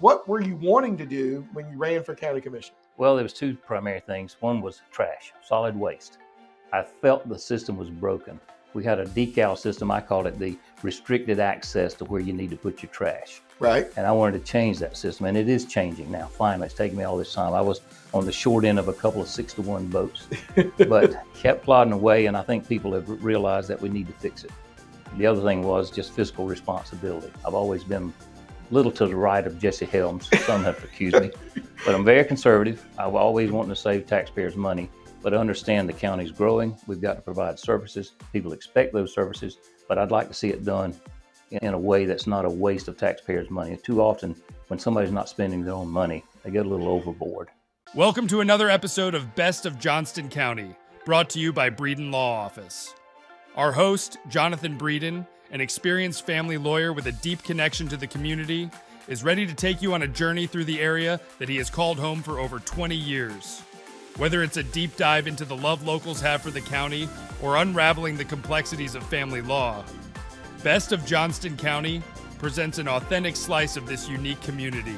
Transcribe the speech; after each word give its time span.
What 0.00 0.26
were 0.26 0.40
you 0.40 0.56
wanting 0.56 0.96
to 0.96 1.04
do 1.04 1.46
when 1.52 1.68
you 1.68 1.76
ran 1.76 2.02
for 2.02 2.14
county 2.14 2.40
commission? 2.40 2.74
Well, 2.96 3.16
there 3.16 3.22
was 3.22 3.34
two 3.34 3.54
primary 3.54 4.00
things. 4.00 4.34
One 4.40 4.62
was 4.62 4.80
trash, 4.90 5.34
solid 5.44 5.76
waste. 5.76 6.16
I 6.72 6.82
felt 6.82 7.28
the 7.28 7.38
system 7.38 7.76
was 7.76 7.90
broken. 7.90 8.40
We 8.72 8.82
had 8.82 8.98
a 8.98 9.04
decal 9.04 9.58
system. 9.58 9.90
I 9.90 10.00
called 10.00 10.26
it 10.26 10.38
the 10.38 10.56
restricted 10.82 11.38
access 11.38 11.92
to 11.94 12.06
where 12.06 12.22
you 12.22 12.32
need 12.32 12.48
to 12.48 12.56
put 12.56 12.82
your 12.82 12.90
trash. 12.90 13.42
Right. 13.58 13.88
And 13.98 14.06
I 14.06 14.12
wanted 14.12 14.38
to 14.38 14.50
change 14.50 14.78
that 14.78 14.96
system, 14.96 15.26
and 15.26 15.36
it 15.36 15.50
is 15.50 15.66
changing 15.66 16.10
now. 16.10 16.28
Finally, 16.28 16.68
it's 16.68 16.74
taken 16.74 16.96
me 16.96 17.04
all 17.04 17.18
this 17.18 17.34
time. 17.34 17.52
I 17.52 17.60
was 17.60 17.82
on 18.14 18.24
the 18.24 18.32
short 18.32 18.64
end 18.64 18.78
of 18.78 18.88
a 18.88 18.94
couple 18.94 19.20
of 19.20 19.28
six 19.28 19.52
to 19.54 19.62
one 19.62 19.86
votes, 19.90 20.28
but 20.88 21.14
kept 21.34 21.62
plodding 21.62 21.92
away, 21.92 22.24
and 22.24 22.38
I 22.38 22.42
think 22.42 22.66
people 22.66 22.94
have 22.94 23.22
realized 23.22 23.68
that 23.68 23.82
we 23.82 23.90
need 23.90 24.06
to 24.06 24.14
fix 24.14 24.44
it. 24.44 24.52
The 25.18 25.26
other 25.26 25.42
thing 25.42 25.62
was 25.62 25.90
just 25.90 26.12
fiscal 26.12 26.46
responsibility. 26.46 27.30
I've 27.46 27.52
always 27.52 27.84
been 27.84 28.14
little 28.70 28.92
to 28.92 29.06
the 29.06 29.16
right 29.16 29.46
of 29.46 29.58
Jesse 29.58 29.86
Helms. 29.86 30.28
Some 30.44 30.62
have 30.64 30.82
accused 30.84 31.20
me, 31.20 31.30
but 31.84 31.94
I'm 31.94 32.04
very 32.04 32.24
conservative. 32.24 32.84
I've 32.98 33.14
always 33.14 33.50
wanted 33.50 33.70
to 33.70 33.76
save 33.76 34.06
taxpayers 34.06 34.56
money, 34.56 34.88
but 35.22 35.34
I 35.34 35.38
understand 35.38 35.88
the 35.88 35.92
county's 35.92 36.30
growing. 36.30 36.76
We've 36.86 37.00
got 37.00 37.14
to 37.14 37.22
provide 37.22 37.58
services. 37.58 38.12
People 38.32 38.52
expect 38.52 38.92
those 38.92 39.12
services, 39.12 39.58
but 39.88 39.98
I'd 39.98 40.10
like 40.10 40.28
to 40.28 40.34
see 40.34 40.50
it 40.50 40.64
done 40.64 40.94
in 41.50 41.74
a 41.74 41.78
way 41.78 42.04
that's 42.04 42.28
not 42.28 42.44
a 42.44 42.50
waste 42.50 42.86
of 42.86 42.96
taxpayers' 42.96 43.50
money. 43.50 43.76
Too 43.76 44.00
often, 44.00 44.36
when 44.68 44.78
somebody's 44.78 45.10
not 45.10 45.28
spending 45.28 45.64
their 45.64 45.74
own 45.74 45.88
money, 45.88 46.24
they 46.44 46.50
get 46.50 46.64
a 46.64 46.68
little 46.68 46.88
overboard. 46.88 47.48
Welcome 47.94 48.28
to 48.28 48.40
another 48.40 48.70
episode 48.70 49.16
of 49.16 49.34
Best 49.34 49.66
of 49.66 49.80
Johnston 49.80 50.28
County, 50.28 50.76
brought 51.04 51.28
to 51.30 51.40
you 51.40 51.52
by 51.52 51.70
Breeden 51.70 52.12
Law 52.12 52.34
Office. 52.34 52.94
Our 53.56 53.72
host, 53.72 54.16
Jonathan 54.28 54.78
Breeden, 54.78 55.26
an 55.50 55.60
experienced 55.60 56.26
family 56.26 56.56
lawyer 56.56 56.92
with 56.92 57.06
a 57.06 57.12
deep 57.12 57.42
connection 57.42 57.88
to 57.88 57.96
the 57.96 58.06
community, 58.06 58.70
is 59.08 59.24
ready 59.24 59.46
to 59.46 59.54
take 59.54 59.82
you 59.82 59.94
on 59.94 60.02
a 60.02 60.08
journey 60.08 60.46
through 60.46 60.64
the 60.64 60.80
area 60.80 61.20
that 61.38 61.48
he 61.48 61.56
has 61.56 61.70
called 61.70 61.98
home 61.98 62.22
for 62.22 62.38
over 62.38 62.60
20 62.60 62.94
years. 62.94 63.60
Whether 64.16 64.42
it's 64.42 64.56
a 64.56 64.62
deep 64.62 64.96
dive 64.96 65.26
into 65.26 65.44
the 65.44 65.56
love 65.56 65.86
locals 65.86 66.20
have 66.20 66.42
for 66.42 66.50
the 66.50 66.60
county 66.60 67.08
or 67.42 67.56
unraveling 67.56 68.16
the 68.16 68.24
complexities 68.24 68.94
of 68.94 69.02
family 69.04 69.40
law, 69.40 69.84
Best 70.62 70.92
of 70.92 71.06
Johnston 71.06 71.56
County 71.56 72.02
presents 72.38 72.78
an 72.78 72.86
authentic 72.86 73.34
slice 73.34 73.76
of 73.76 73.86
this 73.86 74.08
unique 74.08 74.40
community. 74.42 74.96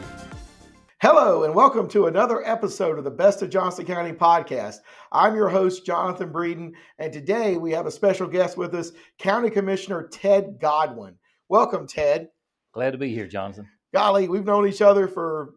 Hello, 1.03 1.42
and 1.42 1.53
welcome 1.53 1.89
to 1.89 2.06
another 2.06 2.47
episode 2.47 2.97
of 2.97 3.03
the 3.03 3.11
Best 3.11 3.42
of 3.42 3.50
Johnston 3.50 3.84
County 3.84 4.12
podcast. 4.12 4.77
I'm 5.11 5.34
your 5.34 5.48
host, 5.48 5.84
Jonathan 5.84 6.33
Breeden, 6.33 6.75
and 6.97 7.12
today 7.12 7.56
we 7.56 7.72
have 7.72 7.86
a 7.86 7.91
special 7.91 8.28
guest 8.28 8.56
with 8.56 8.72
us, 8.72 8.92
County 9.19 9.50
Commissioner 9.50 10.06
Ted 10.06 10.58
Godwin. 10.61 11.17
Welcome, 11.48 11.89
Ted. 11.89 12.28
Glad 12.73 12.92
to 12.92 12.98
be 12.98 13.12
here, 13.12 13.27
Jonathan. 13.27 13.69
Golly, 13.92 14.28
we've 14.28 14.45
known 14.45 14.69
each 14.69 14.80
other 14.80 15.08
for 15.08 15.55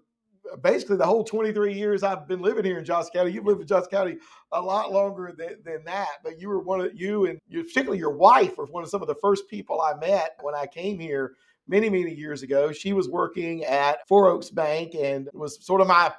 basically 0.64 0.98
the 0.98 1.06
whole 1.06 1.24
23 1.24 1.76
years 1.76 2.02
I've 2.02 2.28
been 2.28 2.42
living 2.42 2.66
here 2.66 2.80
in 2.80 2.86
Johnston 2.86 3.14
County. 3.14 3.32
You've 3.32 3.46
lived 3.46 3.62
in 3.62 3.68
Johnston 3.68 3.96
County 3.96 4.18
a 4.52 4.60
lot 4.60 4.92
longer 4.92 5.32
than, 5.38 5.58
than 5.64 5.84
that, 5.86 6.24
but 6.24 6.40
you 6.42 6.50
were 6.50 6.64
one 6.64 6.82
of 6.82 6.90
you 6.96 7.28
and 7.28 7.38
you, 7.48 7.64
particularly 7.64 8.00
your 8.00 8.18
wife 8.18 8.58
were 8.58 8.66
one 8.66 8.82
of 8.82 8.90
some 8.90 9.04
of 9.04 9.08
the 9.08 9.14
first 9.22 9.48
people 9.48 9.80
I 9.80 9.94
met 10.00 10.38
when 10.42 10.56
I 10.56 10.66
came 10.66 10.98
here 10.98 11.36
many, 11.68 11.90
many 11.90 12.14
years 12.14 12.44
ago. 12.44 12.72
She 12.72 12.94
was 12.94 13.10
working 13.10 13.64
at 13.66 14.08
Four 14.08 14.28
Oaks 14.30 14.50
Bank 14.50 14.96
and 14.96 15.30
was 15.34 15.64
sort 15.66 15.82
of 15.82 15.88
my 15.88 16.14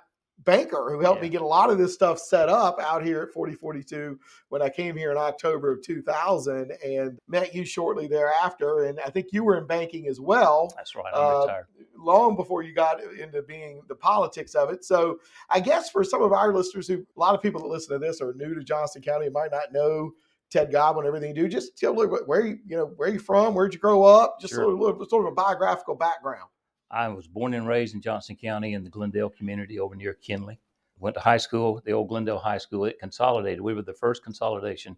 banker 0.44 0.90
who 0.90 1.00
helped 1.00 1.18
yeah. 1.18 1.22
me 1.22 1.28
get 1.30 1.40
a 1.40 1.46
lot 1.46 1.70
of 1.70 1.78
this 1.78 1.94
stuff 1.94 2.18
set 2.18 2.48
up 2.48 2.78
out 2.80 3.04
here 3.04 3.22
at 3.22 3.32
4042 3.32 4.18
when 4.48 4.60
I 4.60 4.68
came 4.68 4.96
here 4.96 5.10
in 5.10 5.16
October 5.16 5.72
of 5.72 5.82
2000 5.82 6.72
and 6.84 7.18
met 7.26 7.54
you 7.54 7.64
shortly 7.64 8.06
thereafter. 8.06 8.84
And 8.84 9.00
I 9.00 9.08
think 9.08 9.28
you 9.32 9.44
were 9.44 9.56
in 9.56 9.66
banking 9.66 10.08
as 10.08 10.20
well. 10.20 10.72
That's 10.76 10.94
right. 10.94 11.12
I'm 11.14 11.48
uh. 11.48 11.62
Long 11.98 12.36
before 12.36 12.62
you 12.62 12.74
got 12.74 13.02
into 13.02 13.40
being 13.42 13.80
the 13.88 13.94
politics 13.94 14.54
of 14.54 14.70
it. 14.70 14.84
So 14.84 15.18
I 15.48 15.60
guess 15.60 15.90
for 15.90 16.04
some 16.04 16.22
of 16.22 16.32
our 16.32 16.52
listeners 16.52 16.86
who, 16.86 17.06
a 17.16 17.20
lot 17.20 17.34
of 17.34 17.40
people 17.40 17.62
that 17.62 17.68
listen 17.68 17.98
to 17.98 17.98
this 17.98 18.20
are 18.20 18.34
new 18.34 18.54
to 18.54 18.62
Johnston 18.62 19.00
County 19.00 19.26
and 19.26 19.34
might 19.34 19.50
not 19.50 19.72
know 19.72 20.12
Ted 20.50 20.70
Godwin, 20.70 21.06
everything 21.06 21.34
you 21.34 21.42
do. 21.42 21.48
Just 21.48 21.76
tell 21.76 21.94
me 21.94 22.04
where 22.04 22.46
you, 22.46 22.58
you 22.66 22.76
know, 22.76 22.86
where 22.96 23.08
you 23.08 23.18
from, 23.18 23.54
where'd 23.54 23.74
you 23.74 23.80
grow 23.80 24.04
up, 24.04 24.40
just 24.40 24.54
sure. 24.54 24.64
sort, 24.64 25.00
of, 25.00 25.08
sort 25.08 25.26
of 25.26 25.32
a 25.32 25.34
biographical 25.34 25.94
background. 25.94 26.48
I 26.90 27.08
was 27.08 27.26
born 27.26 27.54
and 27.54 27.66
raised 27.66 27.94
in 27.94 28.00
Johnston 28.00 28.36
County 28.36 28.74
in 28.74 28.84
the 28.84 28.90
Glendale 28.90 29.30
community 29.30 29.80
over 29.80 29.96
near 29.96 30.14
Kenly. 30.14 30.58
Went 30.98 31.14
to 31.14 31.20
high 31.20 31.36
school, 31.36 31.82
the 31.84 31.92
old 31.92 32.08
Glendale 32.08 32.38
High 32.38 32.58
School. 32.58 32.84
It 32.86 32.98
consolidated. 32.98 33.60
We 33.60 33.74
were 33.74 33.82
the 33.82 33.92
first 33.92 34.22
consolidation 34.22 34.92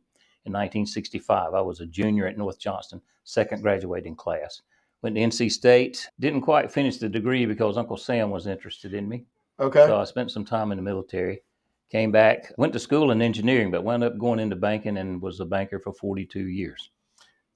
in 0.44 0.52
1965. 0.52 1.54
I 1.54 1.60
was 1.60 1.80
a 1.80 1.86
junior 1.86 2.26
at 2.26 2.38
North 2.38 2.58
Johnston, 2.58 3.00
second 3.24 3.62
graduating 3.62 4.14
class. 4.14 4.62
Went 5.02 5.16
to 5.16 5.22
NC 5.22 5.50
State. 5.50 6.08
Didn't 6.20 6.42
quite 6.42 6.70
finish 6.70 6.98
the 6.98 7.08
degree 7.08 7.46
because 7.46 7.76
Uncle 7.76 7.96
Sam 7.96 8.30
was 8.30 8.46
interested 8.46 8.94
in 8.94 9.08
me. 9.08 9.24
Okay. 9.58 9.86
So 9.86 9.98
I 9.98 10.04
spent 10.04 10.30
some 10.30 10.44
time 10.44 10.70
in 10.70 10.78
the 10.78 10.82
military. 10.82 11.42
Came 11.90 12.12
back, 12.12 12.52
went 12.58 12.74
to 12.74 12.78
school 12.78 13.12
in 13.12 13.22
engineering, 13.22 13.70
but 13.70 13.82
wound 13.82 14.04
up 14.04 14.18
going 14.18 14.40
into 14.40 14.56
banking 14.56 14.98
and 14.98 15.22
was 15.22 15.40
a 15.40 15.46
banker 15.46 15.78
for 15.78 15.92
42 15.92 16.40
years. 16.48 16.90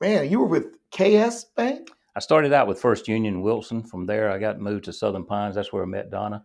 Man, 0.00 0.31
you 0.31 0.41
were 0.41 0.47
with 0.47 0.78
KS 0.91 1.44
Bank? 1.54 1.91
I 2.16 2.20
started 2.20 2.53
out 2.53 2.66
with 2.66 2.81
First 2.81 3.09
Union 3.09 3.43
Wilson. 3.43 3.82
From 3.82 4.06
there, 4.06 4.31
I 4.31 4.38
got 4.38 4.59
moved 4.59 4.84
to 4.87 4.93
Southern 4.93 5.25
Pines. 5.25 5.54
That's 5.54 5.72
where 5.72 5.82
I 5.82 5.87
met 5.87 6.10
Donna. 6.10 6.44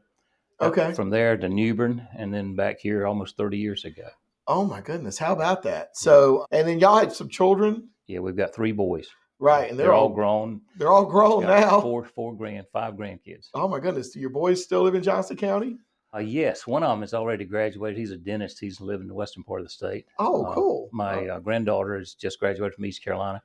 Uh, 0.59 0.65
okay. 0.65 0.93
From 0.93 1.09
there 1.09 1.37
to 1.37 1.47
New 1.47 1.73
Bern, 1.73 2.05
and 2.17 2.33
then 2.33 2.55
back 2.55 2.79
here 2.79 3.05
almost 3.05 3.37
30 3.37 3.57
years 3.57 3.85
ago. 3.85 4.07
Oh 4.47 4.65
my 4.65 4.81
goodness! 4.81 5.17
How 5.17 5.33
about 5.33 5.61
that? 5.63 5.97
So, 5.97 6.45
and 6.51 6.67
then 6.67 6.79
y'all 6.79 6.97
had 6.97 7.11
some 7.11 7.27
children. 7.27 7.89
Yeah, 8.07 8.19
we've 8.19 8.37
got 8.37 8.55
three 8.55 8.71
boys. 8.71 9.09
Right, 9.39 9.69
and 9.69 9.77
they're, 9.77 9.87
they're 9.87 9.93
all, 9.93 10.03
all, 10.03 10.15
grown. 10.15 10.61
They're 10.77 10.91
all 10.91 11.05
grown 11.05 11.43
now. 11.43 11.81
Four, 11.81 12.05
four 12.05 12.33
grand, 12.35 12.65
five 12.71 12.93
grandkids. 12.93 13.49
Oh 13.53 13.67
my 13.67 13.79
goodness! 13.79 14.11
Do 14.11 14.19
your 14.19 14.29
boys 14.29 14.63
still 14.63 14.83
live 14.83 14.95
in 14.95 15.03
Johnston 15.03 15.37
County? 15.37 15.77
Uh, 16.17 16.21
yes, 16.21 16.65
one 16.65 16.83
of 16.83 16.89
them 16.89 17.01
has 17.01 17.13
already 17.13 17.45
graduated. 17.45 17.97
He's 17.97 18.11
a 18.11 18.17
dentist. 18.17 18.59
He's 18.59 18.81
living 18.81 19.03
in 19.03 19.07
the 19.07 19.13
western 19.13 19.43
part 19.43 19.61
of 19.61 19.67
the 19.67 19.71
state. 19.71 20.05
Oh, 20.17 20.45
uh, 20.45 20.53
cool. 20.55 20.89
My 20.91 21.27
uh, 21.27 21.39
granddaughter 21.39 21.97
has 21.97 22.15
just 22.15 22.39
graduated 22.39 22.73
from 22.73 22.85
East 22.85 23.03
Carolina. 23.03 23.43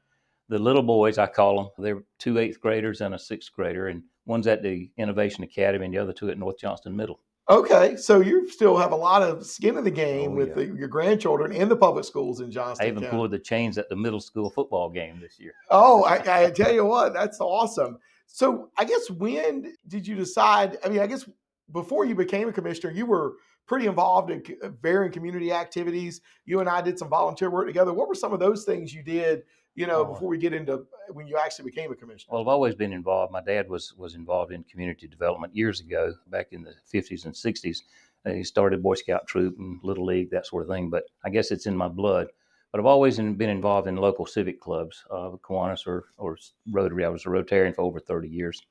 The 0.48 0.58
little 0.58 0.82
boys, 0.82 1.18
I 1.18 1.26
call 1.26 1.56
them, 1.56 1.70
they're 1.78 2.02
two 2.18 2.38
eighth 2.38 2.60
graders 2.60 3.02
and 3.02 3.14
a 3.14 3.18
sixth 3.18 3.52
grader, 3.52 3.88
and 3.88 4.02
one's 4.24 4.46
at 4.46 4.62
the 4.62 4.90
Innovation 4.96 5.44
Academy 5.44 5.84
and 5.84 5.94
the 5.94 5.98
other 5.98 6.12
two 6.14 6.30
at 6.30 6.38
North 6.38 6.58
Johnston 6.58 6.96
Middle. 6.96 7.20
Okay, 7.50 7.96
so 7.96 8.20
you 8.20 8.48
still 8.48 8.76
have 8.78 8.92
a 8.92 8.96
lot 8.96 9.22
of 9.22 9.44
skin 9.44 9.76
in 9.76 9.84
the 9.84 9.90
game 9.90 10.32
oh, 10.32 10.36
with 10.36 10.48
yeah. 10.48 10.54
the, 10.54 10.66
your 10.66 10.88
grandchildren 10.88 11.52
in 11.52 11.68
the 11.68 11.76
public 11.76 12.04
schools 12.04 12.40
in 12.40 12.50
Johnston. 12.50 12.86
I 12.86 12.88
even 12.88 13.02
County. 13.02 13.16
pulled 13.16 13.30
the 13.32 13.38
chains 13.38 13.76
at 13.76 13.88
the 13.88 13.96
middle 13.96 14.20
school 14.20 14.48
football 14.48 14.88
game 14.88 15.20
this 15.20 15.38
year. 15.38 15.52
Oh, 15.70 16.04
I, 16.04 16.44
I 16.44 16.50
tell 16.50 16.72
you 16.72 16.84
what, 16.86 17.12
that's 17.12 17.40
awesome. 17.40 17.98
So, 18.26 18.70
I 18.78 18.84
guess 18.84 19.10
when 19.10 19.74
did 19.88 20.06
you 20.06 20.14
decide? 20.14 20.78
I 20.84 20.88
mean, 20.88 21.00
I 21.00 21.06
guess 21.06 21.28
before 21.70 22.04
you 22.04 22.14
became 22.14 22.48
a 22.48 22.52
commissioner, 22.52 22.92
you 22.92 23.06
were 23.06 23.34
pretty 23.66 23.86
involved 23.86 24.30
in 24.30 24.42
uh, 24.62 24.68
varying 24.80 25.12
community 25.12 25.52
activities. 25.52 26.20
You 26.44 26.60
and 26.60 26.68
I 26.68 26.82
did 26.82 26.98
some 26.98 27.08
volunteer 27.08 27.50
work 27.50 27.66
together. 27.66 27.92
What 27.92 28.08
were 28.08 28.14
some 28.14 28.32
of 28.32 28.40
those 28.40 28.64
things 28.64 28.92
you 28.92 29.02
did? 29.02 29.42
You 29.74 29.86
know, 29.86 30.00
oh. 30.00 30.12
before 30.12 30.28
we 30.28 30.36
get 30.36 30.52
into 30.52 30.74
uh, 30.74 30.78
when 31.12 31.26
you 31.26 31.38
actually 31.38 31.70
became 31.70 31.90
a 31.92 31.94
commissioner. 31.94 32.32
Well, 32.32 32.42
I've 32.42 32.48
always 32.48 32.74
been 32.74 32.92
involved. 32.92 33.32
My 33.32 33.40
dad 33.40 33.68
was 33.68 33.94
was 33.96 34.14
involved 34.14 34.52
in 34.52 34.64
community 34.64 35.06
development 35.06 35.56
years 35.56 35.80
ago, 35.80 36.12
back 36.28 36.48
in 36.52 36.62
the 36.62 36.74
fifties 36.84 37.24
and 37.24 37.36
sixties. 37.36 37.82
Uh, 38.26 38.32
he 38.32 38.44
started 38.44 38.82
Boy 38.82 38.94
Scout 38.94 39.26
troop 39.26 39.56
and 39.58 39.80
Little 39.82 40.04
League, 40.04 40.30
that 40.30 40.46
sort 40.46 40.62
of 40.62 40.68
thing. 40.68 40.90
But 40.90 41.04
I 41.24 41.30
guess 41.30 41.50
it's 41.50 41.66
in 41.66 41.76
my 41.76 41.88
blood. 41.88 42.28
But 42.70 42.80
I've 42.80 42.86
always 42.86 43.18
been 43.18 43.50
involved 43.50 43.86
in 43.86 43.96
local 43.96 44.24
civic 44.24 44.58
clubs, 44.58 45.04
uh, 45.10 45.32
Kiwanis 45.42 45.86
or, 45.86 46.06
or 46.16 46.38
Rotary. 46.70 47.04
I 47.04 47.10
was 47.10 47.26
a 47.26 47.28
Rotarian 47.28 47.74
for 47.74 47.82
over 47.82 48.00
30 48.00 48.28
years. 48.28 48.62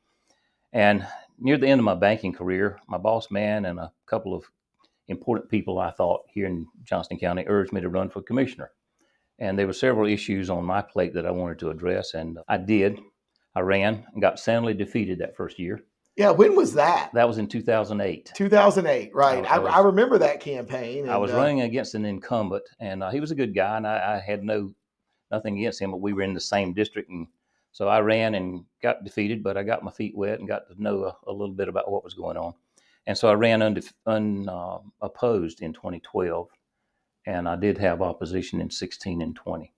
And 0.74 1.06
near 1.40 1.58
the 1.58 1.68
end 1.68 1.80
of 1.80 1.86
my 1.86 1.96
banking 1.96 2.34
career, 2.34 2.80
my 2.88 2.98
boss 2.98 3.30
man 3.32 3.66
and 3.66 3.80
a 3.80 3.92
couple 4.06 4.34
of 4.34 4.46
important 5.08 5.50
people 5.50 5.80
I 5.80 5.92
thought 5.92 6.22
here 6.28 6.46
in 6.46 6.68
Johnston 6.84 7.20
County 7.20 7.44
urged 7.48 7.74
me 7.74 7.82
to 7.82 7.90
run 7.90 8.10
for 8.10 8.22
commissioner. 8.22 8.72
And 9.40 9.58
there 9.58 9.68
were 9.68 9.74
several 9.74 10.08
issues 10.08 10.50
on 10.50 10.66
my 10.66 10.82
plate 10.82 11.14
that 11.16 11.26
I 11.26 11.32
wanted 11.32 11.60
to 11.60 11.72
address, 11.72 12.14
and 12.14 12.38
I 12.48 12.58
did. 12.58 13.00
I 13.56 13.62
ran 13.62 14.06
and 14.14 14.22
got 14.22 14.40
soundly 14.40 14.74
defeated 14.74 15.20
that 15.20 15.36
first 15.36 15.60
year. 15.60 15.82
Yeah, 16.16 16.32
when 16.32 16.56
was 16.56 16.74
that? 16.74 17.12
That 17.14 17.28
was 17.28 17.38
in 17.38 17.48
2008. 17.48 18.32
2008, 18.36 19.12
right. 19.14 19.46
I, 19.46 19.56
I, 19.56 19.78
I 19.78 19.80
remember 19.82 20.18
that 20.20 20.42
campaign. 20.42 21.04
And, 21.04 21.12
I 21.12 21.18
was 21.18 21.32
uh, 21.32 21.38
running 21.38 21.62
against 21.62 21.96
an 21.96 22.06
incumbent, 22.06 22.64
and 22.80 23.02
uh, 23.02 23.10
he 23.10 23.20
was 23.20 23.32
a 23.32 23.36
good 23.36 23.56
guy, 23.56 23.78
and 23.78 23.88
I, 23.88 24.16
I, 24.16 24.20
had 24.20 24.44
no 24.44 24.74
nothing 25.32 25.58
against 25.58 25.82
him, 25.82 25.92
but 25.92 26.02
we 26.02 26.14
were 26.14 26.22
in 26.22 26.34
the 26.34 26.42
same 26.42 26.74
district, 26.74 27.10
and 27.10 27.28
so 27.72 27.88
I 27.88 28.00
ran 28.00 28.36
and 28.36 28.66
got 28.82 29.04
defeated, 29.04 29.44
but 29.44 29.58
I 29.58 29.64
got 29.64 29.84
my 29.84 29.92
feet 29.92 30.16
wet 30.16 30.40
and 30.40 30.48
got 30.48 30.70
to 30.70 30.82
know 30.82 31.06
a, 31.06 31.16
a 31.28 31.32
little 31.32 31.56
bit 31.56 31.70
about 31.70 31.92
what 31.92 32.04
was 32.04 32.14
going 32.14 32.38
on. 32.38 32.54
And 33.08 33.18
so 33.18 33.30
I 33.30 33.34
ran 33.34 33.62
unopposed 34.06 35.62
uh, 35.62 35.66
in 35.66 35.74
2012, 35.74 36.50
and 37.26 37.48
I 37.48 37.56
did 37.56 37.78
have 37.78 38.02
opposition 38.02 38.62
in 38.62 38.70
16 38.70 39.22
and 39.22 39.36
20. 39.36 39.74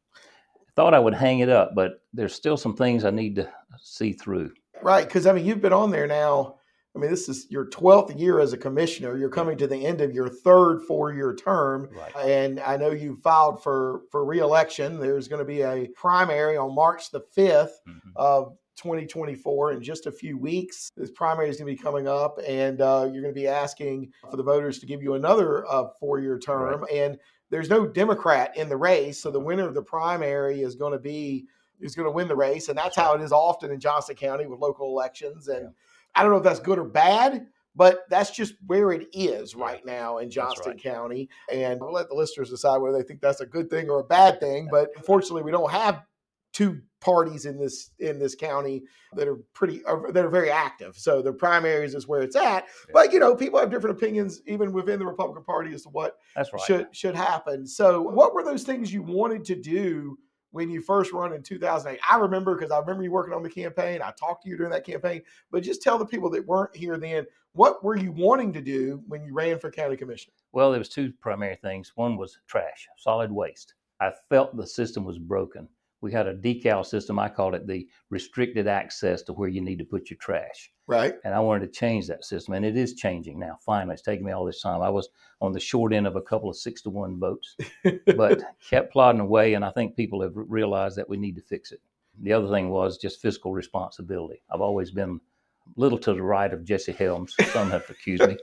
I 0.55 0.71
thought 0.75 0.93
I 0.93 0.99
would 0.99 1.13
hang 1.13 1.39
it 1.39 1.49
up, 1.49 1.73
but 1.75 2.01
there's 2.13 2.33
still 2.33 2.57
some 2.57 2.75
things 2.75 3.05
I 3.05 3.11
need 3.11 3.35
to 3.35 3.49
see 3.81 4.13
through. 4.13 4.51
Right, 4.81 5.07
because 5.07 5.27
I 5.27 5.33
mean, 5.33 5.45
you've 5.45 5.61
been 5.61 5.71
on 5.71 5.91
there 5.91 6.07
now 6.07 6.55
I 6.95 6.99
mean, 6.99 7.09
this 7.09 7.27
is 7.27 7.47
your 7.49 7.65
12th 7.65 8.19
year 8.19 8.39
as 8.39 8.53
a 8.53 8.57
commissioner. 8.57 9.17
You're 9.17 9.29
coming 9.29 9.57
to 9.57 9.67
the 9.67 9.85
end 9.85 10.01
of 10.01 10.13
your 10.13 10.29
third 10.29 10.81
four-year 10.83 11.35
term, 11.35 11.89
right. 11.91 12.15
and 12.17 12.59
I 12.59 12.77
know 12.77 12.91
you 12.91 13.15
filed 13.15 13.63
for 13.63 14.01
for 14.11 14.23
reelection. 14.23 14.99
There's 14.99 15.27
going 15.27 15.39
to 15.39 15.45
be 15.45 15.61
a 15.61 15.87
primary 15.95 16.55
on 16.55 16.75
March 16.75 17.09
the 17.09 17.21
5th 17.35 17.71
mm-hmm. 17.87 18.09
of 18.15 18.55
2024 18.75 19.73
in 19.73 19.81
just 19.81 20.05
a 20.05 20.11
few 20.11 20.37
weeks. 20.37 20.91
This 20.95 21.09
primary 21.09 21.49
is 21.49 21.57
going 21.57 21.75
to 21.75 21.77
be 21.77 21.83
coming 21.83 22.07
up, 22.07 22.39
and 22.47 22.79
uh, 22.79 23.09
you're 23.11 23.23
going 23.23 23.33
to 23.33 23.39
be 23.39 23.47
asking 23.47 24.11
for 24.29 24.37
the 24.37 24.43
voters 24.43 24.77
to 24.79 24.85
give 24.85 25.01
you 25.01 25.15
another 25.15 25.65
uh, 25.67 25.85
four 25.99 26.19
year 26.19 26.37
term. 26.37 26.81
Right. 26.81 26.91
And 26.91 27.17
there's 27.49 27.69
no 27.69 27.87
Democrat 27.87 28.55
in 28.55 28.69
the 28.69 28.77
race, 28.77 29.19
so 29.19 29.31
the 29.31 29.39
winner 29.39 29.67
of 29.67 29.73
the 29.73 29.83
primary 29.83 30.61
is 30.61 30.75
going 30.75 30.93
to 30.93 30.99
be 30.99 31.45
is 31.79 31.95
going 31.95 32.07
to 32.07 32.11
win 32.11 32.27
the 32.27 32.35
race, 32.35 32.69
and 32.69 32.77
that's 32.77 32.95
how 32.95 33.15
it 33.15 33.21
is 33.21 33.31
often 33.31 33.71
in 33.71 33.79
Johnston 33.79 34.15
County 34.15 34.45
with 34.45 34.59
local 34.59 34.87
elections. 34.87 35.47
And 35.47 35.63
Yeah. 35.63 35.69
I 36.15 36.23
don't 36.23 36.31
know 36.31 36.37
if 36.37 36.43
that's 36.43 36.59
good 36.59 36.79
or 36.79 36.85
bad. 36.85 37.47
But 37.75 38.01
that's 38.07 38.29
just 38.29 38.53
where 38.67 38.91
it 38.91 39.07
is 39.13 39.55
right 39.55 39.83
now 39.83 40.19
in 40.19 40.29
Johnston 40.29 40.73
right. 40.73 40.83
County. 40.83 41.27
And 41.51 41.81
we'll 41.81 41.91
let 41.91 42.07
the 42.07 42.13
listeners 42.13 42.51
decide 42.51 42.77
whether 42.77 42.95
they 42.95 43.03
think 43.03 43.19
that's 43.19 43.41
a 43.41 43.47
good 43.47 43.67
thing 43.69 43.89
or 43.89 44.01
a 44.01 44.03
bad 44.03 44.39
thing. 44.39 44.67
But 44.69 44.91
unfortunately, 44.95 45.41
we 45.41 45.49
don't 45.49 45.71
have 45.71 46.03
two 46.51 46.79
parties 47.01 47.45
in 47.45 47.57
this 47.57 47.89
in 47.99 48.17
this 48.17 48.35
county 48.35 48.83
that 49.13 49.27
are 49.27 49.37
pretty 49.53 49.83
are, 49.85 50.11
that 50.11 50.23
are 50.23 50.29
very 50.29 50.51
active. 50.51 50.95
So 50.95 51.21
the 51.21 51.33
primaries 51.33 51.95
is 51.95 52.07
where 52.07 52.21
it's 52.21 52.35
at. 52.35 52.67
But 52.93 53.11
you 53.11 53.19
know, 53.19 53.35
people 53.35 53.59
have 53.59 53.71
different 53.71 53.97
opinions 53.97 54.41
even 54.47 54.71
within 54.71 54.99
the 54.99 55.05
Republican 55.05 55.43
Party 55.43 55.73
as 55.73 55.81
to 55.83 55.89
what 55.89 56.17
That's 56.35 56.53
right. 56.53 56.61
should 56.61 56.95
should 56.95 57.15
happen. 57.15 57.65
So 57.65 58.01
what 58.01 58.33
were 58.33 58.43
those 58.43 58.63
things 58.63 58.93
you 58.93 59.01
wanted 59.01 59.43
to 59.45 59.55
do 59.55 60.17
when 60.53 60.69
you 60.69 60.81
first 60.81 61.11
run 61.11 61.33
in 61.33 61.43
2008? 61.43 61.99
I 62.09 62.17
remember 62.17 62.55
because 62.55 62.71
I 62.71 62.79
remember 62.79 63.03
you 63.03 63.11
working 63.11 63.33
on 63.33 63.43
the 63.43 63.49
campaign. 63.49 64.01
I 64.01 64.11
talked 64.11 64.43
to 64.43 64.49
you 64.49 64.55
during 64.55 64.71
that 64.71 64.85
campaign. 64.85 65.21
But 65.51 65.63
just 65.63 65.81
tell 65.81 65.97
the 65.97 66.05
people 66.05 66.29
that 66.29 66.47
weren't 66.47 66.75
here 66.75 66.97
then, 66.97 67.25
what 67.53 67.83
were 67.83 67.97
you 67.97 68.11
wanting 68.11 68.53
to 68.53 68.61
do 68.61 69.03
when 69.07 69.23
you 69.23 69.33
ran 69.33 69.59
for 69.59 69.69
county 69.69 69.97
commissioner? 69.97 70.33
Well, 70.53 70.71
there 70.71 70.79
was 70.79 70.89
two 70.89 71.11
primary 71.19 71.57
things. 71.57 71.91
One 71.95 72.17
was 72.17 72.39
trash, 72.47 72.87
solid 72.97 73.31
waste. 73.31 73.73
I 73.99 74.11
felt 74.29 74.55
the 74.55 74.67
system 74.67 75.03
was 75.03 75.19
broken. 75.19 75.67
We 76.03 76.11
had 76.11 76.27
a 76.27 76.35
decal 76.35 76.85
system. 76.85 77.17
I 77.17 77.29
called 77.29 77.55
it 77.55 77.65
the 77.65 77.87
restricted 78.09 78.67
access 78.67 79.21
to 79.23 79.33
where 79.33 79.47
you 79.47 79.61
need 79.61 79.79
to 79.79 79.85
put 79.85 80.09
your 80.09 80.17
trash. 80.17 80.69
Right. 80.85 81.15
And 81.23 81.33
I 81.33 81.39
wanted 81.39 81.61
to 81.61 81.79
change 81.79 82.07
that 82.07 82.25
system, 82.25 82.55
and 82.55 82.65
it 82.65 82.75
is 82.75 82.95
changing 82.95 83.39
now. 83.39 83.57
Finally, 83.65 83.93
it's 83.93 84.03
taken 84.03 84.25
me 84.25 84.33
all 84.33 84.43
this 84.43 84.61
time. 84.61 84.81
I 84.81 84.89
was 84.89 85.07
on 85.39 85.53
the 85.53 85.61
short 85.61 85.93
end 85.93 86.05
of 86.05 86.17
a 86.17 86.21
couple 86.21 86.49
of 86.49 86.57
six 86.57 86.81
to 86.81 86.89
one 86.89 87.19
votes, 87.19 87.55
but 88.17 88.43
kept 88.69 88.91
plodding 88.91 89.21
away. 89.21 89.53
And 89.53 89.63
I 89.63 89.71
think 89.71 89.95
people 89.95 90.21
have 90.21 90.33
realized 90.35 90.97
that 90.97 91.07
we 91.07 91.15
need 91.15 91.37
to 91.37 91.41
fix 91.41 91.71
it. 91.71 91.79
The 92.21 92.33
other 92.33 92.49
thing 92.49 92.69
was 92.69 92.97
just 92.97 93.21
fiscal 93.21 93.53
responsibility. 93.53 94.43
I've 94.53 94.59
always 94.59 94.91
been 94.91 95.21
a 95.65 95.79
little 95.79 95.97
to 95.99 96.13
the 96.13 96.21
right 96.21 96.53
of 96.53 96.65
Jesse 96.65 96.91
Helms. 96.91 97.33
Some 97.53 97.71
have 97.71 97.89
accused 97.89 98.27
me, 98.27 98.37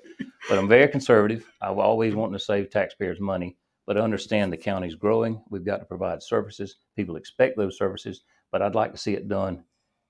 but 0.49 0.59
I'm 0.59 0.67
very 0.67 0.89
conservative. 0.89 1.45
I've 1.61 1.79
always 1.79 2.15
wanted 2.15 2.39
to 2.39 2.45
save 2.45 2.71
taxpayers 2.71 3.21
money, 3.21 3.59
but 3.91 3.97
understand 3.97 4.53
the 4.53 4.57
county's 4.57 4.95
growing. 4.95 5.43
We've 5.51 5.65
got 5.65 5.79
to 5.79 5.85
provide 5.85 6.23
services. 6.23 6.77
People 6.95 7.17
expect 7.17 7.57
those 7.57 7.77
services, 7.77 8.23
but 8.53 8.63
I'd 8.63 8.77
like 8.77 8.93
to 8.93 8.99
see 8.99 9.15
it 9.15 9.27
done 9.27 9.65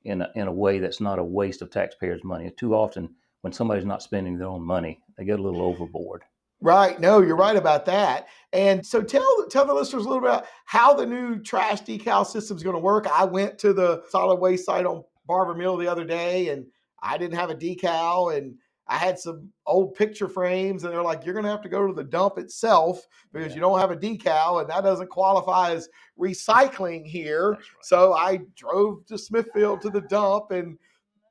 in 0.04 0.20
a, 0.20 0.28
in 0.34 0.48
a 0.48 0.52
way 0.52 0.80
that's 0.80 1.00
not 1.00 1.18
a 1.18 1.24
waste 1.24 1.62
of 1.62 1.70
taxpayers' 1.70 2.22
money. 2.22 2.52
Too 2.58 2.74
often, 2.74 3.08
when 3.40 3.54
somebody's 3.54 3.86
not 3.86 4.02
spending 4.02 4.36
their 4.36 4.48
own 4.48 4.62
money, 4.62 5.00
they 5.16 5.24
get 5.24 5.40
a 5.40 5.42
little 5.42 5.62
overboard. 5.62 6.24
Right. 6.60 7.00
No, 7.00 7.22
you're 7.22 7.36
right 7.36 7.56
about 7.56 7.86
that. 7.86 8.28
And 8.52 8.84
so 8.84 9.00
tell 9.00 9.46
tell 9.50 9.64
the 9.64 9.72
listeners 9.72 10.04
a 10.04 10.08
little 10.10 10.20
bit 10.20 10.28
about 10.28 10.46
how 10.66 10.92
the 10.92 11.06
new 11.06 11.42
trash 11.42 11.80
decal 11.80 12.26
system 12.26 12.58
is 12.58 12.62
going 12.62 12.76
to 12.76 12.80
work. 12.80 13.06
I 13.10 13.24
went 13.24 13.58
to 13.60 13.72
the 13.72 14.02
solid 14.10 14.40
waste 14.40 14.66
site 14.66 14.84
on 14.84 15.04
Barber 15.26 15.54
Mill 15.54 15.78
the 15.78 15.88
other 15.88 16.04
day 16.04 16.50
and 16.50 16.66
I 17.02 17.16
didn't 17.16 17.38
have 17.38 17.48
a 17.48 17.54
decal 17.54 18.36
and 18.36 18.56
I 18.90 18.96
had 18.96 19.18
some 19.18 19.48
old 19.66 19.94
picture 19.94 20.28
frames 20.28 20.82
and 20.84 20.92
they're 20.92 21.02
like, 21.02 21.24
you're 21.24 21.32
going 21.32 21.44
to 21.44 21.50
have 21.50 21.62
to 21.62 21.68
go 21.68 21.86
to 21.86 21.92
the 21.94 22.02
dump 22.04 22.38
itself 22.38 23.06
because 23.32 23.50
Yeah. 23.50 23.54
you 23.54 23.60
don't 23.60 23.78
have 23.78 23.92
a 23.92 23.96
decal 23.96 24.60
and 24.60 24.68
that 24.68 24.82
doesn't 24.82 25.08
qualify 25.08 25.70
as 25.70 25.88
recycling 26.18 27.06
here. 27.06 27.52
Right. 27.52 27.60
So 27.82 28.12
I 28.14 28.40
drove 28.56 29.06
to 29.06 29.16
Smithfield 29.16 29.80
to 29.82 29.90
the 29.90 30.00
dump 30.02 30.50
and 30.50 30.76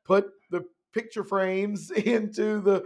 put 0.05 0.29
the 0.51 0.63
picture 0.93 1.23
frames 1.23 1.91
into 2.15 2.61
the 2.61 2.83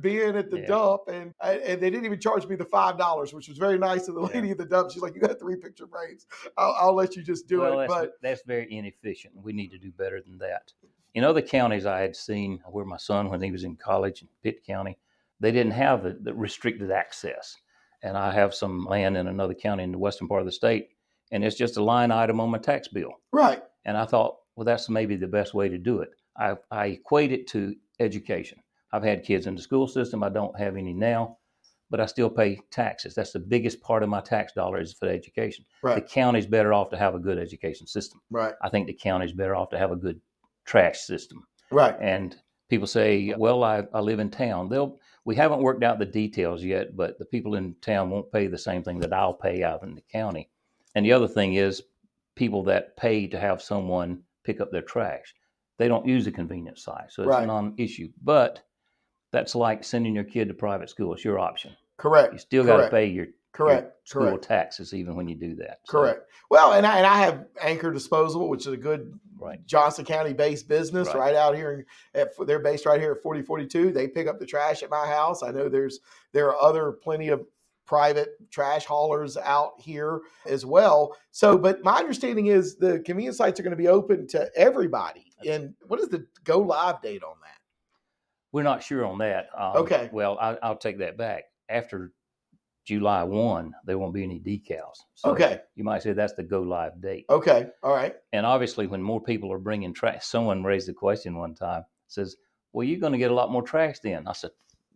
being 0.00 0.36
at 0.36 0.50
the 0.50 0.60
Yeah. 0.60 0.66
dump, 0.66 1.02
and 1.08 1.32
I- 1.40 1.58
and 1.58 1.80
they 1.80 1.88
didn't 1.88 2.04
even 2.04 2.20
charge 2.20 2.46
me 2.46 2.56
the 2.56 2.64
five 2.66 2.98
dollars, 2.98 3.32
which 3.32 3.48
was 3.48 3.56
very 3.56 3.78
nice 3.78 4.06
of 4.08 4.16
the 4.16 4.20
Yeah. 4.22 4.34
lady 4.34 4.50
at 4.50 4.58
the 4.58 4.66
dump. 4.66 4.90
She's 4.90 5.00
like, 5.00 5.14
"You 5.14 5.20
got 5.22 5.38
three 5.38 5.56
picture 5.56 5.86
frames. 5.86 6.26
I'll, 6.58 6.74
I'll 6.78 6.94
let 6.94 7.16
you 7.16 7.22
just 7.22 7.46
do 7.48 7.60
well, 7.60 7.80
it." 7.80 7.86
that's, 7.88 8.00
But 8.00 8.12
that's 8.20 8.42
very 8.46 8.70
inefficient. 8.70 9.34
We 9.42 9.52
need 9.54 9.70
to 9.70 9.78
do 9.78 9.90
better 9.92 10.20
than 10.20 10.36
that. 10.38 10.72
In 11.14 11.24
other 11.24 11.42
counties, 11.42 11.86
I 11.86 12.00
had 12.00 12.14
seen 12.14 12.60
where 12.66 12.84
my 12.84 12.96
son, 12.96 13.30
when 13.30 13.40
he 13.40 13.50
was 13.50 13.64
in 13.64 13.76
college 13.76 14.22
in 14.22 14.28
Pitt 14.42 14.64
County, 14.64 14.98
they 15.40 15.52
didn't 15.52 15.72
have 15.72 16.02
the, 16.02 16.18
the 16.20 16.34
restricted 16.34 16.90
access. 16.90 17.56
And 18.02 18.16
I 18.16 18.32
have 18.32 18.54
some 18.54 18.84
land 18.84 19.16
in 19.16 19.26
another 19.26 19.54
county 19.54 19.82
in 19.84 19.92
the 19.92 19.98
western 19.98 20.28
part 20.28 20.40
of 20.40 20.46
the 20.46 20.52
state, 20.52 20.90
and 21.32 21.44
it's 21.44 21.56
just 21.56 21.76
a 21.76 21.82
line 21.82 22.10
item 22.10 22.40
on 22.40 22.50
my 22.50 22.58
tax 22.58 22.88
bill. 22.88 23.12
right, 23.32 23.62
And 23.84 23.96
I 23.96 24.04
thought, 24.04 24.36
well, 24.54 24.64
that's 24.64 24.88
maybe 24.88 25.16
the 25.16 25.26
best 25.26 25.54
way 25.54 25.68
to 25.68 25.78
do 25.78 26.00
it. 26.00 26.10
I, 26.36 26.56
I 26.70 26.86
equate 26.86 27.32
it 27.32 27.48
to 27.48 27.74
education. 28.00 28.58
I've 28.92 29.02
had 29.02 29.24
kids 29.24 29.46
in 29.46 29.54
the 29.54 29.62
school 29.62 29.88
system. 29.88 30.22
I 30.22 30.28
don't 30.28 30.58
have 30.58 30.76
any 30.76 30.92
now, 30.92 31.38
but 31.90 32.00
I 32.00 32.06
still 32.06 32.30
pay 32.30 32.60
taxes. 32.70 33.14
That's 33.14 33.32
the 33.32 33.40
biggest 33.40 33.80
part 33.80 34.02
of 34.02 34.08
my 34.08 34.20
tax 34.20 34.52
dollar 34.52 34.80
is 34.80 34.94
for 34.94 35.08
education. 35.08 35.64
Right. 35.82 35.96
The 35.96 36.00
county's 36.00 36.46
better 36.46 36.72
off 36.72 36.90
to 36.90 36.96
have 36.96 37.14
a 37.14 37.18
good 37.18 37.38
education 37.38 37.86
system. 37.86 38.20
right, 38.30 38.54
I 38.62 38.68
think 38.68 38.86
the 38.86 38.94
county's 38.94 39.32
better 39.32 39.54
off 39.54 39.70
to 39.70 39.78
have 39.78 39.90
a 39.90 39.96
good 39.96 40.20
trash 40.68 41.00
system. 41.00 41.46
right, 41.70 41.96
And 42.00 42.36
people 42.68 42.86
say, 42.86 43.34
well, 43.36 43.64
I, 43.64 43.84
I 43.94 44.00
live 44.00 44.18
in 44.20 44.30
town. 44.30 44.68
They'll, 44.68 44.98
we 45.24 45.34
haven't 45.34 45.62
worked 45.62 45.82
out 45.82 45.98
the 45.98 46.04
details 46.06 46.62
yet, 46.62 46.94
but 46.96 47.18
the 47.18 47.24
people 47.24 47.54
in 47.54 47.74
town 47.80 48.10
won't 48.10 48.30
pay 48.30 48.46
the 48.46 48.58
same 48.58 48.82
thing 48.82 48.98
that 49.00 49.12
I'll 49.12 49.34
pay 49.34 49.62
out 49.62 49.82
in 49.82 49.94
the 49.94 50.02
county. 50.12 50.50
And 50.94 51.04
the 51.04 51.12
other 51.12 51.28
thing 51.28 51.54
is 51.54 51.82
people 52.34 52.62
that 52.64 52.96
pay 52.96 53.26
to 53.28 53.38
have 53.40 53.62
someone 53.62 54.22
pick 54.44 54.60
up 54.60 54.70
their 54.70 54.82
trash, 54.82 55.34
they 55.78 55.88
don't 55.88 56.06
use 56.06 56.24
the 56.24 56.32
convenience 56.32 56.82
site. 56.84 57.10
So 57.12 57.22
it's 57.22 57.28
Right. 57.30 57.44
a 57.44 57.46
non 57.46 57.74
issue. 57.78 58.08
But 58.22 58.62
that's 59.32 59.54
like 59.54 59.84
sending 59.84 60.14
your 60.14 60.24
kid 60.24 60.48
to 60.48 60.54
private 60.54 60.90
school. 60.90 61.12
It's 61.14 61.24
your 61.24 61.38
option. 61.38 61.76
correct, 61.98 62.32
You 62.32 62.38
still 62.38 62.64
got 62.64 62.78
to 62.84 62.90
pay 62.90 63.06
your 63.06 63.26
correct, 63.52 63.92
correct, 64.10 64.44
taxes 64.44 64.94
even 64.94 65.16
when 65.16 65.28
you 65.28 65.34
do 65.34 65.54
that. 65.56 65.80
So, 65.84 65.98
correct. 65.98 66.30
Well, 66.50 66.72
and 66.72 66.86
I 66.86 66.98
and 66.98 67.06
I 67.06 67.18
have 67.18 67.46
Anchor 67.60 67.92
Disposal, 67.92 68.48
which 68.48 68.66
is 68.66 68.72
a 68.72 68.76
good 68.76 69.18
Right. 69.40 69.64
Johnston 69.66 70.04
County 70.04 70.32
based 70.32 70.66
business 70.68 71.06
right, 71.08 71.16
Right. 71.16 71.34
out 71.36 71.54
here. 71.54 71.86
At, 72.14 72.30
they're 72.46 72.58
based 72.58 72.86
right 72.86 73.00
here 73.00 73.12
at 73.12 73.22
4042. 73.22 73.92
They 73.92 74.08
pick 74.08 74.26
up 74.26 74.40
the 74.40 74.46
trash 74.46 74.82
at 74.82 74.90
my 74.90 75.06
house. 75.06 75.42
I 75.44 75.52
know 75.52 75.68
there's 75.68 76.00
there 76.32 76.48
are 76.48 76.60
other 76.60 76.90
plenty 76.92 77.28
of 77.28 77.46
private 77.86 78.30
trash 78.50 78.84
haulers 78.84 79.36
out 79.36 79.74
here 79.78 80.20
as 80.44 80.66
well. 80.66 81.16
So, 81.30 81.56
but 81.56 81.82
my 81.84 81.98
understanding 81.98 82.46
is 82.46 82.76
the 82.76 83.00
convenience 83.00 83.36
sites 83.36 83.58
are 83.60 83.62
going 83.62 83.70
to 83.70 83.76
be 83.76 83.88
open 83.88 84.26
to 84.28 84.50
everybody. 84.56 85.32
And 85.48 85.72
what 85.86 86.00
is 86.00 86.08
the 86.08 86.26
go 86.44 86.58
live 86.58 87.00
date 87.00 87.22
on 87.22 87.36
that? 87.42 87.58
We're 88.52 88.62
not 88.64 88.82
sure 88.82 89.06
on 89.06 89.18
that. 89.18 89.48
Um, 89.56 89.76
Okay. 89.76 90.10
Well, 90.12 90.36
I, 90.40 90.58
I'll 90.62 90.76
take 90.76 90.98
that 90.98 91.16
back. 91.16 91.44
After 91.68 92.12
July 92.88 93.22
1, 93.22 93.74
there 93.84 93.98
won't 93.98 94.14
be 94.14 94.22
any 94.22 94.40
decals. 94.40 94.96
So 95.14 95.32
Okay. 95.32 95.60
You 95.74 95.84
might 95.84 96.02
say 96.02 96.14
that's 96.14 96.32
the 96.32 96.42
go 96.42 96.62
live 96.62 97.02
date. 97.02 97.26
Okay. 97.28 97.66
All 97.82 97.92
right. 97.94 98.16
And 98.32 98.46
obviously, 98.46 98.86
when 98.86 99.02
more 99.02 99.20
people 99.20 99.52
are 99.52 99.58
bringing 99.58 99.92
trash, 99.92 100.24
someone 100.24 100.64
raised 100.64 100.88
the 100.88 100.94
question 100.94 101.36
one 101.36 101.54
time, 101.54 101.84
says, 102.06 102.36
Well, 102.72 102.84
you're 102.84 102.98
going 102.98 103.12
to 103.12 103.18
get 103.18 103.30
a 103.30 103.34
lot 103.34 103.50
more 103.52 103.60
trash 103.62 103.98
then. 103.98 104.26
I 104.26 104.32
said, 104.32 104.52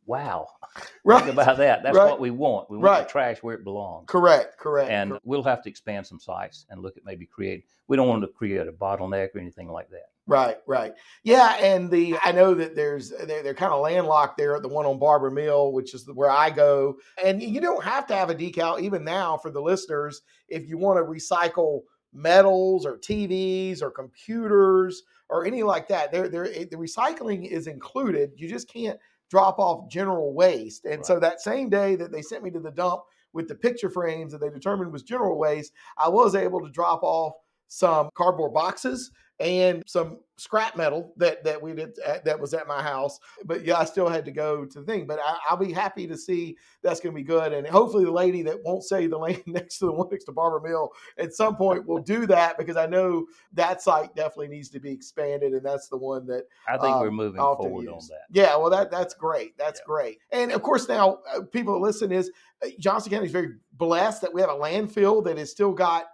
Wow. 0.07 0.49
Right. 1.05 1.23
Think 1.23 1.35
about 1.35 1.59
that. 1.59 1.83
That's 1.83 1.95
Right. 1.99 2.09
what 2.09 2.19
we 2.19 2.31
want. 2.31 2.71
We 2.71 2.79
want 2.79 2.87
Right. 2.87 3.03
the 3.07 3.11
trash 3.13 3.43
where 3.43 3.57
it 3.57 3.63
belongs. 3.65 4.07
Correct. 4.09 4.57
Correct. 4.57 4.91
And 4.91 5.19
we'll 5.25 5.43
have 5.43 5.63
to 5.65 5.69
expand 5.69 6.07
some 6.07 6.19
sites 6.19 6.65
and 6.71 6.81
look 6.81 6.97
at 6.97 7.05
maybe 7.05 7.27
create, 7.27 7.67
we 7.89 7.99
don't 7.99 8.09
want 8.09 8.23
to 8.23 8.29
create 8.29 8.67
a 8.67 8.73
bottleneck 8.73 9.35
or 9.35 9.39
anything 9.41 9.69
like 9.69 9.91
that. 9.91 10.12
Right, 10.27 10.57
right. 10.69 10.93
Yeah, 11.25 11.57
and 11.61 11.91
the 11.91 12.17
I 12.25 12.31
know 12.31 12.55
that 12.55 12.77
there's 12.77 13.11
they're, 13.11 13.43
they're 13.43 13.55
kind 13.55 13.73
of 13.73 13.81
landlocked 13.81 14.37
there 14.39 14.55
at 14.55 14.63
the 14.63 14.69
one 14.69 14.87
on 14.87 15.01
Barber 15.01 15.31
Mill, 15.31 15.73
which 15.73 15.95
is 15.95 16.09
where 16.15 16.31
I 16.31 16.51
go. 16.51 16.97
And 17.23 17.43
you 17.43 17.61
don't 17.61 17.83
have 17.85 18.07
to 18.07 18.15
have 18.15 18.31
a 18.31 18.35
decal 18.35 18.81
even 18.81 19.03
now 19.05 19.37
for 19.37 19.51
the 19.51 19.61
listeners 19.61 20.23
if 20.49 20.69
you 20.69 20.79
want 20.79 20.99
to 20.99 21.03
recycle 21.03 21.81
metals 22.13 22.87
or 22.87 22.99
TVs 22.99 23.83
or 23.83 23.91
computers 23.91 25.03
or 25.29 25.45
any 25.45 25.65
like 25.65 25.89
that. 25.89 26.13
There, 26.13 26.29
there, 26.29 26.45
the 26.45 26.77
recycling 26.77 27.51
is 27.51 27.67
included. 27.67 28.31
You 28.37 28.49
just 28.49 28.73
can't 28.73 28.99
drop 29.29 29.59
off 29.59 29.91
general 29.91 30.35
waste. 30.35 30.85
And 30.85 31.05
so 31.05 31.19
that 31.19 31.41
same 31.41 31.69
day 31.69 31.97
that 31.97 32.13
they 32.13 32.23
sent 32.23 32.45
me 32.45 32.51
to 32.51 32.61
the 32.61 32.71
dump 32.71 33.03
with 33.33 33.49
the 33.49 33.55
picture 33.55 33.89
frames 33.89 34.31
that 34.33 34.43
they 34.43 34.51
determined 34.51 34.93
was 34.93 35.03
general 35.03 35.39
waste, 35.39 35.73
I 35.97 36.09
was 36.11 36.35
able 36.35 36.61
to 36.61 36.71
drop 36.71 37.03
off 37.03 37.33
some 37.69 38.11
cardboard 38.15 38.53
boxes 38.53 39.11
and 39.41 39.83
some 39.87 40.19
scrap 40.37 40.77
metal 40.77 41.13
that 41.17 41.45
that 41.45 41.61
we 41.61 41.73
did 41.73 41.97
uh, 42.07 42.19
that 42.25 42.39
was 42.39 42.53
at 42.55 42.67
my 42.67 42.83
house. 42.83 43.19
But 43.45 43.65
yeah, 43.65 43.79
I 43.79 43.85
still 43.85 44.09
had 44.09 44.25
to 44.25 44.33
go 44.33 44.65
to 44.65 44.81
the 44.81 44.85
thing. 44.85 45.07
But 45.07 45.21
I, 45.23 45.37
I'll 45.49 45.57
be 45.57 45.73
happy 45.73 46.07
to 46.07 46.17
see 46.17 46.57
that's 46.83 47.01
going 47.01 47.15
to 47.15 47.17
be 47.17 47.25
good. 47.25 47.53
And 47.53 47.67
hopefully, 47.67 48.05
the 48.05 48.11
lady 48.11 48.43
that 48.43 48.63
won't 48.65 48.85
say 48.85 49.07
the 49.07 49.19
land 49.19 49.43
next 49.47 49.79
to 49.79 49.87
the 49.87 49.93
one 49.93 50.09
next 50.11 50.25
to 50.25 50.33
Barber 50.33 50.61
Mill 50.67 50.91
at 51.19 51.35
some 51.35 51.57
point 51.57 51.87
will 51.87 52.03
do 52.03 52.27
that 52.27 52.59
because 52.59 52.77
I 52.77 52.87
know 52.87 53.27
that 53.53 53.83
site 53.83 54.15
definitely 54.15 54.49
needs 54.49 54.69
to 54.71 54.81
be 54.81 54.91
expanded, 54.91 55.53
and 55.53 55.65
that's 55.65 55.89
the 55.89 55.99
one 55.99 56.27
that 56.27 56.45
I 56.69 56.79
think 56.79 57.01
we're 57.01 57.09
um, 57.09 57.15
moving 57.15 57.41
often 57.41 57.69
forward 57.69 57.89
on 57.89 58.01
that. 58.09 58.23
Yeah, 58.31 58.57
well, 58.57 58.71
that 58.71 58.91
that's 58.91 59.15
great. 59.15 59.57
That's 59.59 59.81
Yeah. 59.81 59.87
great. 59.87 60.19
And 60.31 60.53
of 60.53 60.63
course, 60.63 60.89
now 60.89 61.19
uh, 61.35 61.43
people 61.43 61.75
that 61.75 61.81
listen 61.81 62.13
is 62.13 62.31
uh, 62.65 62.69
Johnston 62.79 63.13
County 63.13 63.27
is 63.27 63.33
very 63.33 63.55
blessed 63.75 64.23
that 64.23 64.33
we 64.33 64.41
have 64.41 64.51
a 64.51 64.55
landfill 64.55 65.25
that 65.25 65.39
has 65.39 65.51
still 65.51 65.73
got 65.73 66.07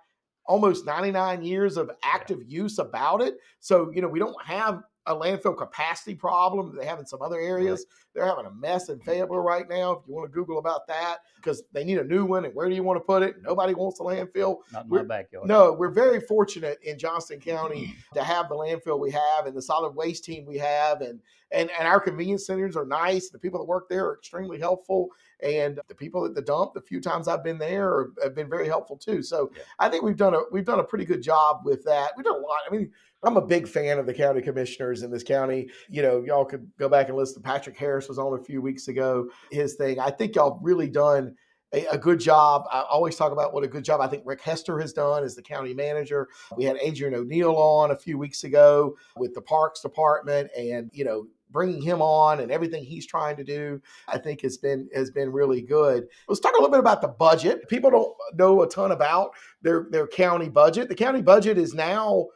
almost 0.48 0.86
99 0.86 1.42
years 1.42 1.76
of 1.76 1.90
active 2.02 2.40
use 2.48 2.78
about 2.78 3.22
it. 3.22 3.36
So, 3.60 3.92
you 3.94 4.02
know, 4.02 4.08
we 4.08 4.18
don't 4.18 4.42
have 4.44 4.82
a 5.08 5.14
landfill 5.14 5.56
capacity 5.56 6.14
problem 6.14 6.76
they 6.76 6.84
have 6.84 6.98
in 6.98 7.06
some 7.06 7.22
other 7.22 7.40
areas. 7.40 7.80
Right. 7.80 7.96
They're 8.14 8.26
having 8.26 8.46
a 8.46 8.54
mess 8.54 8.88
in 8.88 9.00
Fayetteville 9.00 9.38
right 9.38 9.68
now. 9.68 9.92
If 9.92 9.98
you 10.06 10.14
want 10.14 10.30
to 10.30 10.34
Google 10.34 10.58
about 10.58 10.86
that, 10.88 11.18
because 11.36 11.62
they 11.72 11.84
need 11.84 11.98
a 11.98 12.04
new 12.04 12.24
one, 12.24 12.44
and 12.44 12.54
where 12.54 12.68
do 12.68 12.74
you 12.74 12.82
want 12.82 12.98
to 12.98 13.04
put 13.04 13.22
it? 13.22 13.36
Nobody 13.42 13.74
wants 13.74 14.00
a 14.00 14.02
landfill. 14.02 14.58
Not 14.72 14.84
in 14.84 14.90
we're, 14.90 15.02
my 15.02 15.04
backyard. 15.04 15.48
No, 15.48 15.72
we're 15.72 15.90
very 15.90 16.20
fortunate 16.20 16.78
in 16.82 16.98
Johnston 16.98 17.40
County 17.40 17.94
to 18.14 18.22
have 18.22 18.48
the 18.48 18.54
landfill 18.54 18.98
we 18.98 19.10
have 19.10 19.46
and 19.46 19.56
the 19.56 19.62
solid 19.62 19.94
waste 19.94 20.24
team 20.24 20.44
we 20.44 20.58
have, 20.58 21.00
and 21.00 21.20
and 21.52 21.70
and 21.78 21.88
our 21.88 22.00
convenience 22.00 22.46
centers 22.46 22.76
are 22.76 22.86
nice. 22.86 23.30
The 23.30 23.38
people 23.38 23.60
that 23.60 23.66
work 23.66 23.88
there 23.88 24.06
are 24.06 24.14
extremely 24.16 24.58
helpful, 24.58 25.08
and 25.42 25.80
the 25.88 25.94
people 25.94 26.24
at 26.24 26.34
the 26.34 26.42
dump, 26.42 26.74
the 26.74 26.80
few 26.80 27.00
times 27.00 27.28
I've 27.28 27.44
been 27.44 27.58
there, 27.58 27.88
are, 27.88 28.12
have 28.22 28.34
been 28.34 28.48
very 28.48 28.66
helpful 28.66 28.96
too. 28.96 29.22
So 29.22 29.50
yeah. 29.54 29.62
I 29.78 29.88
think 29.88 30.02
we've 30.02 30.16
done 30.16 30.34
a 30.34 30.40
we've 30.50 30.64
done 30.64 30.80
a 30.80 30.84
pretty 30.84 31.04
good 31.04 31.22
job 31.22 31.62
with 31.64 31.84
that. 31.84 32.12
We've 32.16 32.24
done 32.24 32.36
a 32.36 32.46
lot. 32.46 32.60
I 32.68 32.74
mean, 32.74 32.90
I'm 33.22 33.36
a 33.36 33.46
big 33.46 33.68
fan 33.68 33.98
of 33.98 34.06
the 34.06 34.14
county 34.14 34.40
commissioners 34.40 35.02
in 35.02 35.10
this 35.10 35.22
county. 35.22 35.68
You 35.88 36.02
know, 36.02 36.22
y'all 36.24 36.44
could 36.44 36.70
go 36.78 36.88
back 36.88 37.08
and 37.08 37.16
listen. 37.16 37.42
Patrick 37.42 37.76
Harris 37.76 38.08
was 38.08 38.18
on 38.18 38.38
a 38.38 38.42
few 38.42 38.60
weeks 38.60 38.88
ago. 38.88 39.28
His 39.50 39.74
thing. 39.74 39.98
I 39.98 40.10
think 40.10 40.36
y'all 40.36 40.58
really 40.62 40.88
done 40.88 41.34
a, 41.72 41.84
a, 41.86 41.98
good 41.98 42.18
job. 42.18 42.64
I 42.70 42.80
always 42.88 43.16
talk 43.16 43.32
about 43.32 43.52
what 43.52 43.64
a 43.64 43.68
good 43.68 43.84
job 43.84 44.00
I 44.00 44.06
think 44.06 44.22
Rick 44.24 44.40
Hester 44.40 44.78
has 44.78 44.92
done 44.92 45.22
as 45.22 45.34
the 45.34 45.42
county 45.42 45.74
manager. 45.74 46.28
We 46.56 46.64
had 46.64 46.78
Adrian 46.80 47.14
O'Neill 47.14 47.56
on 47.56 47.90
a 47.90 47.96
few 47.96 48.16
weeks 48.16 48.44
ago 48.44 48.96
with 49.16 49.34
the 49.34 49.42
Parks 49.42 49.82
Department, 49.82 50.50
and 50.56 50.90
you 50.92 51.04
know, 51.04 51.26
bringing 51.50 51.80
him 51.80 52.02
on 52.02 52.40
and 52.40 52.50
everything 52.50 52.84
he's 52.84 53.06
trying 53.06 53.36
to 53.36 53.44
do, 53.44 53.80
I 54.06 54.18
think 54.18 54.42
has 54.42 54.58
been 54.58 54.88
has 54.94 55.10
been 55.10 55.32
really 55.32 55.62
good. 55.62 56.06
Let's 56.28 56.40
talk 56.40 56.52
a 56.52 56.60
little 56.60 56.70
bit 56.70 56.80
about 56.80 57.02
the 57.02 57.08
budget. 57.08 57.68
People 57.68 57.90
don't 57.90 58.14
know 58.34 58.62
a 58.62 58.68
ton 58.68 58.92
about 58.92 59.30
their 59.62 59.86
their 59.90 60.06
county 60.06 60.48
budget. 60.48 60.88
The 60.88 60.94
county 60.94 61.22
budget 61.22 61.58
is 61.58 61.74
now 61.74 62.26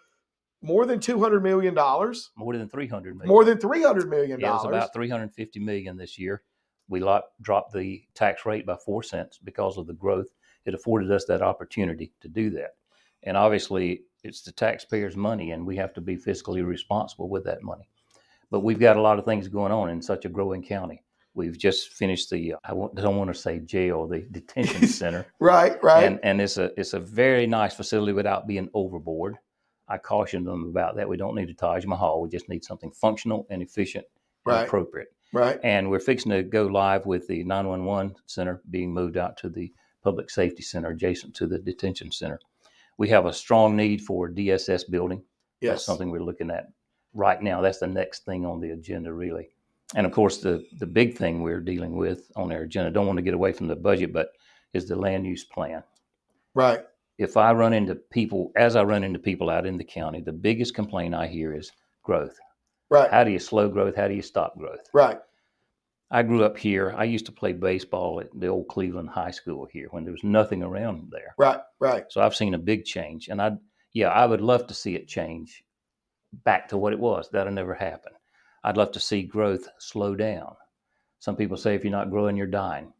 more 0.62 0.86
than 0.86 1.00
two 1.00 1.20
hundred 1.20 1.42
million 1.42 1.74
dollars. 1.74 2.30
More 2.36 2.56
than 2.56 2.68
three 2.68 2.86
hundred 2.86 3.16
million. 3.16 3.28
More 3.28 3.44
than 3.44 3.58
three 3.58 3.82
hundred 3.82 4.08
million 4.08 4.40
dollars. 4.40 4.62
Yeah, 4.62 4.68
it 4.68 4.72
was 4.72 4.76
about 4.84 4.94
three 4.94 5.08
hundred 5.08 5.32
fifty 5.34 5.60
million 5.60 5.96
this 5.96 6.18
year. 6.18 6.42
We 6.88 7.00
dropped 7.00 7.72
the 7.72 8.02
tax 8.14 8.44
rate 8.44 8.66
by 8.66 8.76
four 8.76 9.02
cents 9.02 9.38
because 9.42 9.78
of 9.78 9.86
the 9.86 9.94
growth. 9.94 10.26
It 10.64 10.74
afforded 10.74 11.10
us 11.10 11.24
that 11.26 11.42
opportunity 11.42 12.12
to 12.20 12.28
do 12.28 12.50
that, 12.50 12.76
and 13.22 13.36
obviously 13.36 14.02
it's 14.22 14.42
the 14.42 14.52
taxpayers' 14.52 15.16
money, 15.16 15.50
and 15.50 15.66
we 15.66 15.76
have 15.76 15.92
to 15.94 16.00
be 16.00 16.16
fiscally 16.16 16.64
responsible 16.64 17.28
with 17.28 17.44
that 17.44 17.62
money. 17.62 17.88
But 18.52 18.60
we've 18.60 18.78
got 18.78 18.98
a 18.98 19.00
lot 19.00 19.18
of 19.18 19.24
things 19.24 19.48
going 19.48 19.72
on 19.72 19.88
in 19.88 20.02
such 20.02 20.26
a 20.26 20.28
growing 20.28 20.62
county. 20.62 21.02
We've 21.32 21.56
just 21.56 21.88
finished 21.94 22.28
the 22.28 22.52
uh, 22.52 22.58
I 22.62 23.00
don't 23.00 23.16
want 23.16 23.32
to 23.32 23.40
say 23.40 23.58
jail, 23.60 24.06
the 24.06 24.26
detention 24.30 24.86
center. 25.00 25.24
right, 25.40 25.82
right. 25.82 26.04
And, 26.04 26.20
and 26.22 26.38
it's 26.38 26.58
a 26.58 26.70
it's 26.78 26.92
a 26.92 27.00
very 27.00 27.46
nice 27.46 27.74
facility 27.74 28.12
without 28.12 28.46
being 28.46 28.68
overboard. 28.74 29.36
I 29.88 29.96
cautioned 29.96 30.46
them 30.46 30.68
about 30.68 30.96
that. 30.96 31.08
We 31.08 31.16
don't 31.16 31.34
need 31.34 31.48
a 31.48 31.54
Taj 31.54 31.86
Mahal. 31.86 32.20
We 32.20 32.28
just 32.28 32.50
need 32.50 32.62
something 32.62 32.92
functional 32.92 33.46
and 33.48 33.62
efficient 33.62 34.04
and 34.44 34.54
right. 34.54 34.66
appropriate. 34.66 35.08
Right. 35.32 35.58
And 35.64 35.88
we're 35.88 35.98
fixing 35.98 36.30
to 36.32 36.42
go 36.42 36.66
live 36.66 37.06
with 37.06 37.26
the 37.28 37.42
911 37.44 38.16
center 38.26 38.60
being 38.70 38.92
moved 38.92 39.16
out 39.16 39.38
to 39.38 39.48
the 39.48 39.72
public 40.04 40.28
safety 40.28 40.62
center 40.62 40.90
adjacent 40.90 41.34
to 41.36 41.46
the 41.46 41.58
detention 41.58 42.12
center. 42.12 42.38
We 42.98 43.08
have 43.08 43.24
a 43.24 43.32
strong 43.32 43.76
need 43.76 44.02
for 44.02 44.28
DSS 44.28 44.90
building. 44.90 45.22
Yes. 45.62 45.72
That's 45.72 45.86
something 45.86 46.10
we're 46.10 46.22
looking 46.22 46.50
at 46.50 46.66
right 47.14 47.40
now. 47.42 47.60
That's 47.60 47.78
the 47.78 47.86
next 47.86 48.24
thing 48.24 48.44
on 48.44 48.60
the 48.60 48.70
agenda, 48.70 49.12
really. 49.12 49.48
And 49.94 50.06
of 50.06 50.12
course, 50.12 50.38
the, 50.38 50.64
the 50.78 50.86
big 50.86 51.16
thing 51.16 51.42
we're 51.42 51.60
dealing 51.60 51.96
with 51.96 52.30
on 52.36 52.52
our 52.52 52.62
agenda, 52.62 52.90
don't 52.90 53.06
want 53.06 53.18
to 53.18 53.22
get 53.22 53.34
away 53.34 53.52
from 53.52 53.68
the 53.68 53.76
budget, 53.76 54.12
but 54.12 54.32
is 54.72 54.88
the 54.88 54.96
land 54.96 55.26
use 55.26 55.44
plan. 55.44 55.82
Right 56.54 56.80
if 57.22 57.36
I 57.36 57.52
run 57.52 57.72
into 57.72 57.94
people, 57.94 58.52
as 58.56 58.76
I 58.76 58.82
run 58.82 59.04
into 59.04 59.18
people 59.18 59.50
out 59.50 59.66
in 59.66 59.78
the 59.78 59.84
county, 59.84 60.20
the 60.20 60.32
biggest 60.32 60.74
complaint 60.74 61.14
I 61.14 61.26
hear 61.26 61.54
is 61.54 61.72
growth. 62.02 62.38
Right. 62.90 63.10
How 63.10 63.24
do 63.24 63.30
you 63.30 63.38
slow 63.38 63.68
growth? 63.68 63.96
How 63.96 64.08
do 64.08 64.14
you 64.14 64.22
stop 64.22 64.58
growth? 64.58 64.88
Right. 64.92 65.18
I 66.10 66.22
grew 66.22 66.44
up 66.44 66.58
here. 66.58 66.94
I 66.96 67.04
used 67.04 67.24
to 67.26 67.32
play 67.32 67.52
baseball 67.52 68.20
at 68.20 68.28
the 68.38 68.48
old 68.48 68.68
Cleveland 68.68 69.08
High 69.08 69.30
School 69.30 69.66
here 69.72 69.88
when 69.92 70.04
there 70.04 70.12
was 70.12 70.24
nothing 70.24 70.62
around 70.62 71.08
there. 71.10 71.34
Right, 71.38 71.60
right. 71.80 72.04
So 72.10 72.20
I've 72.20 72.36
seen 72.36 72.52
a 72.52 72.58
big 72.58 72.84
change, 72.84 73.28
and 73.28 73.40
I, 73.40 73.52
yeah, 73.94 74.08
I 74.08 74.26
would 74.26 74.42
love 74.42 74.66
to 74.66 74.74
see 74.74 74.94
it 74.94 75.08
change 75.08 75.64
back 76.44 76.68
to 76.68 76.78
what 76.78 76.92
it 76.92 76.98
was. 76.98 77.28
That'll 77.30 77.52
never 77.52 77.74
happen. 77.74 78.12
I'd 78.64 78.76
love 78.76 78.92
to 78.92 79.00
see 79.00 79.22
growth 79.22 79.68
slow 79.78 80.14
down. 80.14 80.54
Some 81.18 81.36
people 81.36 81.56
say 81.56 81.74
if 81.74 81.84
you're 81.84 81.90
not 81.90 82.10
growing, 82.10 82.36
you're 82.36 82.46
dying. 82.46 82.92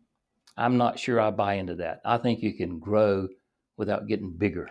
I'm 0.57 0.77
not 0.77 0.99
sure 0.99 1.21
I 1.21 1.31
buy 1.31 1.55
into 1.55 1.75
that. 1.77 2.01
I 2.05 2.19
think 2.19 2.43
you 2.43 2.53
can 2.53 2.79
grow 2.79 3.29
without 3.77 4.07
getting 4.07 4.33
bigger, 4.33 4.69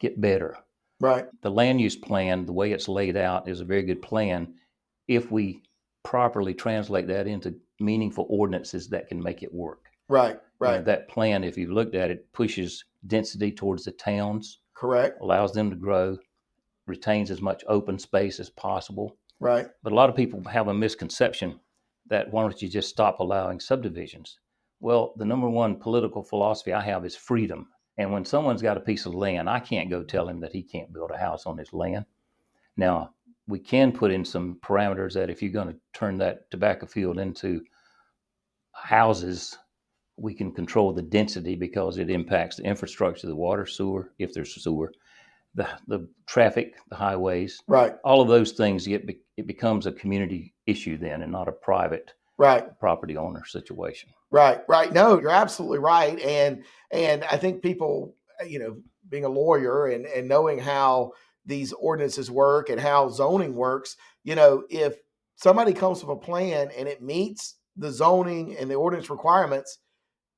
get 0.00 0.20
better. 0.20 0.58
Right. 1.00 1.26
The 1.42 1.50
land 1.50 1.80
use 1.80 1.96
plan, 1.96 2.46
the 2.46 2.52
way 2.52 2.72
it's 2.72 2.88
laid 2.88 3.16
out, 3.16 3.48
is 3.48 3.60
a 3.60 3.64
very 3.64 3.82
good 3.82 4.02
plan 4.02 4.54
if 5.08 5.30
we 5.30 5.62
properly 6.02 6.54
translate 6.54 7.06
that 7.08 7.26
into 7.26 7.54
meaningful 7.80 8.26
ordinances 8.28 8.88
that 8.88 9.08
can 9.08 9.22
make 9.22 9.42
it 9.42 9.52
work. 9.52 9.84
Right, 10.08 10.38
right. 10.58 10.72
You 10.72 10.78
know, 10.78 10.84
that 10.84 11.08
plan, 11.08 11.44
if 11.44 11.58
you've 11.58 11.70
looked 11.70 11.94
at 11.94 12.10
it, 12.10 12.32
pushes 12.32 12.84
density 13.06 13.52
towards 13.52 13.84
the 13.84 13.92
towns. 13.92 14.60
Correct. 14.74 15.20
Allows 15.20 15.52
them 15.52 15.70
to 15.70 15.76
grow, 15.76 16.16
retains 16.86 17.30
as 17.30 17.40
much 17.40 17.64
open 17.68 17.98
space 17.98 18.40
as 18.40 18.50
possible. 18.50 19.16
Right. 19.40 19.66
But 19.82 19.92
a 19.92 19.96
lot 19.96 20.08
of 20.08 20.16
people 20.16 20.42
have 20.44 20.68
a 20.68 20.74
misconception 20.74 21.60
that 22.08 22.30
why 22.32 22.42
don't 22.42 22.62
you 22.62 22.68
just 22.68 22.88
stop 22.88 23.20
allowing 23.20 23.60
subdivisions? 23.60 24.38
Well, 24.80 25.14
the 25.16 25.24
number 25.24 25.48
one 25.48 25.76
political 25.76 26.22
philosophy 26.22 26.72
I 26.72 26.82
have 26.82 27.04
is 27.04 27.16
freedom. 27.16 27.68
And 27.98 28.12
when 28.12 28.24
someone's 28.24 28.62
got 28.62 28.76
a 28.76 28.80
piece 28.80 29.06
of 29.06 29.14
land, 29.14 29.48
I 29.48 29.60
can't 29.60 29.90
go 29.90 30.02
tell 30.02 30.28
him 30.28 30.40
that 30.40 30.52
he 30.52 30.62
can't 30.62 30.92
build 30.92 31.10
a 31.10 31.18
house 31.18 31.46
on 31.46 31.56
his 31.56 31.72
land. 31.72 32.04
Now, 32.76 33.14
we 33.48 33.58
can 33.58 33.92
put 33.92 34.10
in 34.10 34.24
some 34.24 34.58
parameters 34.62 35.14
that 35.14 35.30
if 35.30 35.40
you're 35.40 35.52
going 35.52 35.68
to 35.68 35.80
turn 35.94 36.18
that 36.18 36.50
tobacco 36.50 36.86
field 36.86 37.18
into 37.18 37.62
houses, 38.72 39.56
we 40.16 40.34
can 40.34 40.52
control 40.52 40.92
the 40.92 41.02
density 41.02 41.54
because 41.54 41.98
it 41.98 42.10
impacts 42.10 42.56
the 42.56 42.64
infrastructure, 42.64 43.26
the 43.26 43.36
water, 43.36 43.66
sewer, 43.66 44.12
if 44.18 44.34
there's 44.34 44.62
sewer, 44.62 44.92
the, 45.56 45.68
the 45.88 46.08
traffic, 46.26 46.76
the 46.90 46.96
highways. 46.96 47.58
Right. 47.66 47.94
All 48.04 48.20
of 48.20 48.28
those 48.28 48.52
things, 48.52 48.86
get, 48.86 49.08
it 49.36 49.46
becomes 49.46 49.86
a 49.86 49.92
community 49.92 50.54
issue 50.66 50.96
then 50.96 51.22
and 51.22 51.32
not 51.32 51.48
a 51.48 51.52
private 51.52 52.12
right 52.38 52.78
property 52.78 53.16
owner 53.16 53.44
situation 53.46 54.10
right 54.30 54.60
right 54.68 54.92
no 54.92 55.18
you're 55.18 55.30
absolutely 55.30 55.78
right 55.78 56.20
and 56.20 56.64
and 56.90 57.24
i 57.24 57.36
think 57.36 57.62
people 57.62 58.14
you 58.46 58.58
know 58.58 58.76
being 59.08 59.24
a 59.24 59.28
lawyer 59.28 59.86
and 59.86 60.04
and 60.06 60.28
knowing 60.28 60.58
how 60.58 61.10
these 61.46 61.72
ordinances 61.72 62.30
work 62.30 62.68
and 62.68 62.80
how 62.80 63.08
zoning 63.08 63.54
works 63.54 63.96
you 64.24 64.34
know 64.34 64.64
if 64.68 64.96
somebody 65.36 65.72
comes 65.72 66.02
with 66.02 66.16
a 66.16 66.20
plan 66.20 66.70
and 66.76 66.88
it 66.88 67.02
meets 67.02 67.56
the 67.76 67.90
zoning 67.90 68.56
and 68.58 68.70
the 68.70 68.74
ordinance 68.74 69.08
requirements 69.08 69.78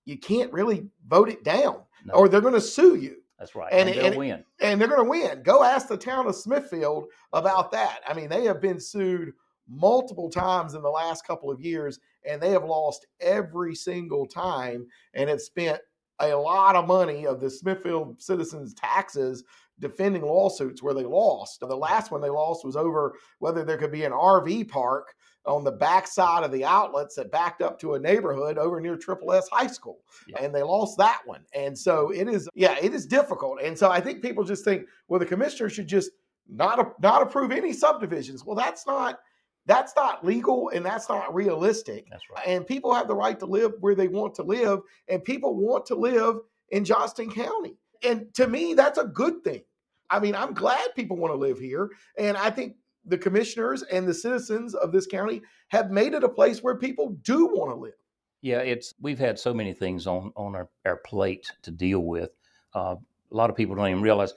you 0.05 0.19
can't 0.19 0.53
really 0.53 0.87
vote 1.07 1.29
it 1.29 1.43
down 1.43 1.81
no. 2.05 2.15
or 2.15 2.29
they're 2.29 2.41
going 2.41 2.55
to 2.55 2.61
sue 2.61 2.95
you 2.95 3.17
that's 3.39 3.55
right. 3.55 3.73
And, 3.73 3.89
and, 3.89 3.99
and 3.99 4.17
win. 4.17 4.45
And 4.61 4.81
they're 4.81 4.89
going 4.89 5.05
to 5.05 5.09
win. 5.09 5.43
Go 5.43 5.63
ask 5.63 5.89
the 5.89 5.97
town 5.97 6.27
of 6.27 6.35
Smithfield 6.35 7.07
about 7.33 7.71
that. 7.73 8.01
I 8.07 8.15
mean, 8.15 8.29
they 8.29 8.45
have 8.45 8.61
been 8.61 8.81
sued 8.81 9.33
multiple 9.69 10.31
times 10.31 10.75
in 10.75 10.83
the 10.83 10.89
last 10.89 11.27
couple 11.27 11.51
of 11.51 11.61
years, 11.61 12.01
and 12.29 12.43
they 12.43 12.51
have 12.51 12.65
lost 12.65 13.07
every 13.21 13.75
single 13.75 14.27
time 14.27 14.87
and 15.15 15.29
have 15.29 15.41
spent 15.41 15.81
a 16.21 16.35
lot 16.35 16.75
of 16.75 16.89
money 16.89 17.27
of 17.27 17.41
the 17.41 17.51
Smithfield 17.51 18.21
citizens' 18.21 18.75
taxes 18.75 19.45
defending 19.79 20.23
lawsuits 20.23 20.83
where 20.83 20.95
they 20.95 21.05
lost. 21.05 21.61
The 21.61 21.67
last 21.67 22.11
one 22.11 22.21
they 22.21 22.31
lost 22.31 22.65
was 22.65 22.75
over 22.75 23.15
whether 23.39 23.65
there 23.65 23.79
could 23.79 23.93
be 23.93 24.05
an 24.05 24.13
RV 24.13 24.69
park 24.69 25.15
on 25.49 25.65
the 25.65 25.73
backside 25.73 26.45
of 26.45 26.53
the 26.53 26.65
outlets 26.65 27.17
that 27.17 27.33
backed 27.33 27.63
up 27.63 27.81
to 27.81 27.95
a 27.95 27.99
neighborhood 27.99 28.59
over 28.59 28.81
near 28.81 28.97
Triple 28.97 29.33
S 29.33 29.49
High 29.51 29.67
School. 29.67 29.99
Yeah. 30.29 30.43
And 30.43 30.55
they 30.55 30.63
lost 30.63 30.99
that 30.99 31.23
one. 31.25 31.41
And 31.55 31.77
so 31.77 32.11
it 32.11 32.29
is, 32.29 32.49
yeah, 32.55 32.77
it 32.81 32.95
is 32.95 33.07
difficult. 33.07 33.61
And 33.63 33.77
so 33.77 33.91
I 33.91 34.01
think 34.01 34.23
people 34.23 34.45
just 34.45 34.65
think, 34.65 34.87
well, 35.09 35.19
the 35.19 35.27
commissioner 35.27 35.71
should 35.71 35.89
just 35.89 36.11
not 36.49 37.01
not 37.03 37.23
approve 37.23 37.51
any 37.51 37.73
subdivisions. 37.73 38.45
Well, 38.45 38.57
that's 38.57 38.87
not 38.87 39.19
that's 39.67 39.95
not 39.97 40.25
legal 40.25 40.71
and 40.71 40.85
that's 40.85 41.09
not 41.09 41.35
realistic. 41.35 42.07
That's 42.11 42.25
right. 42.35 42.47
And 42.47 42.67
people 42.67 42.95
have 42.95 43.07
the 43.07 43.15
right 43.15 43.39
to 43.39 43.47
live 43.47 43.73
where 43.81 43.95
they 43.95 44.09
want 44.09 44.35
to 44.37 44.43
live, 44.43 44.81
and 45.09 45.23
people 45.23 45.55
want 45.57 45.85
to 45.87 45.95
live 45.95 46.37
in 46.71 46.85
Johnston 46.85 47.31
County. 47.31 47.77
And 48.03 48.33
to 48.35 48.47
me, 48.47 48.75
that's 48.75 48.99
a 48.99 49.05
good 49.05 49.45
thing. 49.45 49.63
I 50.11 50.21
mean, 50.21 50.35
I'm 50.35 50.55
glad 50.55 50.95
people 50.97 51.19
want 51.19 51.35
to 51.35 51.39
live 51.39 51.59
here. 51.59 51.91
And 52.17 52.37
I 52.37 52.51
think 52.51 52.77
the 53.09 53.19
commissioners 53.19 53.83
and 53.83 54.07
the 54.07 54.15
citizens 54.15 54.75
of 54.75 54.93
this 54.93 55.07
county 55.07 55.43
have 55.69 55.91
made 55.91 56.15
it 56.15 56.25
a 56.25 56.29
place 56.29 56.63
where 56.63 56.77
people 56.77 57.17
do 57.23 57.47
want 57.47 57.71
to 57.71 57.77
live. 57.77 57.95
Yeah, 58.41 58.59
it's 58.59 58.95
we've 59.01 59.19
had 59.19 59.39
so 59.39 59.53
many 59.53 59.73
things 59.73 60.07
on 60.07 60.33
on 60.37 60.55
our, 60.55 60.69
our 60.85 60.99
plate 60.99 61.51
to 61.63 61.71
deal 61.71 62.01
with. 62.01 62.31
Uh, 62.75 62.97
a 63.31 63.37
lot 63.37 63.51
of 63.51 63.57
people 63.57 63.75
don't 63.75 63.89
even 63.89 64.03
realize 64.03 64.33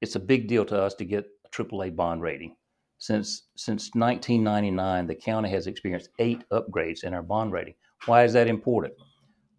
it's 0.00 0.16
a 0.16 0.20
big 0.20 0.48
deal 0.48 0.64
to 0.64 0.82
us 0.82 0.94
to 0.94 1.04
get 1.04 1.26
a 1.44 1.48
AAA 1.48 1.94
bond 1.94 2.22
rating. 2.22 2.56
Since 2.98 3.44
since 3.56 3.90
1999, 3.94 5.06
the 5.06 5.14
county 5.14 5.50
has 5.50 5.66
experienced 5.66 6.10
eight 6.18 6.42
upgrades 6.50 7.04
in 7.04 7.14
our 7.14 7.22
bond 7.22 7.52
rating. 7.52 7.74
Why 8.06 8.24
is 8.24 8.32
that 8.32 8.48
important? 8.48 8.94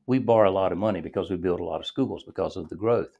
We 0.05 0.19
borrow 0.19 0.49
a 0.49 0.51
lot 0.51 0.71
of 0.71 0.77
money 0.77 1.01
because 1.01 1.29
we 1.29 1.37
build 1.37 1.59
a 1.59 1.65
lot 1.65 1.79
of 1.79 1.85
schools 1.85 2.23
because 2.23 2.55
of 2.57 2.69
the 2.69 2.75
growth. 2.75 3.17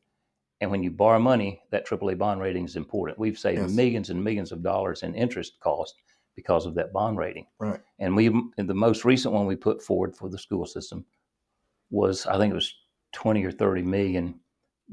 And 0.62 0.72
when 0.72 0.82
you 0.82 0.90
borrow 0.90 1.20
money, 1.20 1.62
that 1.72 1.86
AAA 1.86 2.18
bond 2.18 2.42
rating 2.42 2.66
is 2.66 2.76
important. 2.76 3.20
We've 3.20 3.38
saved 3.38 3.62
Yes. 3.62 3.72
millions 3.72 4.10
and 4.10 4.24
millions 4.24 4.52
of 4.52 4.64
dollars 4.64 5.04
in 5.04 5.14
interest 5.14 5.60
cost 5.60 5.96
because 6.36 6.66
of 6.66 6.74
that 6.76 6.94
bond 6.94 7.18
rating. 7.18 7.46
Right. 7.60 7.80
And 8.00 8.16
we, 8.16 8.28
and 8.28 8.70
the 8.70 8.74
most 8.74 9.06
recent 9.06 9.34
one 9.34 9.46
we 9.46 9.56
put 9.56 9.82
forward 9.82 10.16
for 10.16 10.30
the 10.30 10.38
school 10.38 10.66
system 10.66 11.06
was, 11.90 12.26
I 12.26 12.38
think 12.38 12.52
it 12.52 12.56
was 12.56 12.74
20 13.14 13.44
or 13.46 13.52
30 13.52 13.84
million 13.84 14.40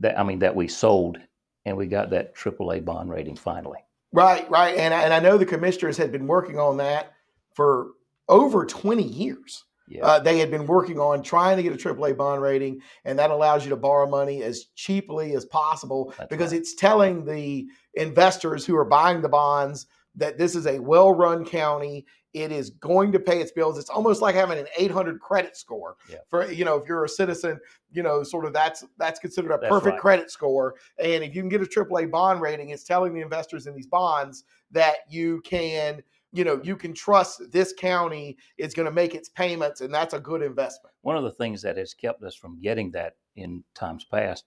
that, 0.01 0.19
I 0.19 0.23
mean, 0.23 0.39
that 0.41 0.55
we 0.55 0.69
sold 0.69 1.19
and 1.65 1.77
we 1.77 1.87
got 1.87 2.11
that 2.11 2.35
AAA 2.35 2.85
bond 2.85 3.11
rating 3.11 3.37
finally. 3.37 3.79
Right, 4.13 4.49
right. 4.51 4.77
And 4.77 4.93
I, 4.95 5.03
and 5.03 5.15
I 5.15 5.21
know 5.21 5.39
the 5.39 5.47
commissioners 5.47 5.97
had 5.97 6.13
been 6.13 6.27
working 6.27 6.59
on 6.59 6.77
that 6.77 7.15
for 7.55 7.93
over 8.29 8.65
20 8.65 9.03
years. 9.03 9.65
Yeah. 9.87 10.05
Uh, 10.07 10.19
they 10.19 10.39
had 10.39 10.51
been 10.51 10.67
working 10.67 10.99
on 10.99 11.23
trying 11.23 11.57
to 11.59 11.63
get 11.63 11.73
a 11.73 11.77
AAA 11.77 12.17
bond 12.17 12.41
rating, 12.41 12.81
and 13.05 13.19
that 13.19 13.31
allows 13.31 13.65
you 13.65 13.71
to 13.71 13.77
borrow 13.77 14.09
money 14.09 14.43
as 14.43 14.67
cheaply 14.75 15.35
as 15.35 15.45
possible 15.45 16.15
That's 16.17 16.29
because 16.31 16.53
right. 16.53 16.61
it's 16.61 16.75
telling 16.75 17.25
the 17.25 17.67
investors 17.95 18.65
who 18.65 18.77
are 18.77 18.85
buying 18.85 19.21
the 19.23 19.29
bonds 19.29 19.87
that 20.17 20.39
this 20.39 20.55
is 20.55 20.67
a 20.67 20.79
well 20.79 21.13
run 21.15 21.45
county. 21.45 22.07
It 22.33 22.51
is 22.51 22.71
going 22.71 23.13
to 23.13 23.21
pay 23.21 23.41
its 23.41 23.53
bills. 23.53 23.79
It's 23.79 23.91
almost 23.91 24.21
like 24.21 24.35
having 24.35 24.59
an 24.59 24.67
800 24.77 25.21
credit 25.21 25.57
score 25.57 25.97
Yeah. 26.11 26.19
for 26.29 26.51
you 26.51 26.65
know 26.65 26.77
if 26.77 26.89
you're 26.89 27.05
a 27.05 27.09
citizen, 27.09 27.61
you 27.93 28.03
know, 28.03 28.23
sort 28.25 28.45
of 28.45 28.53
that's 28.53 28.85
that's 28.99 29.21
considered 29.21 29.53
a 29.53 29.59
That's 29.59 29.69
perfect 29.69 29.93
right. 29.95 30.01
credit 30.01 30.31
score. 30.31 30.75
And 30.99 31.23
if 31.23 31.35
you 31.35 31.43
can 31.43 31.49
get 31.49 31.63
a 31.63 31.65
AAA 31.67 32.11
bond 32.11 32.41
rating, 32.41 32.71
it's 32.71 32.83
telling 32.85 33.15
the 33.15 33.21
investors 33.21 33.67
in 33.69 33.75
these 33.75 33.87
bonds 33.87 34.45
that 34.73 34.97
you 35.09 35.43
can 35.43 36.03
you 36.35 36.45
know 36.45 36.61
you 36.63 36.77
can 36.77 36.93
trust 36.93 37.41
this 37.51 37.73
county 37.73 38.37
is 38.59 38.75
going 38.75 38.87
to 38.87 38.93
make 38.93 39.15
its 39.15 39.29
payments 39.29 39.81
and 39.81 39.95
that's 39.95 40.15
a 40.15 40.21
good 40.21 40.43
investment 40.43 40.95
one 41.03 41.17
of 41.17 41.25
the 41.25 41.31
things 41.31 41.63
that 41.63 41.77
has 41.77 41.95
kept 41.95 42.23
us 42.23 42.35
from 42.35 42.61
getting 42.61 42.91
that 42.91 43.15
in 43.37 43.65
times 43.75 44.05
past 44.05 44.45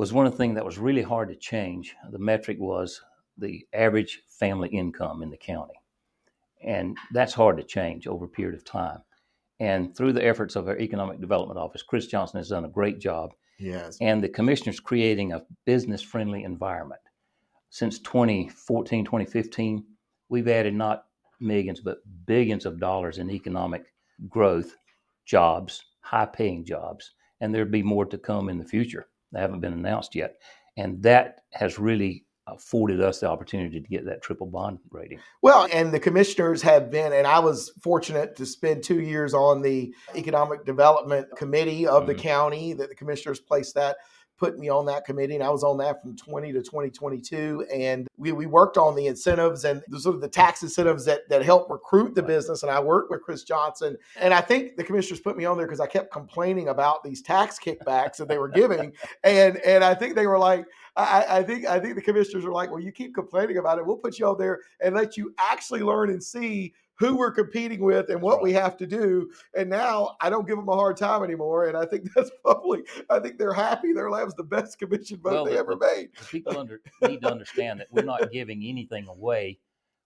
was 0.00 0.14
one 0.14 0.24
of 0.24 0.32
the 0.32 0.38
things 0.38 0.54
that 0.54 0.64
was 0.64 0.78
really 0.78 1.02
hard 1.02 1.28
to 1.28 1.36
change. 1.36 1.94
The 2.10 2.18
metric 2.18 2.56
was 2.58 3.02
the 3.36 3.66
average 3.74 4.22
family 4.28 4.70
income 4.70 5.22
in 5.22 5.28
the 5.28 5.36
county. 5.36 5.74
And 6.64 6.96
that's 7.12 7.34
hard 7.34 7.58
to 7.58 7.62
change 7.62 8.06
over 8.06 8.24
a 8.24 8.28
period 8.28 8.54
of 8.54 8.64
time. 8.64 9.00
And 9.58 9.94
through 9.94 10.14
the 10.14 10.24
efforts 10.24 10.56
of 10.56 10.68
our 10.68 10.78
Economic 10.78 11.20
Development 11.20 11.58
Office, 11.58 11.82
Chris 11.82 12.06
Johnson 12.06 12.38
has 12.38 12.48
done 12.48 12.64
a 12.64 12.70
great 12.70 12.98
job. 12.98 13.32
yes 13.58 13.98
And 14.00 14.24
the 14.24 14.28
commissioners 14.30 14.80
creating 14.80 15.34
a 15.34 15.42
business 15.66 16.00
friendly 16.00 16.44
environment. 16.44 17.02
Since 17.68 17.98
2014, 17.98 19.04
2015, 19.04 19.84
we've 20.30 20.48
added 20.48 20.72
not 20.74 21.04
millions, 21.40 21.80
but 21.80 21.98
billions 22.26 22.64
of 22.64 22.80
dollars 22.80 23.18
in 23.18 23.30
economic 23.30 23.84
growth, 24.28 24.76
jobs, 25.26 25.82
high 26.00 26.26
paying 26.26 26.64
jobs. 26.64 27.12
And 27.40 27.54
there'll 27.54 27.68
be 27.70 27.82
more 27.82 28.06
to 28.06 28.18
come 28.18 28.48
in 28.48 28.58
the 28.58 28.64
future. 28.64 29.08
They 29.32 29.40
haven't 29.40 29.60
been 29.60 29.72
announced 29.72 30.14
yet. 30.14 30.36
And 30.76 31.02
that 31.02 31.42
has 31.52 31.78
really 31.78 32.24
afforded 32.46 33.00
us 33.00 33.20
the 33.20 33.28
opportunity 33.28 33.80
to 33.80 33.88
get 33.88 34.04
that 34.04 34.22
triple 34.22 34.46
bond 34.46 34.78
rating. 34.90 35.20
well 35.40 35.68
and 35.72 35.92
the 35.92 36.00
commissioners 36.00 36.60
have 36.62 36.90
been 36.90 37.12
and 37.12 37.24
i 37.24 37.38
was 37.38 37.70
fortunate 37.80 38.34
to 38.34 38.44
spend 38.44 38.82
two 38.82 39.00
years 39.00 39.34
on 39.34 39.62
the 39.62 39.94
economic 40.16 40.64
development 40.64 41.28
committee 41.36 41.86
of 41.86 42.08
the 42.08 42.14
Mhm. 42.14 42.18
county 42.18 42.72
that 42.72 42.88
the 42.88 42.94
commissioners 42.96 43.38
placed 43.38 43.74
that 43.76 43.98
put 44.40 44.58
me 44.58 44.70
on 44.70 44.86
that 44.86 45.04
committee 45.04 45.34
and 45.34 45.44
i 45.44 45.50
was 45.50 45.62
on 45.62 45.76
that 45.76 46.00
from 46.00 46.16
20 46.16 46.52
to 46.52 46.60
2022 46.60 47.66
and 47.72 48.08
we, 48.16 48.32
we 48.32 48.46
worked 48.46 48.78
on 48.78 48.96
the 48.96 49.06
incentives 49.06 49.64
and 49.64 49.82
the 49.88 50.00
sort 50.00 50.14
of 50.14 50.22
the 50.22 50.28
tax 50.28 50.62
incentives 50.62 51.04
that 51.04 51.28
that 51.28 51.44
help 51.44 51.70
recruit 51.70 52.14
the 52.14 52.22
business 52.22 52.62
and 52.62 52.72
i 52.72 52.80
worked 52.80 53.10
with 53.10 53.22
chris 53.22 53.44
johnson 53.44 53.96
and 54.18 54.32
i 54.32 54.40
think 54.40 54.76
the 54.76 54.82
commissioners 54.82 55.20
put 55.20 55.36
me 55.36 55.44
on 55.44 55.58
there 55.58 55.66
because 55.66 55.80
i 55.80 55.86
kept 55.86 56.10
complaining 56.10 56.68
about 56.68 57.04
these 57.04 57.20
tax 57.20 57.58
kickbacks 57.58 58.16
that 58.16 58.28
they 58.28 58.38
were 58.38 58.48
giving 58.48 58.92
and 59.24 59.58
and 59.58 59.84
i 59.84 59.94
think 59.94 60.14
they 60.14 60.26
were 60.26 60.38
like 60.38 60.64
I, 60.96 61.38
I 61.38 61.42
think 61.42 61.66
I 61.66 61.78
think 61.78 61.94
the 61.94 62.02
commissioners 62.02 62.44
are 62.44 62.50
like, 62.50 62.68
well, 62.68 62.80
you 62.80 62.90
keep 62.90 63.14
complaining 63.14 63.58
about 63.58 63.78
it. 63.78 63.86
We'll 63.86 63.96
put 63.96 64.18
you 64.18 64.26
on 64.26 64.36
there 64.38 64.58
and 64.80 64.94
let 64.94 65.16
you 65.16 65.32
actually 65.38 65.80
learn 65.80 66.10
and 66.10 66.22
see 66.22 66.74
who 67.00 67.16
we're 67.16 67.32
competing 67.32 67.80
with 67.80 68.10
and 68.10 68.20
what 68.20 68.42
we 68.42 68.52
have 68.52 68.76
to 68.76 68.86
do. 68.86 69.28
And 69.56 69.68
now 69.70 70.16
I 70.20 70.28
don't 70.30 70.46
give 70.46 70.56
them 70.58 70.68
a 70.68 70.74
hard 70.76 70.96
time 70.98 71.24
anymore. 71.24 71.66
And 71.66 71.76
I 71.76 71.86
think 71.86 72.08
that's 72.14 72.30
probably 72.44 72.82
I 73.08 73.18
think 73.18 73.38
they're 73.38 73.54
happy. 73.54 73.92
Their 73.92 74.10
lab's 74.10 74.34
the 74.34 74.44
best 74.44 74.78
commission 74.78 75.18
vote 75.20 75.32
Well, 75.32 75.44
they 75.46 75.52
the- 75.54 75.58
ever 75.58 75.74
the- 75.74 75.86
made. 75.96 76.10
the 76.18 76.24
people 76.26 76.56
under, 76.58 76.80
need 77.02 77.22
to 77.22 77.30
understand 77.32 77.80
that 77.80 77.88
we're 77.90 78.02
not 78.04 78.30
giving 78.30 78.62
anything 78.64 79.08
away. 79.08 79.58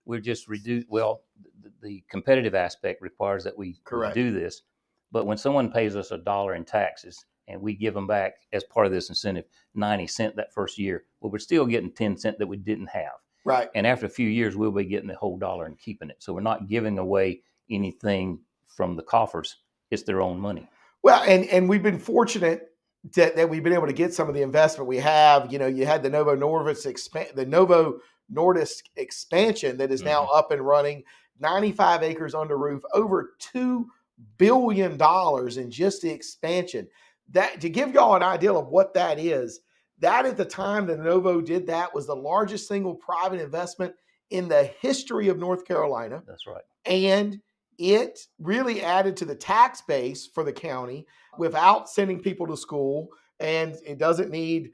We're 0.06 0.20
just 0.20 0.48
reduce. 0.48 0.84
Well, 0.88 1.22
the, 1.62 1.72
the 1.82 2.04
competitive 2.08 2.54
aspect 2.54 3.02
requires 3.02 3.42
that 3.44 3.58
we 3.58 3.80
Correct. 3.84 4.14
do 4.14 4.30
this. 4.32 4.62
But 5.10 5.26
when 5.26 5.36
someone 5.38 5.70
pays 5.72 5.96
us 5.96 6.12
a 6.12 6.18
dollar 6.18 6.54
in 6.54 6.64
taxes 6.64 7.24
and 7.48 7.60
we 7.60 7.74
give 7.74 7.94
them 7.94 8.06
back 8.06 8.34
as 8.52 8.62
part 8.64 8.86
of 8.86 8.92
this 8.92 9.08
incentive 9.08 9.46
ninety 9.74 10.06
cent 10.06 10.36
that 10.36 10.52
first 10.52 10.78
year, 10.78 11.04
well, 11.20 11.32
we're 11.32 11.38
still 11.38 11.66
getting 11.66 11.90
ten 11.92 12.16
cent 12.16 12.38
that 12.38 12.46
we 12.46 12.56
didn't 12.56 12.86
have. 12.88 13.12
Right. 13.44 13.68
And 13.74 13.86
after 13.86 14.06
a 14.06 14.10
few 14.10 14.28
years, 14.28 14.56
we'll 14.56 14.72
be 14.72 14.84
getting 14.84 15.08
the 15.08 15.16
whole 15.16 15.36
dollar 15.36 15.66
and 15.66 15.78
keeping 15.78 16.10
it. 16.10 16.16
So 16.20 16.32
we're 16.32 16.40
not 16.40 16.68
giving 16.68 16.98
away 16.98 17.42
anything 17.70 18.40
from 18.66 18.96
the 18.96 19.02
coffers. 19.02 19.56
It's 19.90 20.02
their 20.02 20.20
own 20.20 20.40
money. 20.40 20.68
Well, 21.02 21.22
and 21.22 21.44
and 21.46 21.68
we've 21.68 21.82
been 21.82 21.98
fortunate 21.98 22.70
that, 23.16 23.36
that 23.36 23.50
we've 23.50 23.62
been 23.62 23.74
able 23.74 23.86
to 23.86 23.92
get 23.92 24.14
some 24.14 24.28
of 24.28 24.34
the 24.34 24.42
investment 24.42 24.88
we 24.88 24.96
have. 24.98 25.52
You 25.52 25.58
know, 25.58 25.66
you 25.66 25.86
had 25.86 26.02
the 26.02 26.10
Novo 26.10 26.34
Nordisk 26.34 26.86
expand 26.86 27.28
the 27.34 27.46
Novo 27.46 28.00
Nordisk 28.32 28.84
expansion 28.96 29.76
that 29.76 29.92
is 29.92 30.02
now 30.02 30.22
mm-hmm. 30.22 30.36
up 30.36 30.50
and 30.50 30.62
running, 30.62 31.04
95 31.40 32.02
acres 32.02 32.34
under 32.34 32.56
roof, 32.56 32.82
over 32.94 33.34
two 33.38 33.90
billion 34.38 34.96
dollars 34.96 35.58
in 35.58 35.70
just 35.70 36.02
the 36.02 36.10
expansion. 36.10 36.88
That 37.30 37.60
to 37.60 37.68
give 37.68 37.92
y'all 37.92 38.16
an 38.16 38.22
idea 38.22 38.52
of 38.52 38.68
what 38.68 38.94
that 38.94 39.18
is, 39.18 39.60
that 40.00 40.26
at 40.26 40.36
the 40.36 40.44
time 40.44 40.86
that 40.86 41.00
Novo 41.00 41.40
did 41.40 41.66
that 41.68 41.94
was 41.94 42.06
the 42.06 42.16
largest 42.16 42.68
single 42.68 42.94
private 42.94 43.40
investment 43.40 43.94
in 44.30 44.48
the 44.48 44.64
history 44.80 45.28
of 45.28 45.38
North 45.38 45.64
Carolina. 45.64 46.22
That's 46.26 46.46
right. 46.46 46.62
and 46.86 47.40
it 47.78 48.20
really 48.38 48.82
added 48.82 49.16
to 49.16 49.24
the 49.24 49.34
tax 49.34 49.82
base 49.82 50.28
for 50.32 50.44
the 50.44 50.52
county 50.52 51.06
without 51.38 51.88
sending 51.88 52.20
people 52.20 52.46
to 52.46 52.56
school. 52.56 53.08
And 53.40 53.76
it 53.84 53.98
doesn't 53.98 54.30
need 54.30 54.70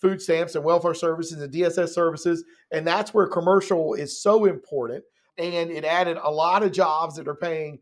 food 0.00 0.20
stamps 0.20 0.56
and 0.56 0.64
welfare 0.64 0.94
services 0.94 1.40
and 1.40 1.52
dss 1.52 1.90
services. 1.90 2.44
And 2.72 2.84
that's 2.84 3.14
where 3.14 3.28
commercial 3.28 3.94
is 3.94 4.20
so 4.20 4.46
important. 4.46 5.04
And 5.38 5.70
it 5.70 5.84
added 5.84 6.18
a 6.20 6.30
lot 6.30 6.64
of 6.64 6.72
jobs 6.72 7.14
that 7.14 7.28
are 7.28 7.36
paying 7.36 7.78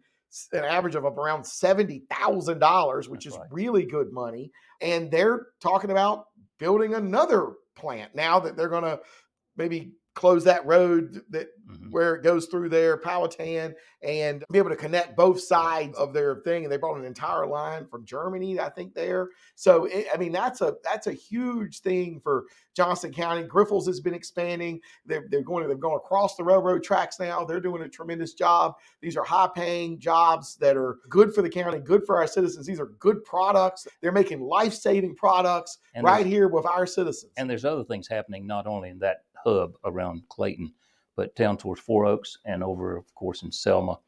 an 0.52 0.64
average 0.64 0.94
of 0.94 1.04
around 1.04 1.42
$70000 1.42 3.08
which 3.08 3.24
That's 3.24 3.34
is 3.34 3.38
right. 3.40 3.48
really 3.50 3.84
good 3.84 4.12
money. 4.12 4.50
And 4.80 5.10
they're 5.10 5.46
talking 5.60 5.90
about 5.90 6.26
building 6.60 6.94
another 6.94 7.54
plant 7.74 8.14
now 8.14 8.38
that 8.40 8.56
they're 8.56 8.68
going 8.68 8.84
to 8.84 9.00
maybe 9.56 9.92
close 10.14 10.44
that 10.44 10.66
road 10.66 11.22
that 11.30 11.48
Mhm. 11.70 11.92
where 11.92 12.16
it 12.16 12.24
goes 12.24 12.46
through 12.46 12.68
there, 12.68 12.96
Powhatan, 12.96 13.74
and 14.02 14.44
be 14.50 14.58
able 14.58 14.70
to 14.70 14.76
connect 14.76 15.16
both 15.16 15.40
sides 15.40 15.96
of 15.96 16.12
their 16.12 16.36
thing. 16.36 16.64
And 16.64 16.72
they 16.72 16.78
brought 16.78 16.98
an 16.98 17.04
entire 17.04 17.46
line 17.46 17.86
from 17.86 18.04
Germany, 18.04 18.58
I 18.58 18.70
think, 18.70 18.92
there. 18.94 19.28
So 19.54 19.84
it, 19.84 20.06
I 20.12 20.16
mean, 20.16 20.32
that's 20.32 20.60
a 20.62 20.74
that's 20.82 21.06
a 21.06 21.12
huge 21.12 21.80
thing 21.80 22.18
for 22.20 22.46
Johnston 22.74 23.12
County. 23.12 23.44
Grifols 23.44 23.86
has 23.86 24.00
been 24.00 24.14
expanding. 24.14 24.80
They're, 25.06 25.26
they're 25.30 25.42
going 25.42 25.68
they've 25.68 25.78
gone 25.78 25.96
across 25.96 26.36
the 26.36 26.44
railroad 26.44 26.82
tracks 26.82 27.20
now. 27.20 27.44
They're 27.44 27.60
doing 27.60 27.82
a 27.82 27.88
tremendous 27.88 28.34
job. 28.34 28.74
These 29.00 29.16
are 29.16 29.24
high 29.24 29.50
paying 29.54 30.00
jobs 30.00 30.56
that 30.56 30.76
are 30.76 30.98
good 31.08 31.32
for 31.32 31.42
the 31.42 31.50
county, 31.50 31.78
good 31.78 32.04
for 32.04 32.16
our 32.16 32.26
citizens. 32.26 32.66
These 32.66 32.80
are 32.80 32.86
good 32.98 33.22
products. 33.24 33.86
They're 34.00 34.12
making 34.12 34.40
life 34.40 34.74
saving 34.74 35.14
products 35.14 35.78
And 35.94 36.04
right 36.04 36.26
here 36.26 36.48
with 36.48 36.66
our 36.66 36.86
citizens. 36.86 37.32
And 37.36 37.48
there's 37.48 37.64
other 37.64 37.84
things 37.84 38.08
happening 38.08 38.46
not 38.46 38.66
only 38.66 38.88
in 38.90 38.98
that 39.00 39.24
hub 39.44 39.74
around 39.84 40.22
Clayton, 40.28 40.72
but 41.16 41.34
down 41.36 41.56
towards 41.56 41.80
Four 41.80 42.06
Oaks 42.06 42.38
and 42.44 42.62
over, 42.62 42.96
of 42.96 43.14
course, 43.14 43.42
in 43.42 43.52
Selma. 43.52 43.98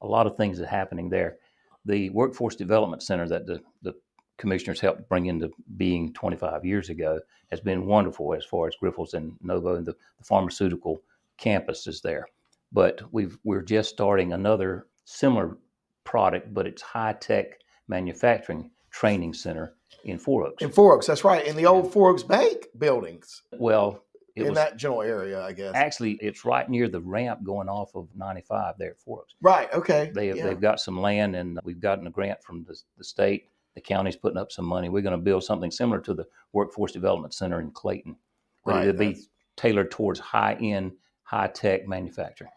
A 0.00 0.06
lot 0.06 0.26
of 0.26 0.36
things 0.36 0.60
are 0.60 0.66
happening 0.66 1.08
there. 1.08 1.38
The 1.84 2.10
Workforce 2.10 2.56
Development 2.56 3.02
Center 3.02 3.28
that 3.28 3.46
the, 3.46 3.60
the 3.82 3.94
commissioners 4.38 4.80
helped 4.80 5.08
bring 5.08 5.26
into 5.26 5.50
being 5.76 6.12
25 6.12 6.64
years 6.64 6.90
ago 6.90 7.20
has 7.50 7.60
been 7.60 7.86
wonderful 7.86 8.34
as 8.34 8.44
far 8.44 8.66
as 8.66 8.74
Grifols 8.82 9.14
and 9.14 9.36
Novo 9.42 9.76
and 9.76 9.86
the, 9.86 9.92
the 10.18 10.24
pharmaceutical 10.24 11.02
campus 11.36 11.86
is 11.86 12.00
there. 12.00 12.26
But 12.72 13.02
we've, 13.12 13.36
we're 13.44 13.62
just 13.62 13.90
starting 13.90 14.32
another 14.32 14.86
similar 15.04 15.58
product, 16.04 16.54
but 16.54 16.66
it's 16.66 16.82
high 16.82 17.12
tech 17.14 17.58
manufacturing 17.88 18.70
training 18.90 19.34
center 19.34 19.74
in 20.04 20.18
Four 20.18 20.46
Oaks. 20.46 20.62
in 20.62 20.70
Four 20.70 20.94
Oaks, 20.94 21.06
that's 21.06 21.24
right. 21.24 21.46
In 21.46 21.56
the 21.56 21.66
old 21.66 21.92
Four 21.92 22.10
Oaks 22.10 22.22
Bank 22.22 22.66
buildings. 22.78 23.42
well, 23.52 24.02
it 24.34 24.42
in 24.42 24.48
was 24.48 24.56
that 24.56 24.76
general 24.76 25.02
area, 25.02 25.42
I 25.42 25.52
guess. 25.52 25.74
Actually, 25.74 26.12
it's 26.22 26.44
right 26.44 26.68
near 26.68 26.88
the 26.88 27.00
ramp 27.00 27.44
going 27.44 27.68
off 27.68 27.94
of 27.94 28.08
95 28.16 28.76
there 28.78 28.90
at 28.90 29.00
Four 29.00 29.20
Oaks. 29.20 29.34
right. 29.42 29.72
Okay. 29.74 30.10
They 30.14 30.28
have, 30.28 30.36
yeah. 30.36 30.46
They've 30.46 30.60
got 30.60 30.80
some 30.80 31.00
land, 31.00 31.36
and 31.36 31.58
we've 31.64 31.80
gotten 31.80 32.06
a 32.06 32.10
grant 32.10 32.42
from 32.42 32.64
the, 32.64 32.78
the 32.96 33.04
state. 33.04 33.48
The 33.74 33.80
county's 33.80 34.16
putting 34.16 34.38
up 34.38 34.52
some 34.52 34.64
money. 34.64 34.88
We're 34.88 35.02
going 35.02 35.12
to 35.12 35.22
build 35.22 35.44
something 35.44 35.70
similar 35.70 36.00
to 36.00 36.14
the 36.14 36.26
Workforce 36.52 36.92
Development 36.92 37.32
Center 37.32 37.60
in 37.60 37.70
Clayton, 37.70 38.16
but 38.64 38.74
Right, 38.74 38.88
it'll 38.88 38.98
be 38.98 39.18
tailored 39.56 39.90
towards 39.90 40.20
high 40.20 40.54
end, 40.60 40.92
high 41.24 41.48
tech 41.48 41.86
manufacturing. 41.86 42.50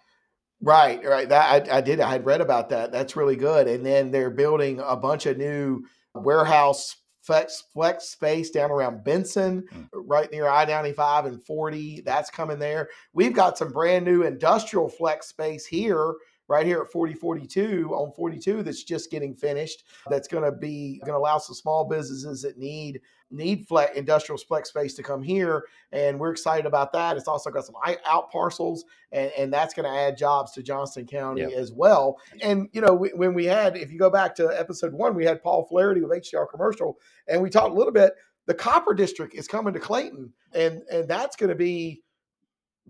Right. 0.62 1.04
Right. 1.04 1.28
That 1.30 1.70
I, 1.70 1.78
I 1.78 1.82
did. 1.82 2.00
I 2.00 2.12
had 2.12 2.26
read 2.26 2.42
about 2.42 2.70
that. 2.70 2.92
That's 2.92 3.16
really 3.16 3.36
good. 3.36 3.68
And 3.68 3.86
then 3.86 4.12
they're 4.12 4.30
building 4.30 4.82
a 4.84 4.96
bunch 4.96 5.26
of 5.26 5.38
new 5.38 5.84
warehouse 6.14 6.96
flex 7.26 7.64
flex 7.74 8.06
space 8.10 8.50
down 8.50 8.72
around 8.72 9.04
Benson, 9.04 9.64
Mm. 9.74 9.88
right 9.94 10.32
near 10.32 10.48
I 10.48 10.66
ninety 10.66 10.94
five 10.94 11.26
and 11.26 11.44
forty. 11.44 12.02
That's 12.02 12.30
coming 12.30 12.60
there. 12.60 12.90
We've 13.14 13.34
got 13.34 13.58
some 13.58 13.72
brand 13.72 14.06
new 14.06 14.24
industrial 14.24 14.90
flex 14.90 15.28
space 15.28 15.66
here. 15.66 16.14
Right 16.48 16.66
here 16.66 16.82
at 16.82 16.92
4042 16.92 17.90
on 17.92 18.12
42, 18.12 18.62
that's 18.62 18.84
just 18.84 19.10
getting 19.10 19.34
finished. 19.36 19.84
That's 20.10 20.28
going 20.28 20.44
to 20.44 20.52
be 20.52 21.00
going 21.00 21.14
to 21.14 21.18
allow 21.18 21.40
some 21.40 21.56
small 21.56 21.86
businesses 21.86 22.44
that 22.44 22.60
need 22.60 23.02
need 23.32 23.68
flex, 23.68 23.98
industrial 23.98 24.38
flex 24.38 24.70
space 24.70 24.94
to 24.96 25.04
come 25.04 25.24
here, 25.24 25.64
and 25.92 26.20
we're 26.20 26.32
excited 26.32 26.66
about 26.66 26.94
that. 26.94 27.18
It's 27.18 27.28
also 27.28 27.50
got 27.50 27.66
some 27.66 27.76
out 28.06 28.32
parcels, 28.32 28.86
and, 29.12 29.32
and 29.38 29.52
that's 29.52 29.74
going 29.74 29.92
to 29.92 30.00
add 30.00 30.18
jobs 30.18 30.52
to 30.54 30.64
Johnston 30.64 31.08
County 31.08 31.42
Yep. 31.42 31.52
as 31.54 31.72
well. 31.72 32.20
And 32.42 32.70
you 32.74 32.82
know, 32.82 32.94
we, 32.94 33.10
when 33.10 33.34
we 33.34 33.46
had, 33.46 33.76
if 33.76 33.92
you 33.92 33.98
go 33.98 34.12
back 34.12 34.36
to 34.36 34.48
episode 34.48 34.94
one, 34.94 35.16
we 35.16 35.26
had 35.26 35.42
Paul 35.42 35.66
Flaherty 35.66 36.02
with 36.02 36.12
HDR 36.12 36.50
Commercial, 36.50 36.98
and 37.28 37.42
we 37.42 37.50
talked 37.50 37.72
a 37.72 37.78
little 37.78 37.94
bit. 37.94 38.14
The 38.46 38.54
Copper 38.54 38.94
District 38.94 39.34
is 39.34 39.48
coming 39.48 39.74
to 39.74 39.80
Clayton, 39.80 40.32
and 40.54 40.84
and 40.92 41.08
that's 41.08 41.36
going 41.36 41.50
to 41.50 41.56
be 41.56 42.04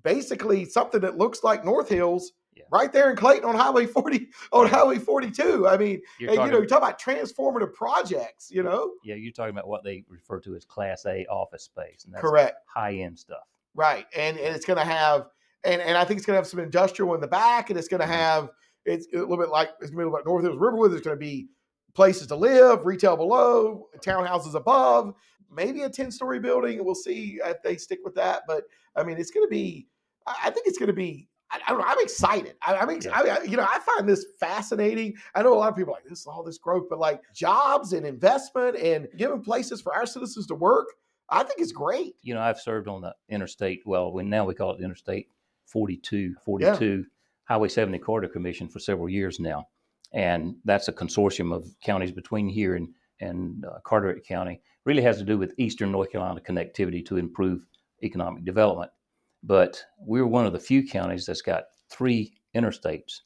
basically 0.03 0.65
something 0.65 1.01
that 1.01 1.17
looks 1.17 1.43
like 1.43 1.63
North 1.63 1.89
Hills. 1.89 2.33
Yeah. 2.55 2.63
Right 2.71 2.91
there 2.91 3.09
in 3.09 3.17
Clayton 3.17 3.43
on 3.43 3.55
Highway 3.55 3.85
40, 3.85 4.27
on 4.53 4.67
Highway 4.67 4.97
42. 4.97 5.67
I 5.67 5.77
mean, 5.77 6.01
You're 6.19 6.31
and, 6.31 6.45
you 6.45 6.51
know, 6.51 6.61
you 6.61 6.67
talk 6.67 6.77
about 6.77 7.01
transformative 7.01 7.73
projects, 7.73 8.49
you 8.49 8.63
know? 8.63 8.93
yeah, 9.03 9.15
you're 9.15 9.33
talking 9.33 9.51
about 9.51 9.67
what 9.67 9.83
they 9.83 10.05
refer 10.07 10.39
to 10.41 10.55
as 10.55 10.63
Class 10.63 11.05
A 11.05 11.25
office 11.25 11.63
space, 11.63 12.05
and 12.05 12.13
that's 12.13 12.21
Correct. 12.21 12.57
high 12.73 12.95
end 12.95 13.19
stuff. 13.19 13.43
Right. 13.73 14.05
And, 14.15 14.37
and 14.37 14.55
it's 14.55 14.65
going 14.65 14.79
to 14.79 14.85
have, 14.85 15.27
and, 15.65 15.81
and 15.81 15.97
I 15.97 16.05
think 16.05 16.17
it's 16.17 16.25
going 16.25 16.35
to 16.35 16.39
have 16.39 16.47
some 16.47 16.61
industrial 16.61 17.13
in 17.13 17.21
the 17.21 17.27
back, 17.27 17.69
and 17.69 17.77
it's 17.77 17.89
going 17.89 17.99
to 17.99 18.07
mm-hmm. 18.07 18.13
have, 18.13 18.49
it's 18.85 19.07
a 19.13 19.17
little 19.17 19.37
bit 19.37 19.49
like, 19.49 19.71
it's 19.81 19.91
going 19.91 20.05
to 20.05 20.09
be 20.09 20.13
like 20.13 20.25
North 20.25 20.43
Hills 20.43 20.57
Riverwood. 20.57 20.91
There's 20.91 21.01
going 21.01 21.17
to 21.17 21.19
be 21.19 21.49
places 21.93 22.27
to 22.27 22.35
live, 22.35 22.85
retail 22.85 23.17
below, 23.17 23.87
townhouses 23.97 24.53
above, 24.53 25.13
maybe 25.51 25.81
a 25.81 25.89
10 25.89 26.11
story 26.11 26.39
building. 26.39 26.83
We'll 26.83 26.95
see 26.95 27.39
if 27.43 27.61
they 27.63 27.77
stick 27.77 27.99
with 28.03 28.15
that. 28.15 28.43
But 28.47 28.63
I 28.95 29.03
mean, 29.03 29.17
it's 29.17 29.31
going 29.31 29.45
to 29.45 29.49
be, 29.49 29.87
I 30.25 30.51
think 30.51 30.67
it's 30.67 30.77
going 30.77 30.87
to 30.87 30.93
be, 30.93 31.27
I, 31.51 31.59
I 31.65 31.69
don't 31.69 31.79
know, 31.79 31.85
I'm 31.87 31.99
excited. 32.01 32.55
I, 32.65 32.75
I'm, 32.77 32.89
ex- 32.89 33.05
I, 33.07 33.21
I- 33.21 33.43
you 33.43 33.55
know, 33.57 33.63
I 33.69 33.79
find 33.79 34.07
this 34.09 34.25
fascinating. 34.39 35.13
I 35.35 35.43
know 35.43 35.53
a 35.53 35.59
lot 35.59 35.69
of 35.69 35.75
people 35.75 35.93
are 35.93 35.97
like 35.97 36.05
this 36.09 36.25
all 36.25 36.43
this 36.43 36.57
growth, 36.57 36.85
but 36.89 36.99
like 36.99 37.21
jobs 37.33 37.93
and 37.93 38.05
investment 38.05 38.77
and 38.77 39.07
giving 39.17 39.41
places 39.41 39.81
for 39.81 39.93
our 39.95 40.05
citizens 40.05 40.47
to 40.47 40.55
work, 40.55 40.87
I 41.29 41.43
think 41.43 41.59
it's 41.59 41.71
great. 41.71 42.15
You 42.21 42.33
know, 42.33 42.41
I've 42.41 42.59
served 42.59 42.87
on 42.87 43.01
the 43.01 43.13
interstate, 43.29 43.81
well, 43.85 44.11
we, 44.11 44.23
now 44.23 44.45
we 44.45 44.53
call 44.55 44.71
it 44.71 44.77
the 44.79 44.85
Interstate 44.85 45.27
42, 45.67 46.35
42 46.45 47.05
Highway 47.45 47.67
70 47.67 47.99
Corridor 47.99 48.27
Commission 48.31 48.67
for 48.67 48.79
several 48.79 49.09
years 49.09 49.39
now. 49.39 49.67
And 50.13 50.55
that's 50.65 50.87
a 50.87 50.93
consortium 50.93 51.53
of 51.53 51.67
counties 51.83 52.11
between 52.11 52.47
here 52.47 52.75
and, 52.75 52.87
and 53.19 53.65
uh, 53.65 53.79
Carteret 53.83 54.25
County. 54.25 54.61
Really 54.85 55.01
has 55.01 55.17
to 55.17 55.23
do 55.23 55.37
with 55.37 55.53
Eastern 55.57 55.91
North 55.91 56.11
Carolina 56.11 56.39
connectivity 56.41 57.05
to 57.07 57.17
improve 57.17 57.65
economic 58.03 58.45
development. 58.45 58.91
But 59.45 59.83
we're 59.99 60.25
one 60.25 60.45
of 60.45 60.53
the 60.53 60.59
few 60.59 60.87
counties 60.87 61.25
that's 61.25 61.41
got 61.41 61.65
three 61.91 62.33
interstates 62.55 63.19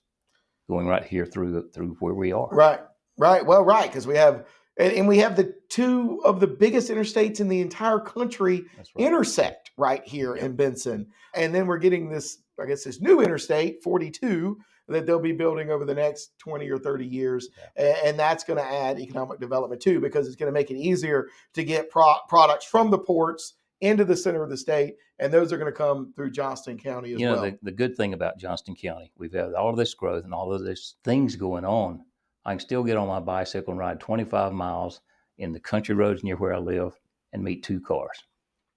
going 0.69 0.85
right 0.85 1.03
here 1.03 1.25
through 1.25 1.69
through 1.71 1.95
where 1.99 2.13
we 2.13 2.31
are. 2.31 2.49
Right, 2.51 2.81
right. 3.17 3.45
Well, 3.45 3.63
right, 3.63 3.89
because 3.89 4.05
we 4.05 4.15
have, 4.17 4.45
and, 4.77 4.93
and 4.93 5.07
we 5.07 5.17
have 5.19 5.35
the 5.35 5.53
two 5.69 6.21
of 6.25 6.39
the 6.39 6.47
biggest 6.47 6.89
interstates 6.89 7.39
in 7.39 7.47
the 7.47 7.61
entire 7.61 7.99
country 7.99 8.65
right. 8.77 8.87
intersect 8.97 9.71
right 9.77 10.03
here 10.05 10.35
in 10.35 10.55
Benson. 10.55 11.07
And 11.33 11.55
then 11.55 11.67
we're 11.67 11.77
getting 11.77 12.09
this, 12.09 12.39
I 12.61 12.65
guess, 12.65 12.83
this 12.83 13.01
new 13.01 13.21
interstate, 13.21 13.81
42, 13.81 14.57
that 14.89 15.05
they'll 15.05 15.19
be 15.19 15.31
building 15.31 15.69
over 15.69 15.85
the 15.85 15.93
next 15.93 16.37
20 16.39 16.67
or 16.69 16.79
30 16.79 17.05
years. 17.05 17.49
A- 17.77 18.07
And, 18.07 18.19
that's 18.19 18.43
going 18.43 18.57
to 18.57 18.65
add 18.65 18.99
economic 18.99 19.39
development 19.39 19.81
too, 19.81 19.99
because 19.99 20.27
it's 20.27 20.35
going 20.35 20.51
to 20.51 20.57
make 20.59 20.71
it 20.71 20.77
easier 20.77 21.27
to 21.53 21.63
get 21.63 21.91
pro- 21.91 22.15
products 22.27 22.65
from 22.65 22.89
the 22.89 22.97
ports 22.97 23.53
into 23.81 24.05
the 24.05 24.15
center 24.15 24.43
of 24.43 24.49
the 24.49 24.57
state. 24.57 24.95
And 25.19 25.33
those 25.33 25.51
are 25.51 25.57
going 25.57 25.71
to 25.71 25.77
come 25.77 26.13
through 26.15 26.31
Johnston 26.31 26.77
County 26.77 27.13
as 27.13 27.19
you 27.19 27.25
know 27.25 27.33
well. 27.33 27.43
the, 27.43 27.59
the 27.63 27.71
good 27.71 27.95
thing 27.95 28.13
about 28.13 28.39
johnston 28.39 28.75
county 28.75 29.11
we've 29.17 29.33
had 29.33 29.53
all 29.53 29.69
of 29.69 29.77
this 29.77 29.93
growth 29.93 30.23
and 30.23 30.33
all 30.33 30.53
of 30.53 30.65
these 30.65 30.95
things 31.03 31.35
going 31.35 31.65
on 31.65 32.03
i 32.45 32.51
can 32.51 32.59
still 32.59 32.83
get 32.83 32.97
on 32.97 33.07
my 33.07 33.19
bicycle 33.19 33.71
and 33.71 33.79
ride 33.79 33.99
25 33.99 34.53
miles 34.53 35.01
in 35.37 35.51
the 35.51 35.59
country 35.59 35.95
roads 35.95 36.23
near 36.23 36.37
where 36.37 36.53
i 36.53 36.57
live 36.57 36.93
and 37.33 37.43
meet 37.43 37.63
two 37.63 37.79
cars 37.79 38.23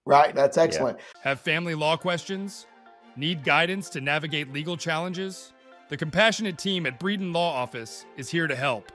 right. 0.04 0.34
That's 0.34 0.58
excellent. 0.58 0.98
Have 1.22 1.40
family 1.40 1.74
law 1.74 1.96
questions? 1.96 2.66
Need 3.16 3.44
guidance 3.44 3.88
to 3.90 4.00
navigate 4.00 4.52
legal 4.52 4.76
challenges? 4.76 5.52
The 5.88 5.96
compassionate 5.96 6.58
team 6.58 6.86
at 6.86 6.98
Breeden 6.98 7.32
Law 7.34 7.54
Office 7.54 8.04
is 8.16 8.28
here 8.30 8.48
to 8.48 8.56
help. 8.56 8.90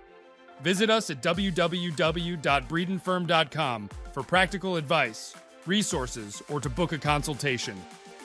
Visit 0.63 0.89
us 0.89 1.09
at 1.09 1.21
www.breedenfirm.com 1.21 3.89
for 4.11 4.23
practical 4.23 4.75
advice, 4.75 5.35
resources, 5.67 6.41
or 6.49 6.59
to 6.61 6.69
book 6.69 6.91
a 6.93 6.97
consultation. 6.97 7.75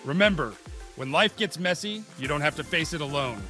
Remember, 0.05 0.52
when 0.96 1.11
life 1.12 1.37
gets 1.37 1.59
messy, 1.59 2.02
you 2.18 2.28
don't 2.28 2.40
have 2.40 2.57
to 2.57 2.64
face 2.64 2.92
it 2.92 3.00
alone. 3.00 3.40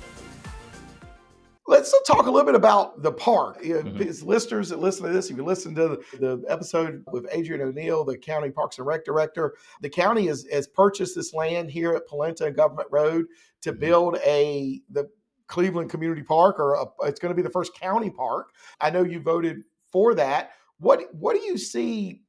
Let's 1.69 1.95
talk 2.07 2.27
a 2.27 2.31
little 2.31 2.45
bit 2.45 2.57
about 2.57 3.03
the 3.03 3.13
park. 3.13 3.65
You 3.65 3.75
know, 3.75 3.83
Mhm. 3.93 4.01
it's 4.01 4.23
Listeners 4.23 4.69
that 4.71 4.81
listen 4.81 5.07
to 5.07 5.13
this, 5.13 5.31
if 5.31 5.37
you 5.37 5.45
listen 5.45 5.75
to 5.77 5.89
the, 5.89 6.19
the 6.19 6.45
episode 6.49 7.05
with 7.13 7.27
Adrian 7.31 7.63
O'Neill, 7.63 8.05
the 8.05 8.19
county 8.19 8.51
parks 8.51 8.79
and 8.79 8.87
rec 8.87 9.05
director, 9.05 9.55
the 9.81 9.89
county 9.89 10.27
has, 10.27 10.45
has 10.53 10.67
purchased 10.67 11.15
this 11.15 11.33
land 11.33 11.71
here 11.71 11.95
at 11.95 12.07
Polenta 12.09 12.51
Government 12.51 12.89
Road 12.91 13.27
to 13.63 13.73
Mhm. 13.73 13.79
build 13.79 14.17
a 14.27 14.83
the 14.91 15.09
Cleveland 15.47 15.89
Community 15.91 16.23
Park, 16.23 16.59
or 16.59 16.75
a, 16.75 16.87
it's 17.05 17.21
going 17.21 17.31
to 17.31 17.37
be 17.37 17.43
the 17.43 17.51
first 17.51 17.75
county 17.79 18.11
park. 18.11 18.49
I 18.81 18.91
know 18.91 19.05
you 19.05 19.21
voted 19.21 19.63
for 19.91 20.15
that. 20.15 20.51
What 20.79 21.15
what 21.15 21.37
do 21.37 21.43
you 21.43 21.57
see? 21.59 22.23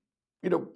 You 0.43 0.49
know, 0.51 0.67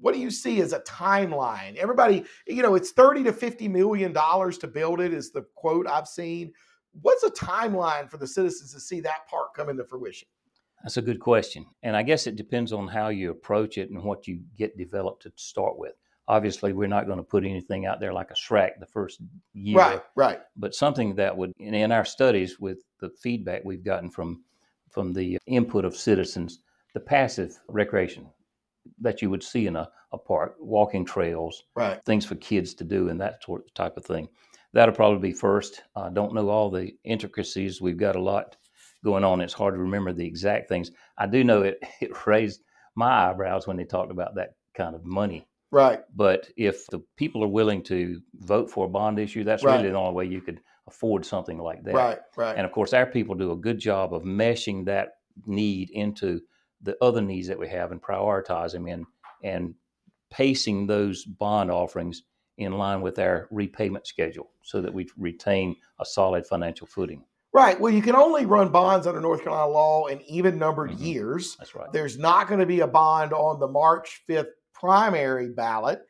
what 0.00 0.14
do 0.14 0.20
you 0.20 0.30
see 0.30 0.60
as 0.60 0.72
a 0.72 0.80
timeline? 0.80 1.76
Everybody, 1.76 2.24
you 2.46 2.62
know, 2.62 2.74
it's 2.74 2.92
thirty 2.92 3.22
to 3.24 3.32
fifty 3.32 3.68
million 3.68 4.12
dollars 4.12 4.58
to 4.58 4.66
build 4.66 5.00
it. 5.00 5.12
Is 5.12 5.32
the 5.32 5.44
quote 5.54 5.86
I've 5.86 6.08
seen 6.08 6.52
what's 7.02 7.22
a 7.22 7.30
timeline 7.30 8.10
for 8.10 8.16
the 8.16 8.26
citizens 8.26 8.72
to 8.72 8.80
see 8.80 9.00
that 9.00 9.28
park 9.28 9.54
come 9.54 9.68
into 9.68 9.84
fruition? 9.84 10.28
that's 10.82 10.96
a 10.96 11.02
good 11.02 11.20
question 11.20 11.66
and 11.82 11.96
i 11.96 12.02
guess 12.02 12.26
it 12.26 12.36
depends 12.36 12.72
on 12.72 12.88
how 12.88 13.08
you 13.08 13.30
approach 13.30 13.78
it 13.78 13.90
and 13.90 14.02
what 14.02 14.26
you 14.26 14.40
get 14.56 14.76
developed 14.76 15.22
to 15.22 15.32
start 15.36 15.78
with 15.78 15.94
obviously 16.26 16.72
we're 16.72 16.88
not 16.88 17.06
going 17.06 17.18
to 17.18 17.24
put 17.24 17.44
anything 17.44 17.86
out 17.86 18.00
there 18.00 18.12
like 18.12 18.30
a 18.30 18.34
Shrek 18.34 18.78
the 18.80 18.86
first 18.86 19.20
year 19.54 19.76
Right, 19.76 20.02
right, 20.14 20.40
but 20.56 20.74
something 20.74 21.14
that 21.16 21.36
would 21.36 21.52
in 21.58 21.92
our 21.92 22.04
studies 22.04 22.60
with 22.60 22.78
the 23.00 23.10
feedback 23.22 23.62
we've 23.64 23.84
gotten 23.84 24.10
from 24.10 24.42
from 24.90 25.12
the 25.12 25.38
input 25.46 25.84
of 25.84 25.96
citizens 25.96 26.60
the 26.94 27.00
passive 27.00 27.58
recreation 27.68 28.26
that 29.00 29.22
you 29.22 29.30
would 29.30 29.42
see 29.42 29.66
in 29.66 29.76
a, 29.76 29.88
a 30.12 30.18
park 30.18 30.56
walking 30.60 31.04
trails 31.04 31.64
right. 31.74 32.02
things 32.04 32.24
for 32.24 32.34
kids 32.36 32.74
to 32.74 32.84
do 32.84 33.08
and 33.08 33.20
that 33.20 33.42
sort 33.42 33.64
of 33.64 33.74
type 33.74 33.96
of 33.96 34.04
thing 34.04 34.28
that'll 34.72 34.94
probably 34.94 35.30
be 35.30 35.34
first 35.34 35.82
i 35.96 36.08
don't 36.08 36.34
know 36.34 36.48
all 36.48 36.70
the 36.70 36.92
intricacies 37.04 37.80
we've 37.80 37.98
got 37.98 38.16
a 38.16 38.22
lot 38.22 38.56
going 39.04 39.24
on 39.24 39.40
it's 39.40 39.52
hard 39.54 39.74
to 39.74 39.78
remember 39.80 40.12
the 40.12 40.26
exact 40.26 40.68
things 40.68 40.90
i 41.18 41.26
do 41.26 41.44
know 41.44 41.62
it, 41.62 41.78
it 42.00 42.26
raised 42.26 42.62
my 42.94 43.30
eyebrows 43.30 43.66
when 43.66 43.76
they 43.76 43.84
talked 43.84 44.10
about 44.10 44.34
that 44.34 44.54
kind 44.74 44.94
of 44.94 45.04
money 45.04 45.46
Right, 45.70 46.00
but 46.16 46.48
if 46.56 46.86
the 46.86 47.00
people 47.16 47.44
are 47.44 47.48
willing 47.48 47.82
to 47.84 48.22
vote 48.36 48.70
for 48.70 48.86
a 48.86 48.88
bond 48.88 49.18
issue, 49.18 49.44
that's 49.44 49.62
Right. 49.62 49.76
really 49.76 49.90
the 49.90 49.98
only 49.98 50.14
way 50.14 50.24
you 50.24 50.40
could 50.40 50.60
afford 50.86 51.26
something 51.26 51.58
like 51.58 51.82
that. 51.84 51.94
right, 51.94 52.18
right. 52.36 52.56
And 52.56 52.64
of 52.64 52.72
course, 52.72 52.94
our 52.94 53.04
people 53.04 53.34
do 53.34 53.52
a 53.52 53.56
good 53.56 53.78
job 53.78 54.14
of 54.14 54.22
meshing 54.22 54.86
that 54.86 55.18
need 55.46 55.90
into 55.90 56.40
the 56.82 56.96
other 57.02 57.20
needs 57.20 57.48
that 57.48 57.58
we 57.58 57.68
have 57.68 57.92
and 57.92 58.00
prioritize 58.02 58.72
them 58.72 58.86
and 58.86 59.04
and 59.42 59.74
pacing 60.30 60.86
those 60.86 61.24
bond 61.24 61.70
offerings 61.70 62.22
in 62.58 62.72
line 62.72 63.00
with 63.00 63.18
our 63.18 63.46
repayment 63.50 64.06
schedule 64.06 64.50
so 64.62 64.80
that 64.82 64.92
we 64.92 65.08
retain 65.16 65.74
a 66.00 66.04
solid 66.04 66.46
financial 66.46 66.86
footing. 66.86 67.24
Right. 67.52 67.80
Well, 67.80 67.92
you 67.92 68.02
can 68.02 68.14
only 68.16 68.44
run 68.44 68.68
bonds 68.70 69.06
under 69.06 69.20
North 69.20 69.42
Carolina 69.42 69.72
law 69.72 70.06
in 70.06 70.20
even 70.22 70.58
numbered 70.58 70.90
Mhm. 70.90 71.00
years. 71.00 71.56
That's 71.56 71.74
right. 71.74 71.90
There's 71.92 72.18
not 72.18 72.46
going 72.48 72.60
to 72.60 72.66
be 72.66 72.80
a 72.80 72.86
bond 72.86 73.32
on 73.32 73.58
the 73.58 73.68
March 73.68 74.22
5th 74.28 74.52
primary 74.74 75.48
ballot. 75.50 76.04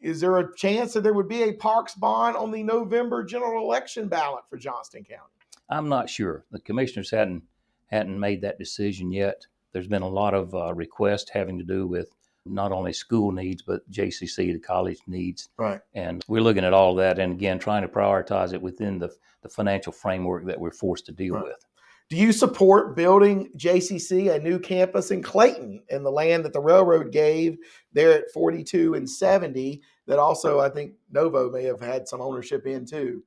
Is 0.00 0.20
there 0.20 0.38
a 0.38 0.56
chance 0.56 0.94
that 0.94 1.02
there 1.02 1.12
would 1.14 1.28
be 1.28 1.42
a 1.44 1.52
Parks 1.52 1.94
bond 1.94 2.36
on 2.36 2.50
the 2.50 2.62
November 2.62 3.22
general 3.22 3.62
election 3.62 4.08
ballot 4.08 4.48
for 4.48 4.56
Johnston 4.56 5.04
County? 5.04 5.32
I'm 5.68 5.88
not 5.88 6.10
sure. 6.10 6.44
The 6.50 6.60
commissioners 6.60 7.10
hadn't 7.10 7.44
hadn't 7.86 8.18
made 8.18 8.40
that 8.42 8.58
decision 8.58 9.10
yet. 9.12 9.46
There's 9.72 9.88
been 9.88 10.02
a 10.02 10.08
lot 10.08 10.34
of 10.34 10.54
uh, 10.54 10.74
requests 10.74 11.30
having 11.30 11.58
to 11.58 11.64
do 11.64 11.86
with 11.86 12.14
not 12.46 12.72
only 12.72 12.92
school 12.92 13.32
needs 13.32 13.62
but 13.62 13.88
JCC, 13.90 14.52
the 14.52 14.58
college 14.58 14.98
needs, 15.06 15.48
Right. 15.58 15.80
and 15.94 16.22
we're 16.26 16.40
looking 16.40 16.64
at 16.64 16.72
all 16.72 16.94
that. 16.96 17.18
And 17.18 17.32
again, 17.34 17.58
trying 17.58 17.82
to 17.82 17.88
prioritize 17.88 18.52
it 18.52 18.62
within 18.62 18.98
the 18.98 19.10
the 19.42 19.48
financial 19.48 19.90
framework 19.92 20.44
that 20.44 20.60
we're 20.60 20.70
forced 20.70 21.06
to 21.06 21.12
deal 21.12 21.34
Right. 21.34 21.44
with. 21.44 21.64
Do 22.10 22.16
you 22.16 22.30
support 22.32 22.94
building 22.96 23.50
JCC 23.56 24.28
a 24.34 24.38
new 24.38 24.58
campus 24.58 25.10
in 25.12 25.22
Clayton 25.22 25.82
in 25.88 26.02
the 26.02 26.10
land 26.10 26.44
that 26.44 26.52
the 26.52 26.60
railroad 26.60 27.10
gave 27.12 27.56
there 27.92 28.12
at 28.12 28.30
42 28.34 28.94
and 28.94 29.08
70 29.08 29.80
that 30.06 30.18
also 30.18 30.58
I 30.60 30.68
think 30.68 30.94
Novo 31.10 31.50
may 31.50 31.62
have 31.64 31.80
had 31.80 32.06
some 32.08 32.20
ownership 32.20 32.66
in 32.66 32.84
too? 32.84 33.22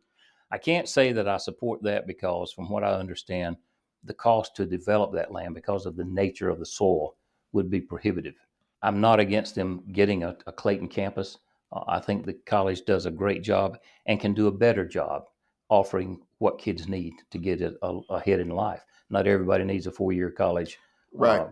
I 0.51 0.57
can't 0.59 0.87
say 0.87 1.13
that 1.13 1.27
I 1.27 1.37
support 1.37 1.81
that 1.83 2.05
because, 2.05 2.51
from 2.51 2.69
what 2.69 2.83
I 2.83 2.91
understand, 2.93 3.55
the 4.03 4.13
cost 4.13 4.55
to 4.55 4.65
develop 4.65 5.13
that 5.13 5.31
land 5.31 5.55
because 5.55 5.85
of 5.85 5.95
the 5.95 6.03
nature 6.05 6.49
of 6.49 6.59
the 6.59 6.65
soil 6.65 7.15
would 7.51 7.69
be 7.69 7.81
prohibitive. 7.81 8.35
I'm 8.81 8.99
not 8.99 9.19
against 9.19 9.55
them 9.55 9.83
getting 9.91 10.23
a, 10.23 10.35
a 10.45 10.51
Clayton 10.51 10.89
campus. 10.89 11.37
Uh, 11.71 11.83
I 11.87 11.99
think 11.99 12.25
the 12.25 12.33
college 12.45 12.83
does 12.85 13.05
a 13.05 13.11
great 13.11 13.41
job 13.43 13.77
and 14.05 14.19
can 14.19 14.33
do 14.33 14.47
a 14.47 14.51
better 14.51 14.85
job 14.85 15.25
offering 15.69 16.19
what 16.39 16.59
kids 16.59 16.87
need 16.87 17.13
to 17.31 17.37
get 17.37 17.61
a, 17.61 17.73
a, 17.81 17.99
ahead 18.09 18.39
in 18.39 18.49
life. 18.49 18.83
Not 19.09 19.27
everybody 19.27 19.63
needs 19.63 19.87
a 19.87 19.91
four-year 19.91 20.31
college 20.31 20.77
Right. 21.13 21.41
uh, 21.41 21.47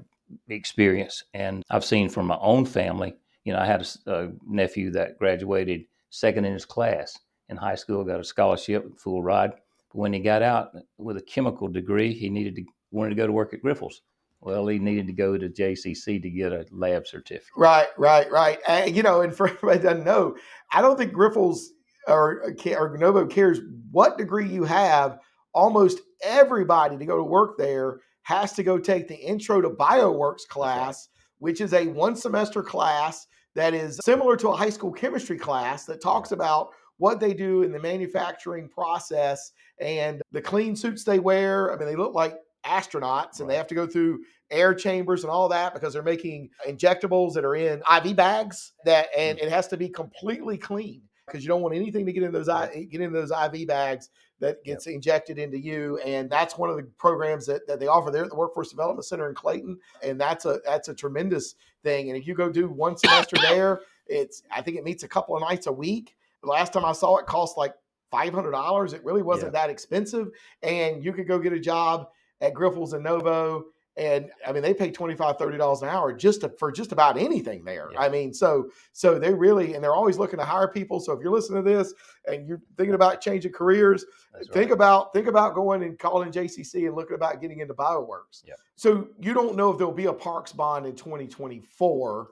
experience, 0.49 1.23
and 1.33 1.63
I've 1.69 1.85
seen 1.85 2.09
from 2.09 2.25
my 2.25 2.37
own 2.41 2.65
family. 2.65 3.15
You 3.45 3.53
know, 3.53 3.59
I 3.59 3.65
had 3.65 3.87
a 4.07 4.29
nephew 4.47 4.91
that 4.91 5.19
graduated 5.19 5.85
second 6.09 6.45
in 6.45 6.53
his 6.53 6.65
class 6.65 7.17
in 7.49 7.57
high 7.57 7.75
school, 7.75 8.03
got 8.03 8.19
a 8.19 8.23
scholarship, 8.23 8.97
full 8.99 9.21
ride. 9.21 9.51
But 9.91 9.99
when 9.99 10.13
he 10.13 10.19
got 10.19 10.41
out 10.41 10.71
with 10.97 11.17
a 11.17 11.21
chemical 11.21 11.67
degree, 11.67 12.13
he 12.13 12.29
needed 12.29 12.55
to 12.55 12.63
wanted 12.91 13.11
to 13.11 13.15
go 13.15 13.27
to 13.27 13.33
work 13.33 13.53
at 13.53 13.63
Grifols. 13.63 13.95
Well, 14.41 14.67
he 14.67 14.79
needed 14.79 15.07
to 15.07 15.13
go 15.13 15.37
to 15.37 15.49
JCC 15.49 16.21
to 16.21 16.29
get 16.29 16.51
a 16.51 16.65
lab 16.71 17.05
certificate. 17.05 17.51
Right, 17.55 17.87
right, 17.97 18.29
right. 18.31 18.57
And, 18.67 18.95
you 18.95 19.03
know, 19.03 19.21
and 19.21 19.35
for 19.35 19.47
everybody 19.49 19.79
that 19.79 19.89
doesn't 19.89 20.03
know, 20.03 20.35
I 20.71 20.81
don't 20.81 20.97
think 20.97 21.13
Grifols 21.13 21.59
or 22.07 22.55
or 22.75 22.97
Novo 22.97 23.27
cares 23.27 23.59
what 23.91 24.17
degree 24.17 24.47
you 24.47 24.63
have. 24.63 25.19
Almost 25.53 25.99
everybody 26.23 26.97
to 26.97 27.05
go 27.05 27.17
to 27.17 27.23
work 27.23 27.57
there 27.57 27.99
has 28.23 28.53
to 28.53 28.63
go 28.63 28.79
take 28.79 29.07
the 29.07 29.15
Intro 29.15 29.61
to 29.61 29.69
Bioworks 29.69 30.47
class, 30.47 31.09
which 31.39 31.61
is 31.61 31.73
a 31.73 31.87
one 31.87 32.15
semester 32.15 32.63
class 32.63 33.27
that 33.55 33.73
is 33.73 33.99
similar 34.03 34.37
to 34.37 34.49
a 34.49 34.55
high 34.55 34.69
school 34.69 34.91
chemistry 34.91 35.37
class 35.37 35.85
that 35.85 36.01
talks 36.01 36.31
about 36.31 36.69
what 37.01 37.19
they 37.19 37.33
do 37.33 37.63
in 37.63 37.71
the 37.71 37.79
manufacturing 37.79 38.69
process 38.69 39.53
and 39.79 40.21
the 40.31 40.41
clean 40.41 40.75
suits 40.75 41.03
they 41.03 41.17
wear. 41.17 41.73
I 41.73 41.75
mean, 41.75 41.87
they 41.87 41.95
look 41.95 42.13
like 42.13 42.37
astronauts 42.63 43.39
and 43.39 43.49
they 43.49 43.55
have 43.55 43.65
to 43.65 43.73
go 43.73 43.87
through 43.87 44.19
air 44.51 44.75
chambers 44.75 45.23
and 45.23 45.31
all 45.31 45.49
that 45.49 45.73
because 45.73 45.93
they're 45.93 46.03
making 46.03 46.51
injectables 46.69 47.33
that 47.33 47.43
are 47.43 47.55
in 47.55 47.81
IV 47.91 48.15
bags 48.15 48.73
that 48.85 49.07
and 49.17 49.39
mm. 49.39 49.43
it 49.43 49.49
has 49.49 49.67
to 49.69 49.77
be 49.77 49.89
completely 49.89 50.59
clean 50.59 51.01
because 51.25 51.43
you 51.43 51.47
don't 51.47 51.63
want 51.63 51.73
anything 51.73 52.05
to 52.05 52.13
get 52.13 52.21
in 52.21 52.31
those 52.31 52.47
get 52.47 53.01
in 53.01 53.11
those 53.11 53.31
IV 53.31 53.65
bags 53.67 54.09
that 54.39 54.63
gets 54.63 54.85
injected 54.85 55.39
into 55.39 55.57
you 55.57 55.97
and 56.05 56.29
that's 56.29 56.55
one 56.55 56.69
of 56.69 56.77
the 56.77 56.83
programs 56.99 57.47
that, 57.47 57.65
that 57.65 57.79
they 57.79 57.87
offer 57.87 58.11
there 58.11 58.25
at 58.25 58.29
the 58.29 58.35
Workforce 58.35 58.69
Development 58.69 59.03
Center 59.03 59.27
in 59.27 59.33
Clayton 59.33 59.75
and 60.03 60.21
that's 60.21 60.45
a 60.45 60.59
that's 60.65 60.87
a 60.87 60.93
tremendous 60.93 61.55
thing 61.81 62.09
and 62.09 62.17
if 62.17 62.27
you 62.27 62.35
go 62.35 62.51
do 62.51 62.69
one 62.69 62.95
semester 62.95 63.37
there 63.41 63.81
it's 64.05 64.43
I 64.51 64.61
think 64.61 64.77
it 64.77 64.83
meets 64.83 65.01
a 65.01 65.07
couple 65.07 65.35
of 65.35 65.41
nights 65.41 65.65
a 65.65 65.71
week 65.71 66.15
last 66.43 66.73
time 66.73 66.85
I 66.85 66.91
saw 66.91 67.17
it 67.17 67.25
cost 67.25 67.57
like 67.57 67.73
$500 68.13 68.93
it 68.93 69.03
really 69.05 69.21
wasn't 69.21 69.53
that 69.53 69.69
expensive 69.69 70.29
and 70.63 71.03
you 71.03 71.13
could 71.13 71.27
go 71.27 71.39
get 71.39 71.53
a 71.53 71.59
job 71.59 72.07
at 72.41 72.53
Grifols 72.53 72.93
and 72.93 73.03
Novo. 73.03 73.65
And 73.97 74.29
I 74.47 74.53
mean, 74.53 74.63
they 74.63 74.73
pay 74.73 74.89
$25, 74.89 75.37
$30 75.37 75.81
an 75.81 75.89
hour 75.89 76.13
just 76.13 76.41
to, 76.41 76.49
for 76.57 76.71
just 76.71 76.93
about 76.93 77.17
anything 77.17 77.65
there. 77.65 77.89
Yeah. 77.91 77.99
I 77.99 78.09
mean, 78.09 78.33
so, 78.33 78.69
so 78.93 79.19
they 79.19 79.33
really, 79.33 79.73
and 79.73 79.83
they're 79.83 79.93
always 79.93 80.17
looking 80.17 80.39
to 80.39 80.45
hire 80.45 80.67
people. 80.67 80.99
So 81.01 81.11
if 81.11 81.21
you're 81.21 81.31
listening 81.31 81.63
to 81.63 81.69
this 81.69 81.93
and 82.25 82.47
you're 82.47 82.61
thinking 82.77 82.95
about 82.95 83.19
changing 83.19 83.51
careers, 83.51 84.05
That's 84.33 84.47
think 84.47 84.69
right. 84.69 84.75
about, 84.75 85.11
think 85.13 85.27
about 85.27 85.55
going 85.55 85.83
and 85.83 85.99
calling 85.99 86.31
JCC 86.31 86.87
and 86.87 86.95
looking 86.95 87.15
about 87.15 87.41
getting 87.41 87.59
into 87.59 87.73
bioworks. 87.73 88.43
Yep. 88.45 88.59
So 88.77 89.09
you 89.19 89.33
don't 89.33 89.55
know 89.55 89.71
if 89.71 89.77
there'll 89.77 89.93
be 89.93 90.05
a 90.05 90.13
parks 90.13 90.53
bond 90.53 90.85
in 90.85 90.95
2024 90.95 92.31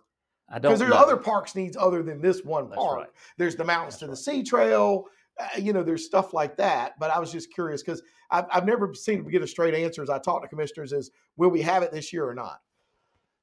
I 0.51 0.59
don't 0.59 0.71
because 0.71 0.79
there's 0.79 0.91
know. 0.91 0.97
other 0.97 1.17
parks 1.17 1.55
needs 1.55 1.77
other 1.77 2.01
than 2.03 2.21
this 2.21 2.43
one 2.43 2.69
park. 2.69 2.97
right. 2.97 3.09
There's 3.37 3.55
the 3.55 3.63
Mountains 3.63 3.99
That's 3.99 3.99
to 3.99 4.29
the 4.29 4.33
right. 4.33 4.41
Sea 4.41 4.43
Trail. 4.43 5.05
Uh, 5.39 5.47
you 5.59 5.73
know, 5.73 5.83
there's 5.83 6.05
stuff 6.05 6.33
like 6.33 6.57
that. 6.57 6.93
But 6.99 7.11
I 7.11 7.19
was 7.19 7.31
just 7.31 7.53
curious 7.53 7.83
because 7.83 8.01
I've, 8.31 8.45
I've 8.51 8.65
never 8.65 8.93
seen 8.93 9.23
to 9.23 9.31
get 9.31 9.41
a 9.41 9.47
straight 9.47 9.73
answer 9.73 10.01
as 10.03 10.09
I 10.09 10.19
talk 10.19 10.41
to 10.41 10.47
commissioners 10.47 10.91
is 10.91 11.11
will 11.37 11.49
we 11.49 11.61
have 11.61 11.83
it 11.83 11.91
this 11.91 12.11
year 12.11 12.27
or 12.27 12.33
not? 12.33 12.59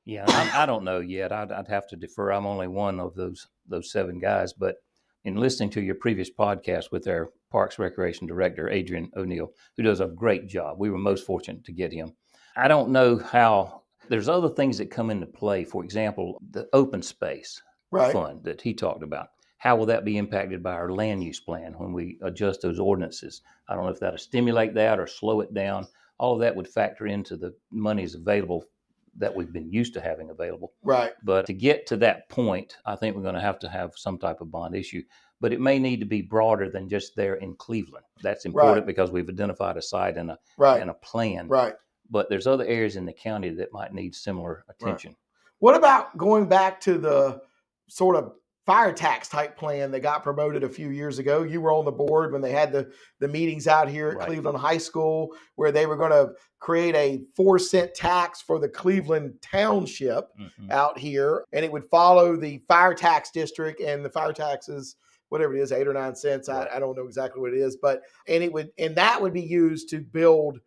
Yeah, 0.05 0.25
I, 0.29 0.63
I 0.63 0.67
don't 0.67 0.85
know 0.85 1.01
yet. 1.01 1.33
I'd, 1.33 1.51
I'd 1.51 1.69
have 1.69 1.89
to 1.89 1.97
defer. 1.97 2.31
I'm 2.31 2.47
only 2.47 2.69
one 2.69 3.01
of 3.01 3.15
those 3.15 3.49
those 3.69 3.91
seven 3.91 4.19
guys. 4.19 4.53
But 4.53 4.77
in 5.25 5.37
listening 5.37 5.71
to 5.71 5.81
your 5.83 5.97
previous 5.97 6.31
podcast 6.31 6.93
with 6.93 7.09
our 7.09 7.31
Parks 7.51 7.79
Recreation 7.79 8.27
Director 8.27 8.69
Adrian 8.69 9.11
O'Neill, 9.17 9.53
who 9.77 9.83
does 9.83 10.01
a 10.01 10.07
great 10.07 10.47
job, 10.47 10.79
we 10.79 10.91
were 10.91 10.99
most 10.99 11.27
fortunate 11.27 11.65
to 11.65 11.73
get 11.73 11.93
him. 11.93 12.13
I 12.57 12.69
don't 12.69 12.91
know 12.91 13.19
how. 13.19 13.83
There's 14.09 14.29
other 14.29 14.49
things 14.49 14.79
that 14.79 14.91
come 14.91 15.11
into 15.11 15.27
play. 15.27 15.65
For 15.65 15.85
example, 15.85 16.41
the 16.51 16.69
open 16.73 17.03
space 17.03 17.61
Right. 17.91 18.13
fund 18.13 18.43
that 18.45 18.61
he 18.61 18.75
talked 18.75 19.03
about. 19.03 19.29
How 19.59 19.77
will 19.77 19.87
that 19.87 20.05
be 20.05 20.19
impacted 20.19 20.63
by 20.63 20.73
our 20.73 20.93
land 20.93 21.25
use 21.25 21.41
plan 21.41 21.73
when 21.79 21.93
we 21.93 22.19
adjust 22.23 22.61
those 22.61 22.79
ordinances? 22.79 23.43
I 23.69 23.75
don't 23.75 23.85
know 23.85 23.91
if 23.91 24.01
that'll 24.01 24.19
stimulate 24.19 24.75
that 24.75 25.01
or 25.01 25.07
slow 25.07 25.41
it 25.41 25.55
down. 25.55 25.87
All 26.19 26.35
of 26.35 26.41
that 26.41 26.55
would 26.55 26.69
factor 26.69 27.07
into 27.07 27.37
the 27.37 27.55
monies 27.71 28.15
available 28.15 28.65
that 29.19 29.35
we've 29.35 29.53
been 29.53 29.71
used 29.71 29.95
to 29.95 30.01
having 30.01 30.29
available. 30.31 30.73
Right. 30.83 31.15
But 31.25 31.47
to 31.47 31.55
get 31.55 31.87
to 31.87 31.97
that 31.99 32.29
point, 32.29 32.77
I 32.85 32.97
think 32.97 33.17
we're 33.17 33.23
going 33.23 33.35
to 33.35 33.41
have 33.41 33.59
to 33.61 33.69
have 33.69 33.97
some 33.97 34.19
type 34.19 34.41
of 34.43 34.51
bond 34.51 34.75
issue. 34.77 35.03
But 35.41 35.53
it 35.53 35.61
may 35.61 35.79
need 35.79 36.01
to 36.01 36.07
be 36.07 36.23
broader 36.23 36.69
than 36.71 36.89
just 36.89 37.17
there 37.17 37.35
in 37.37 37.55
Cleveland. 37.57 38.05
That's 38.23 38.45
important 38.45 38.79
Right. 38.79 38.87
because 38.87 39.11
we've 39.11 39.29
identified 39.29 39.77
a 39.79 39.83
site 39.83 40.17
and 40.17 40.31
a 40.31 40.39
Right. 40.59 40.81
and 40.81 40.91
a 40.91 40.95
plan. 40.95 41.49
Right. 41.49 41.75
But 42.11 42.29
there's 42.29 42.47
other 42.47 42.65
areas 42.65 42.97
in 42.97 43.05
the 43.07 43.13
county 43.13 43.51
that 43.51 43.73
might 43.73 43.93
need 43.93 44.15
similar 44.15 44.65
attention. 44.69 45.17
What 45.59 45.75
about 45.75 46.17
going 46.17 46.47
back 46.49 46.81
to 46.83 46.99
the 46.99 47.41
sort 47.89 48.17
of 48.17 48.33
fire 48.67 48.93
tax 48.93 49.29
type 49.29 49.57
plan 49.57 49.93
that 49.93 50.01
got 50.01 50.23
promoted 50.25 50.65
a 50.65 50.69
few 50.69 50.91
years 50.91 51.19
ago? 51.19 51.43
You 51.45 51.61
were 51.61 51.73
on 51.73 51.85
the 51.85 51.93
board 51.93 52.33
when 52.33 52.43
they 52.43 52.51
had 52.53 52.73
the, 52.73 52.91
the 53.21 53.29
meetings 53.29 53.67
out 53.69 53.89
here 53.89 54.11
at 54.11 54.17
Right. 54.19 54.27
Cleveland 54.27 54.59
High 54.59 54.79
School 54.79 55.35
where 55.55 55.73
they 55.73 55.87
were 55.87 55.97
going 55.97 56.11
to 56.11 56.33
create 56.59 56.95
a 56.95 57.23
four 57.35 57.59
cent 57.59 57.95
tax 57.95 58.43
for 58.43 58.59
the 58.59 58.69
Cleveland 58.69 59.35
Township 59.41 60.29
Mhm. 60.39 60.71
out 60.71 60.99
here, 60.99 61.45
and 61.53 61.65
it 61.65 61.73
would 61.73 61.85
follow 61.85 62.37
the 62.37 62.59
fire 62.69 62.95
tax 62.95 63.31
district 63.31 63.81
and 63.81 64.05
the 64.05 64.11
fire 64.11 64.33
taxes, 64.33 64.97
whatever 65.29 65.55
it 65.57 65.61
is, 65.61 65.73
eight 65.73 65.87
or 65.89 65.93
nine 65.95 66.15
cents. 66.15 66.49
Right. 66.49 66.69
I, 66.71 66.77
I 66.77 66.81
don't 66.81 66.97
know 66.97 67.05
exactly 67.07 67.41
what 67.41 67.53
it 67.55 67.59
is, 67.61 67.77
but 67.77 68.03
and 68.29 68.43
it 68.45 68.53
would 68.53 68.71
and 68.79 68.95
that 68.97 69.21
would 69.23 69.33
be 69.33 69.43
used 69.43 69.89
to 69.91 70.01
build 70.01 70.59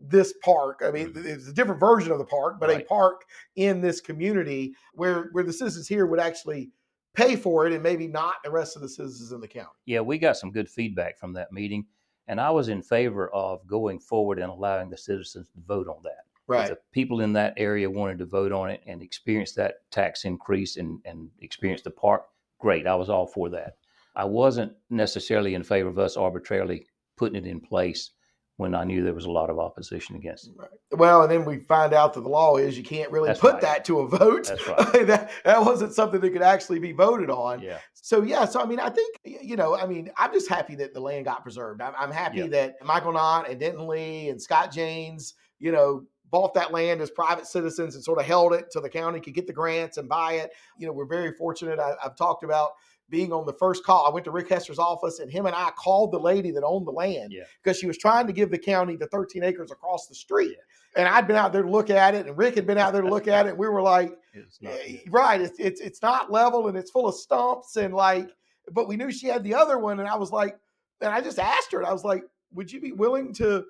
this 0.00 0.34
park. 0.42 0.82
I 0.84 0.90
mean, 0.90 1.12
it's 1.16 1.48
a 1.48 1.52
different 1.52 1.80
version 1.80 2.12
of 2.12 2.18
the 2.18 2.24
park, 2.24 2.56
but 2.60 2.70
a 2.70 2.74
Mm-hmm. 2.74 2.86
Park 2.88 3.22
in 3.56 3.80
this 3.80 4.00
community 4.00 4.74
where 4.94 5.28
where 5.32 5.44
the 5.44 5.52
citizens 5.52 5.88
here 5.88 6.06
would 6.06 6.20
actually 6.20 6.70
pay 7.14 7.36
for 7.36 7.66
it, 7.66 7.72
and 7.72 7.82
maybe 7.82 8.06
not 8.08 8.36
the 8.42 8.50
rest 8.50 8.74
of 8.76 8.82
the 8.82 8.88
citizens 8.88 9.30
in 9.32 9.40
the 9.40 9.48
county. 9.48 9.68
Yeah, 9.86 10.00
we 10.00 10.18
got 10.18 10.36
some 10.36 10.50
good 10.50 10.68
feedback 10.68 11.16
from 11.18 11.32
that 11.34 11.52
meeting, 11.52 11.86
and 12.26 12.40
I 12.40 12.50
was 12.50 12.68
in 12.68 12.82
favor 12.82 13.28
of 13.30 13.66
going 13.66 14.00
forward 14.00 14.38
and 14.38 14.50
allowing 14.50 14.90
the 14.90 14.96
citizens 14.96 15.48
to 15.48 15.60
vote 15.66 15.88
on 15.88 16.02
that. 16.02 16.24
Right. 16.46 16.68
the 16.68 16.78
people 16.92 17.20
in 17.20 17.32
that 17.34 17.54
area 17.56 17.88
wanted 17.88 18.18
to 18.18 18.26
vote 18.26 18.52
on 18.52 18.68
it 18.68 18.82
and 18.86 19.00
experience 19.00 19.52
that 19.52 19.76
tax 19.90 20.26
increase 20.26 20.76
and, 20.76 21.00
and 21.06 21.30
experience 21.40 21.80
the 21.80 21.90
park, 21.90 22.26
great. 22.58 22.86
I 22.86 22.94
was 22.96 23.08
all 23.08 23.26
for 23.26 23.48
that. 23.50 23.76
I 24.14 24.26
wasn't 24.26 24.72
necessarily 24.90 25.54
in 25.54 25.62
favor 25.62 25.88
of 25.88 25.98
us 25.98 26.18
arbitrarily 26.18 26.86
putting 27.16 27.36
it 27.36 27.46
in 27.48 27.60
place 27.60 28.10
when 28.56 28.74
I 28.74 28.84
knew 28.84 29.02
there 29.02 29.14
was 29.14 29.24
a 29.24 29.30
lot 29.30 29.50
of 29.50 29.58
opposition 29.58 30.14
against 30.14 30.46
it. 30.46 30.52
Right. 30.56 30.68
Well, 30.92 31.22
and 31.22 31.30
then 31.30 31.44
we 31.44 31.58
find 31.58 31.92
out 31.92 32.14
that 32.14 32.20
the 32.20 32.28
law 32.28 32.56
is 32.56 32.78
you 32.78 32.84
can't 32.84 33.10
really 33.10 33.26
That's 33.28 33.40
put 33.40 33.54
right. 33.54 33.62
that 33.62 33.84
to 33.86 34.00
a 34.00 34.08
vote. 34.08 34.46
That's 34.46 34.68
right. 34.94 35.06
that, 35.08 35.30
that 35.44 35.60
wasn't 35.64 35.92
something 35.92 36.20
that 36.20 36.30
could 36.30 36.42
actually 36.42 36.78
be 36.78 36.92
voted 36.92 37.30
on. 37.30 37.60
Yeah. 37.60 37.78
So 37.94 38.22
yeah, 38.22 38.44
so 38.44 38.60
I 38.60 38.66
mean, 38.66 38.78
I 38.78 38.90
think 38.90 39.16
you 39.24 39.56
know, 39.56 39.74
I 39.76 39.86
mean, 39.86 40.10
I'm 40.16 40.32
just 40.32 40.48
happy 40.48 40.76
that 40.76 40.94
the 40.94 41.00
land 41.00 41.24
got 41.24 41.42
preserved. 41.42 41.80
I'm, 41.82 41.94
I'm 41.98 42.12
happy 42.12 42.38
Yeah. 42.38 42.46
that 42.48 42.84
Michael 42.84 43.12
Knott 43.12 43.50
and 43.50 43.58
Denton 43.58 43.88
Lee 43.88 44.28
and 44.28 44.40
Scott 44.40 44.70
Janes, 44.70 45.34
you 45.58 45.72
know, 45.72 46.04
bought 46.30 46.54
that 46.54 46.72
land 46.72 47.00
as 47.00 47.10
private 47.10 47.46
citizens 47.46 47.94
and 47.94 48.04
sort 48.04 48.18
of 48.18 48.24
held 48.26 48.52
it 48.54 48.72
so 48.72 48.80
the 48.80 48.88
county 48.88 49.20
could 49.20 49.34
get 49.34 49.46
the 49.46 49.52
grants 49.52 49.98
and 49.98 50.08
buy 50.08 50.32
it. 50.34 50.50
You 50.78 50.86
know, 50.86 50.92
we're 50.92 51.06
very 51.06 51.32
fortunate. 51.32 51.78
I, 51.78 51.94
I've 52.04 52.16
talked 52.16 52.44
about 52.44 52.72
being 53.10 53.32
on 53.32 53.44
the 53.46 53.52
first 53.52 53.84
call. 53.84 54.06
I 54.06 54.10
went 54.10 54.24
to 54.24 54.30
Rick 54.30 54.48
Hester's 54.48 54.78
office 54.78 55.18
and 55.20 55.30
him 55.30 55.46
and 55.46 55.54
I 55.54 55.70
called 55.72 56.10
the 56.12 56.18
lady 56.18 56.50
that 56.52 56.62
owned 56.64 56.86
the 56.86 56.90
land 56.92 57.32
Yeah. 57.32 57.44
because 57.62 57.78
she 57.78 57.86
was 57.86 57.98
trying 57.98 58.26
to 58.26 58.32
give 58.32 58.50
the 58.50 58.58
county 58.58 58.96
the 58.96 59.06
13 59.08 59.42
acres 59.44 59.70
across 59.70 60.06
the 60.06 60.14
street. 60.14 60.52
Yeah. 60.52 61.00
And 61.02 61.08
I'd 61.08 61.26
been 61.26 61.36
out 61.36 61.52
there 61.52 61.62
to 61.62 61.70
look 61.70 61.90
at 61.90 62.14
it, 62.14 62.26
and 62.26 62.38
Rick 62.38 62.54
had 62.54 62.66
been 62.68 62.78
out 62.78 62.92
there 62.92 63.02
to 63.02 63.08
look 63.08 63.26
at 63.28 63.46
it. 63.46 63.50
And 63.50 63.58
we 63.58 63.68
were 63.68 63.82
like, 63.82 64.12
It's 64.32 64.58
Eh, 64.64 64.98
right 65.10 65.40
it's, 65.40 65.58
it's 65.60 65.80
it's 65.80 66.02
not 66.02 66.32
level 66.32 66.66
and 66.68 66.76
it's 66.76 66.90
full 66.90 67.06
of 67.06 67.14
stumps 67.14 67.76
and 67.76 67.94
like 67.94 68.30
but 68.72 68.88
we 68.88 68.96
knew 68.96 69.12
she 69.12 69.28
had 69.28 69.44
the 69.44 69.54
other 69.54 69.78
one 69.78 70.00
and 70.00 70.08
i 70.08 70.16
was 70.16 70.32
like 70.32 70.56
and 71.00 71.12
i 71.12 71.20
just 71.20 71.38
asked 71.38 71.70
her 71.70 71.78
and 71.78 71.86
i 71.86 71.92
was 71.92 72.02
like 72.02 72.24
would 72.52 72.72
you 72.72 72.80
be 72.80 72.90
willing 72.90 73.32
to 73.34 73.64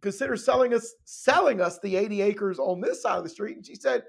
consider 0.00 0.36
selling 0.38 0.72
us 0.72 0.94
selling 1.04 1.60
us 1.60 1.78
the 1.80 1.96
80 1.96 2.22
acres 2.22 2.58
on 2.58 2.80
this 2.80 3.02
side 3.02 3.18
of 3.18 3.24
the 3.24 3.28
street 3.28 3.56
and 3.56 3.66
she 3.66 3.74
said 3.74 4.04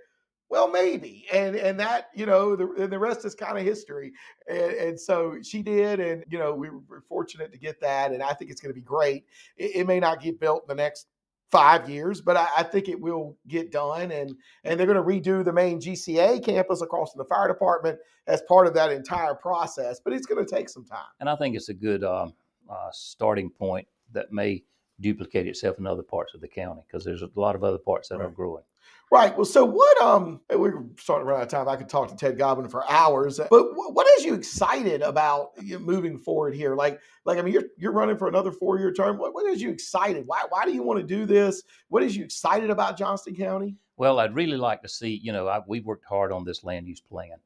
well 0.49 0.69
maybe 0.69 1.25
and 1.33 1.55
and 1.55 1.79
that 1.79 2.10
you 2.13 2.25
know 2.25 2.55
the, 2.55 2.88
the 2.88 2.99
rest 2.99 3.25
is 3.25 3.36
kind 3.36 3.57
of 3.57 3.63
history 3.63 4.12
and, 4.47 4.71
and 4.71 4.99
so 4.99 5.36
she 5.41 5.62
did 5.62 5.99
and 5.99 6.23
you 6.29 6.38
know 6.38 6.53
we 6.53 6.69
were 6.69 7.03
fortunate 7.07 7.51
to 7.51 7.57
get 7.57 7.79
that 7.81 8.12
and 8.12 8.23
i 8.23 8.33
think 8.33 8.51
it's 8.51 8.62
going 8.62 8.73
to 8.73 8.79
be 8.79 8.86
great 8.86 9.25
it, 9.57 9.75
it 9.75 9.88
may 9.88 9.99
not 9.99 10.21
get 10.21 10.39
built 10.39 10.63
in 10.63 10.75
the 10.75 10.81
next 10.81 11.07
five 11.49 11.89
years 11.89 12.19
but 12.19 12.36
I, 12.36 12.47
I 12.57 12.63
think 12.63 12.89
it 12.89 12.99
will 12.99 13.38
get 13.47 13.71
done 13.71 14.12
and 14.12 14.36
and 14.63 14.79
they're 14.79 14.88
going 14.88 14.97
to 14.97 15.03
redo 15.03 15.43
the 15.45 15.53
main 15.53 15.79
GCA 15.79 16.43
campus 16.43 16.81
across 16.81 17.13
from 17.13 17.19
the 17.19 17.25
fire 17.25 17.47
department 17.47 17.99
as 18.27 18.41
part 18.43 18.67
of 18.67 18.73
that 18.75 18.91
entire 18.91 19.33
process. 19.33 19.99
But 19.99 20.13
it's 20.13 20.25
going 20.25 20.45
to 20.45 20.55
take 20.55 20.69
some 20.69 20.86
time. 20.86 21.07
And 21.19 21.29
I 21.29 21.36
think 21.36 21.55
it's 21.55 21.69
a 21.69 21.73
good 21.73 22.03
um, 22.03 22.33
uh, 22.69 22.89
starting 22.91 23.49
point 23.49 23.88
that 24.13 24.31
may 24.31 24.63
duplicate 24.99 25.47
itself 25.47 25.77
in 25.79 25.88
other 25.88 26.03
parts 26.03 26.33
of 26.33 26.41
the 26.41 26.47
county 26.47 26.81
because 26.88 27.03
there's 27.05 27.21
a 27.21 27.29
lot 27.36 27.55
of 27.55 27.63
other 27.63 27.77
parts 27.77 28.10
that 28.10 28.21
are 28.21 28.29
growing. 28.29 28.63
Right. 29.10 29.33
Well, 29.36 29.45
so 29.45 29.63
what? 29.63 30.01
Um, 30.01 30.41
we're 30.49 30.83
starting 30.99 31.25
to 31.25 31.31
run 31.31 31.39
out 31.39 31.43
of 31.43 31.49
time. 31.49 31.69
I 31.69 31.77
could 31.77 31.88
talk 31.88 32.10
to 32.10 32.15
Ted 32.15 32.38
Godwin 32.38 32.67
for 32.67 32.89
hours, 32.89 33.39
but 33.49 33.63
wh- 33.63 33.95
what 33.95 34.05
is 34.17 34.25
you 34.25 34.33
excited 34.33 35.01
about 35.01 35.51
moving 35.79 36.17
forward 36.17 36.53
here? 36.53 36.75
Like, 36.75 36.99
like 37.23 37.38
I 37.38 37.41
mean, 37.41 37.53
you're 37.53 37.63
you're 37.77 37.93
running 37.93 38.17
for 38.17 38.27
another 38.27 38.51
four 38.51 38.79
year 38.79 38.91
term. 38.91 39.17
What, 39.17 39.33
what 39.33 39.45
is 39.45 39.62
you 39.62 39.69
excited? 39.69 40.27
Why 40.27 40.43
why 40.49 40.65
do 40.65 40.73
you 40.73 40.83
want 40.83 40.99
to 40.99 41.05
do 41.05 41.25
this? 41.25 41.63
What 41.88 42.03
is 42.03 42.17
you 42.17 42.25
excited 42.25 42.69
about 42.69 42.97
Johnston 42.97 43.36
County? 43.36 43.77
Well, 43.95 44.19
I'd 44.19 44.36
really 44.36 44.57
like 44.57 44.81
to 44.81 44.89
see, 44.89 45.19
you 45.23 45.31
know, 45.31 45.47
I, 45.47 45.62
we 45.65 45.79
worked 45.79 46.05
hard 46.05 46.33
on 46.33 46.43
this 46.43 46.63
land 46.65 46.88
use 46.88 46.99
plan. 46.99 47.38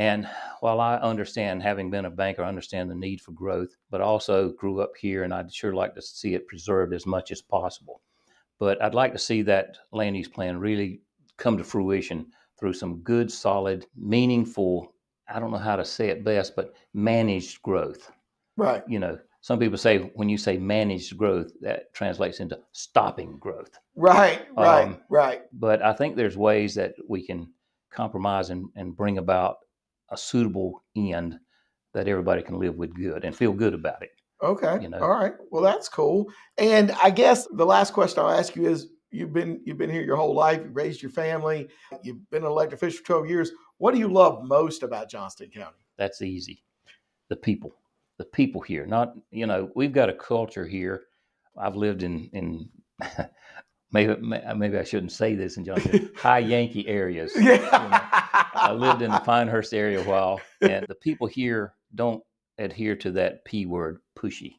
And 0.00 0.26
while 0.60 0.80
I 0.80 0.96
understand, 0.96 1.62
having 1.62 1.90
been 1.90 2.06
a 2.06 2.10
banker, 2.10 2.42
I 2.42 2.48
understand 2.48 2.90
the 2.90 2.94
need 2.94 3.20
for 3.20 3.32
growth, 3.32 3.76
but 3.90 4.00
also 4.00 4.48
grew 4.52 4.80
up 4.80 4.92
here 4.98 5.24
and 5.24 5.34
I'd 5.34 5.52
sure 5.52 5.74
like 5.74 5.94
to 5.94 6.00
see 6.00 6.32
it 6.32 6.48
preserved 6.48 6.94
as 6.94 7.04
much 7.04 7.30
as 7.30 7.42
possible. 7.42 8.00
But 8.58 8.82
I'd 8.82 8.94
like 8.94 9.12
to 9.12 9.18
see 9.18 9.42
that 9.42 9.76
land 9.92 10.16
use 10.16 10.26
plan 10.26 10.56
really 10.56 11.02
come 11.36 11.58
to 11.58 11.64
fruition 11.64 12.28
through 12.58 12.72
some 12.72 13.00
good, 13.00 13.30
solid, 13.30 13.84
meaningful, 13.94 14.94
I 15.28 15.38
don't 15.38 15.50
know 15.50 15.58
how 15.58 15.76
to 15.76 15.84
say 15.84 16.08
it 16.08 16.24
best, 16.24 16.56
but 16.56 16.72
managed 16.94 17.60
growth. 17.60 18.10
Right. 18.56 18.82
You 18.88 19.00
know, 19.00 19.18
some 19.42 19.58
people 19.58 19.76
say 19.76 19.98
when 20.14 20.30
you 20.30 20.38
say 20.38 20.56
managed 20.56 21.18
growth, 21.18 21.52
that 21.60 21.92
translates 21.92 22.40
into 22.40 22.58
stopping 22.72 23.36
growth 23.38 23.78
Right. 23.96 24.46
Right. 24.56 24.84
Um, 24.84 25.02
right. 25.10 25.42
but 25.52 25.82
I 25.82 25.92
think 25.92 26.16
there's 26.16 26.38
ways 26.38 26.74
that 26.76 26.94
we 27.06 27.26
can 27.26 27.52
compromise 27.90 28.48
and, 28.48 28.64
and 28.76 28.96
bring 28.96 29.18
about 29.18 29.58
a 30.10 30.16
suitable 30.16 30.82
end 30.96 31.38
that 31.94 32.08
everybody 32.08 32.42
can 32.42 32.58
live 32.58 32.76
with 32.76 32.94
good 32.94 33.24
and 33.24 33.34
feel 33.34 33.52
good 33.52 33.74
about 33.74 34.02
it. 34.02 34.10
Okay. 34.42 34.78
you 34.82 34.88
know. 34.88 34.98
All 34.98 35.10
right. 35.10 35.34
Well, 35.50 35.62
that's 35.62 35.88
cool. 35.88 36.26
And 36.56 36.92
I 37.02 37.10
guess 37.10 37.46
the 37.52 37.66
last 37.66 37.92
question 37.92 38.22
I'll 38.22 38.30
ask 38.30 38.56
you 38.56 38.66
is: 38.68 38.88
You've 39.10 39.32
been 39.32 39.60
you've 39.64 39.78
been 39.78 39.90
here 39.90 40.02
your 40.02 40.16
whole 40.16 40.34
life. 40.34 40.60
You 40.64 40.70
raised 40.70 41.02
your 41.02 41.10
family. 41.10 41.68
You've 42.02 42.30
been 42.30 42.44
an 42.44 42.50
elected 42.50 42.78
official 42.78 42.98
for 42.98 43.04
twelve 43.04 43.28
years. 43.28 43.50
What 43.80 43.92
do 43.94 43.98
you 43.98 44.08
love 44.08 44.44
most 44.44 44.82
about 44.82 45.10
Johnston 45.10 45.50
County? 45.50 45.78
That's 45.96 46.20
easy. 46.20 46.62
The 47.28 47.36
people, 47.36 47.74
the 48.18 48.24
people 48.24 48.60
here, 48.60 48.84
not, 48.86 49.14
you 49.30 49.46
know, 49.46 49.70
we've 49.74 49.92
got 49.92 50.10
a 50.10 50.14
culture 50.14 50.66
here. 50.66 51.04
I've 51.56 51.76
lived 51.76 52.02
in, 52.02 52.28
in 52.34 52.68
maybe, 53.92 54.16
maybe 54.20 54.78
I 54.78 54.84
shouldn't 54.84 55.12
say 55.12 55.34
this 55.34 55.56
in 55.56 55.64
Johnston, 55.64 56.10
high 56.16 56.40
Yankee 56.40 56.86
areas. 56.88 57.32
I 58.54 58.72
lived 58.72 59.02
in 59.02 59.10
the 59.10 59.18
Pinehurst 59.20 59.74
area 59.74 60.00
a 60.00 60.04
while, 60.04 60.40
and 60.60 60.86
the 60.88 60.94
people 60.94 61.26
here 61.26 61.74
don't 61.94 62.22
adhere 62.58 62.96
to 62.96 63.10
that 63.12 63.44
P 63.44 63.66
word, 63.66 64.00
pushy. 64.16 64.56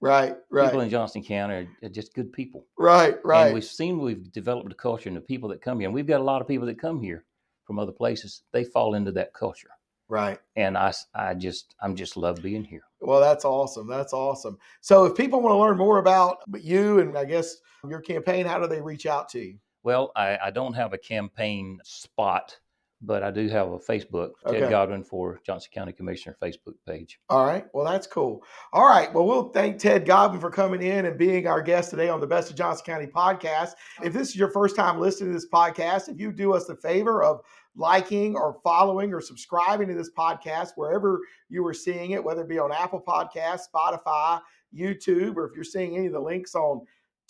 right. 0.00 0.36
Right. 0.50 0.66
People 0.66 0.80
in 0.80 0.90
Johnston 0.90 1.22
County 1.22 1.68
are, 1.82 1.88
just 1.88 2.14
good 2.14 2.32
people. 2.32 2.66
right. 2.78 3.16
Right. 3.24 3.46
And 3.46 3.54
we've 3.54 3.64
seen 3.64 3.98
we've 3.98 4.30
developed 4.32 4.72
a 4.72 4.74
culture 4.74 5.08
and 5.08 5.16
the 5.16 5.20
people 5.20 5.48
that 5.50 5.60
come 5.60 5.80
here, 5.80 5.88
and 5.88 5.94
we've 5.94 6.06
got 6.06 6.20
a 6.20 6.24
lot 6.24 6.40
of 6.40 6.48
people 6.48 6.66
that 6.66 6.78
come 6.80 7.00
here 7.00 7.24
from 7.64 7.78
other 7.78 7.92
places. 7.92 8.42
They 8.52 8.64
fall 8.64 8.94
into 8.94 9.12
that 9.12 9.32
culture, 9.34 9.70
right. 10.08 10.38
and 10.56 10.76
I, 10.76 10.92
I 11.14 11.34
just, 11.34 11.74
I'm 11.80 11.94
just 11.94 12.16
love 12.16 12.42
being 12.42 12.64
here. 12.64 12.82
Well, 13.00 13.20
that's 13.20 13.44
awesome. 13.44 13.88
That's 13.88 14.12
awesome. 14.12 14.58
So, 14.80 15.04
if 15.04 15.16
people 15.16 15.40
want 15.42 15.52
to 15.52 15.58
learn 15.58 15.76
more 15.76 15.98
about 15.98 16.38
you 16.58 17.00
and 17.00 17.16
I 17.16 17.24
guess 17.24 17.56
your 17.88 18.00
campaign, 18.00 18.46
how 18.46 18.58
do 18.58 18.66
they 18.66 18.80
reach 18.80 19.06
out 19.06 19.28
to 19.30 19.40
you? 19.40 19.58
Well, 19.84 20.12
I, 20.14 20.38
I 20.44 20.50
don't 20.52 20.74
have 20.74 20.92
a 20.92 20.98
campaign 20.98 21.80
spot, 21.82 22.56
but 23.02 23.22
I 23.22 23.30
do 23.30 23.48
have 23.48 23.72
a 23.72 23.78
Facebook, 23.78 24.30
Okay. 24.46 24.60
Ted 24.60 24.70
Godwin 24.70 25.02
for 25.02 25.40
Johnston 25.44 25.72
County 25.74 25.92
Commissioner 25.92 26.36
Facebook 26.40 26.74
page. 26.86 27.18
All 27.28 27.44
right. 27.44 27.66
Well, 27.74 27.84
that's 27.84 28.06
cool. 28.06 28.44
All 28.72 28.86
right. 28.86 29.12
Well, 29.12 29.26
we'll 29.26 29.50
thank 29.50 29.78
Ted 29.78 30.06
Godwin 30.06 30.40
for 30.40 30.50
coming 30.50 30.82
in 30.82 31.06
and 31.06 31.18
being 31.18 31.46
our 31.46 31.60
guest 31.60 31.90
today 31.90 32.08
on 32.08 32.20
the 32.20 32.26
Best 32.26 32.50
of 32.50 32.56
Johnston 32.56 32.94
County 32.94 33.06
podcast. 33.08 33.72
If 34.02 34.12
this 34.12 34.28
is 34.28 34.36
your 34.36 34.50
first 34.50 34.76
time 34.76 35.00
listening 35.00 35.30
to 35.30 35.34
this 35.34 35.48
podcast, 35.52 36.08
if 36.08 36.20
you 36.20 36.32
do 36.32 36.54
us 36.54 36.66
the 36.66 36.76
favor 36.76 37.22
of 37.22 37.40
liking 37.74 38.36
or 38.36 38.58
following 38.62 39.12
or 39.12 39.20
subscribing 39.20 39.88
to 39.88 39.94
this 39.94 40.10
podcast 40.16 40.70
wherever 40.76 41.20
you 41.48 41.66
are 41.66 41.74
seeing 41.74 42.12
it, 42.12 42.22
whether 42.22 42.42
it 42.42 42.48
be 42.48 42.58
on 42.58 42.70
Apple 42.70 43.02
Podcasts, 43.06 43.62
Spotify, 43.74 44.40
YouTube, 44.74 45.36
or 45.36 45.46
if 45.46 45.54
you're 45.54 45.64
seeing 45.64 45.96
any 45.96 46.06
of 46.06 46.12
the 46.12 46.20
links 46.20 46.54
on 46.54 46.82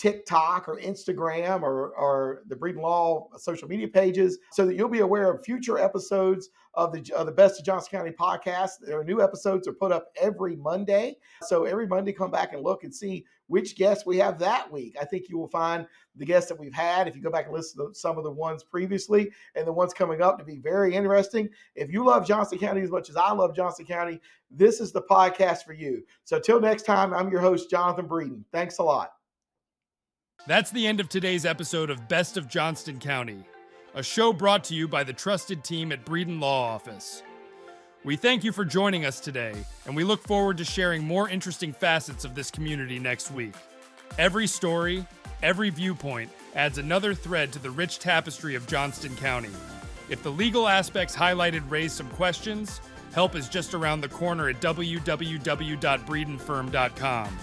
TikTok 0.03 0.69
or 0.69 0.81
Instagram 0.81 1.63
or, 1.63 1.91
or 1.91 2.43
the 2.49 2.57
Breeden 2.57 2.83
Law 2.83 3.29
social 3.37 3.69
media 3.69 3.87
pages, 3.87 4.37
so 4.51 4.67
that 4.67 4.75
you'll 4.75 4.89
be 4.89 4.99
aware 4.99 5.31
of 5.31 5.45
future 5.45 5.79
episodes 5.79 6.51
of 6.75 6.93
the 6.93 7.09
of 7.15 7.27
the 7.27 7.33
Best 7.33 7.61
of 7.61 7.65
Johnston 7.65 7.97
County 7.97 8.11
podcast. 8.11 8.71
There 8.85 8.99
are 8.99 9.05
new 9.05 9.23
episodes 9.23 9.69
are 9.69 9.73
put 9.73 9.93
up 9.93 10.09
every 10.21 10.57
Monday, 10.57 11.15
so 11.43 11.67
every 11.67 11.87
Monday 11.87 12.13
come 12.13 12.33
back 12.33 12.53
and 12.53 12.65
look 12.65 12.83
and 12.83 12.93
see 12.93 13.25
which 13.47 13.77
guests 13.77 14.05
we 14.05 14.17
have 14.17 14.41
that 14.41 14.73
week. 14.73 14.97
I 15.01 15.05
think 15.05 15.29
you 15.29 15.39
will 15.39 15.47
find 15.47 15.87
the 16.17 16.25
guests 16.25 16.49
that 16.49 16.59
we've 16.59 16.75
had 16.75 17.07
if 17.07 17.15
you 17.15 17.23
go 17.23 17.31
back 17.31 17.45
and 17.47 17.55
listen 17.55 17.87
to 17.87 17.95
some 17.95 18.19
of 18.19 18.25
the 18.25 18.31
ones 18.31 18.65
previously 18.65 19.31
and 19.55 19.69
the 19.69 19.73
ones 19.73 19.95
coming 19.95 20.21
up 20.21 20.37
to 20.39 20.45
be 20.45 20.59
very 20.59 20.97
interesting. 20.97 21.49
If 21.77 21.93
you 21.93 22.05
love 22.05 22.27
Johnston 22.27 22.59
County 22.59 22.81
as 22.81 22.91
much 22.91 23.09
as 23.09 23.17
I 23.17 23.31
love 23.31 23.55
Johnston 23.55 23.87
County, 23.87 24.21
this 24.51 24.81
is 24.81 24.91
the 24.91 25.03
podcast 25.03 25.63
for 25.63 25.75
you. 25.75 26.03
So 26.25 26.41
till 26.41 26.61
next 26.61 26.83
time, 26.87 27.15
I'm 27.15 27.31
your 27.31 27.41
host 27.41 27.71
Jonathan 27.71 28.09
Breeden. 28.09 28.43
Thanks 28.51 28.79
a 28.79 28.83
lot. 28.83 29.13
That's 30.45 30.73
the 30.73 30.89
end 30.89 30.99
of 30.99 31.09
today's 31.09 31.47
episode 31.47 31.89
of 31.89 32.09
Best 32.09 32.37
of 32.37 32.49
Johnston 32.49 32.99
County, 32.99 33.45
a 33.95 34.03
show 34.03 34.33
brought 34.33 34.65
to 34.65 34.75
you 34.75 34.89
by 34.89 35.05
the 35.05 35.13
trusted 35.13 35.63
team 35.63 35.93
at 35.93 36.05
Breeden 36.05 36.41
Law 36.41 36.75
Office. 36.75 37.23
We 38.03 38.17
thank 38.17 38.43
you 38.43 38.51
for 38.51 38.65
joining 38.65 39.05
us 39.05 39.21
today, 39.21 39.55
and 39.87 39.95
we 39.95 40.03
look 40.03 40.27
forward 40.27 40.59
to 40.59 40.65
sharing 40.65 41.05
more 41.05 41.29
interesting 41.29 41.73
facets 41.73 42.25
of 42.25 42.35
this 42.35 42.51
community 42.51 42.99
next 42.99 43.31
week. 43.31 43.55
Every 44.19 44.49
story, 44.49 45.07
every 45.45 45.71
viewpoint 45.71 46.29
adds 46.57 46.79
another 46.79 47.15
thread 47.15 47.53
to 47.53 47.61
the 47.61 47.71
rich 47.71 48.01
tapestry 48.01 48.57
of 48.57 48.67
Johnston 48.67 49.15
County. 49.15 49.53
If 50.11 50.25
the 50.25 50.31
legal 50.31 50.67
aspects 50.67 51.15
highlighted 51.15 51.71
raise 51.71 51.93
some 51.93 52.11
questions, 52.11 52.81
help 53.15 53.37
is 53.37 53.49
just 53.49 53.75
around 53.75 54.01
the 54.01 54.09
corner 54.09 54.49
at 54.49 54.61
www.breedenfirm.com. 54.61 57.39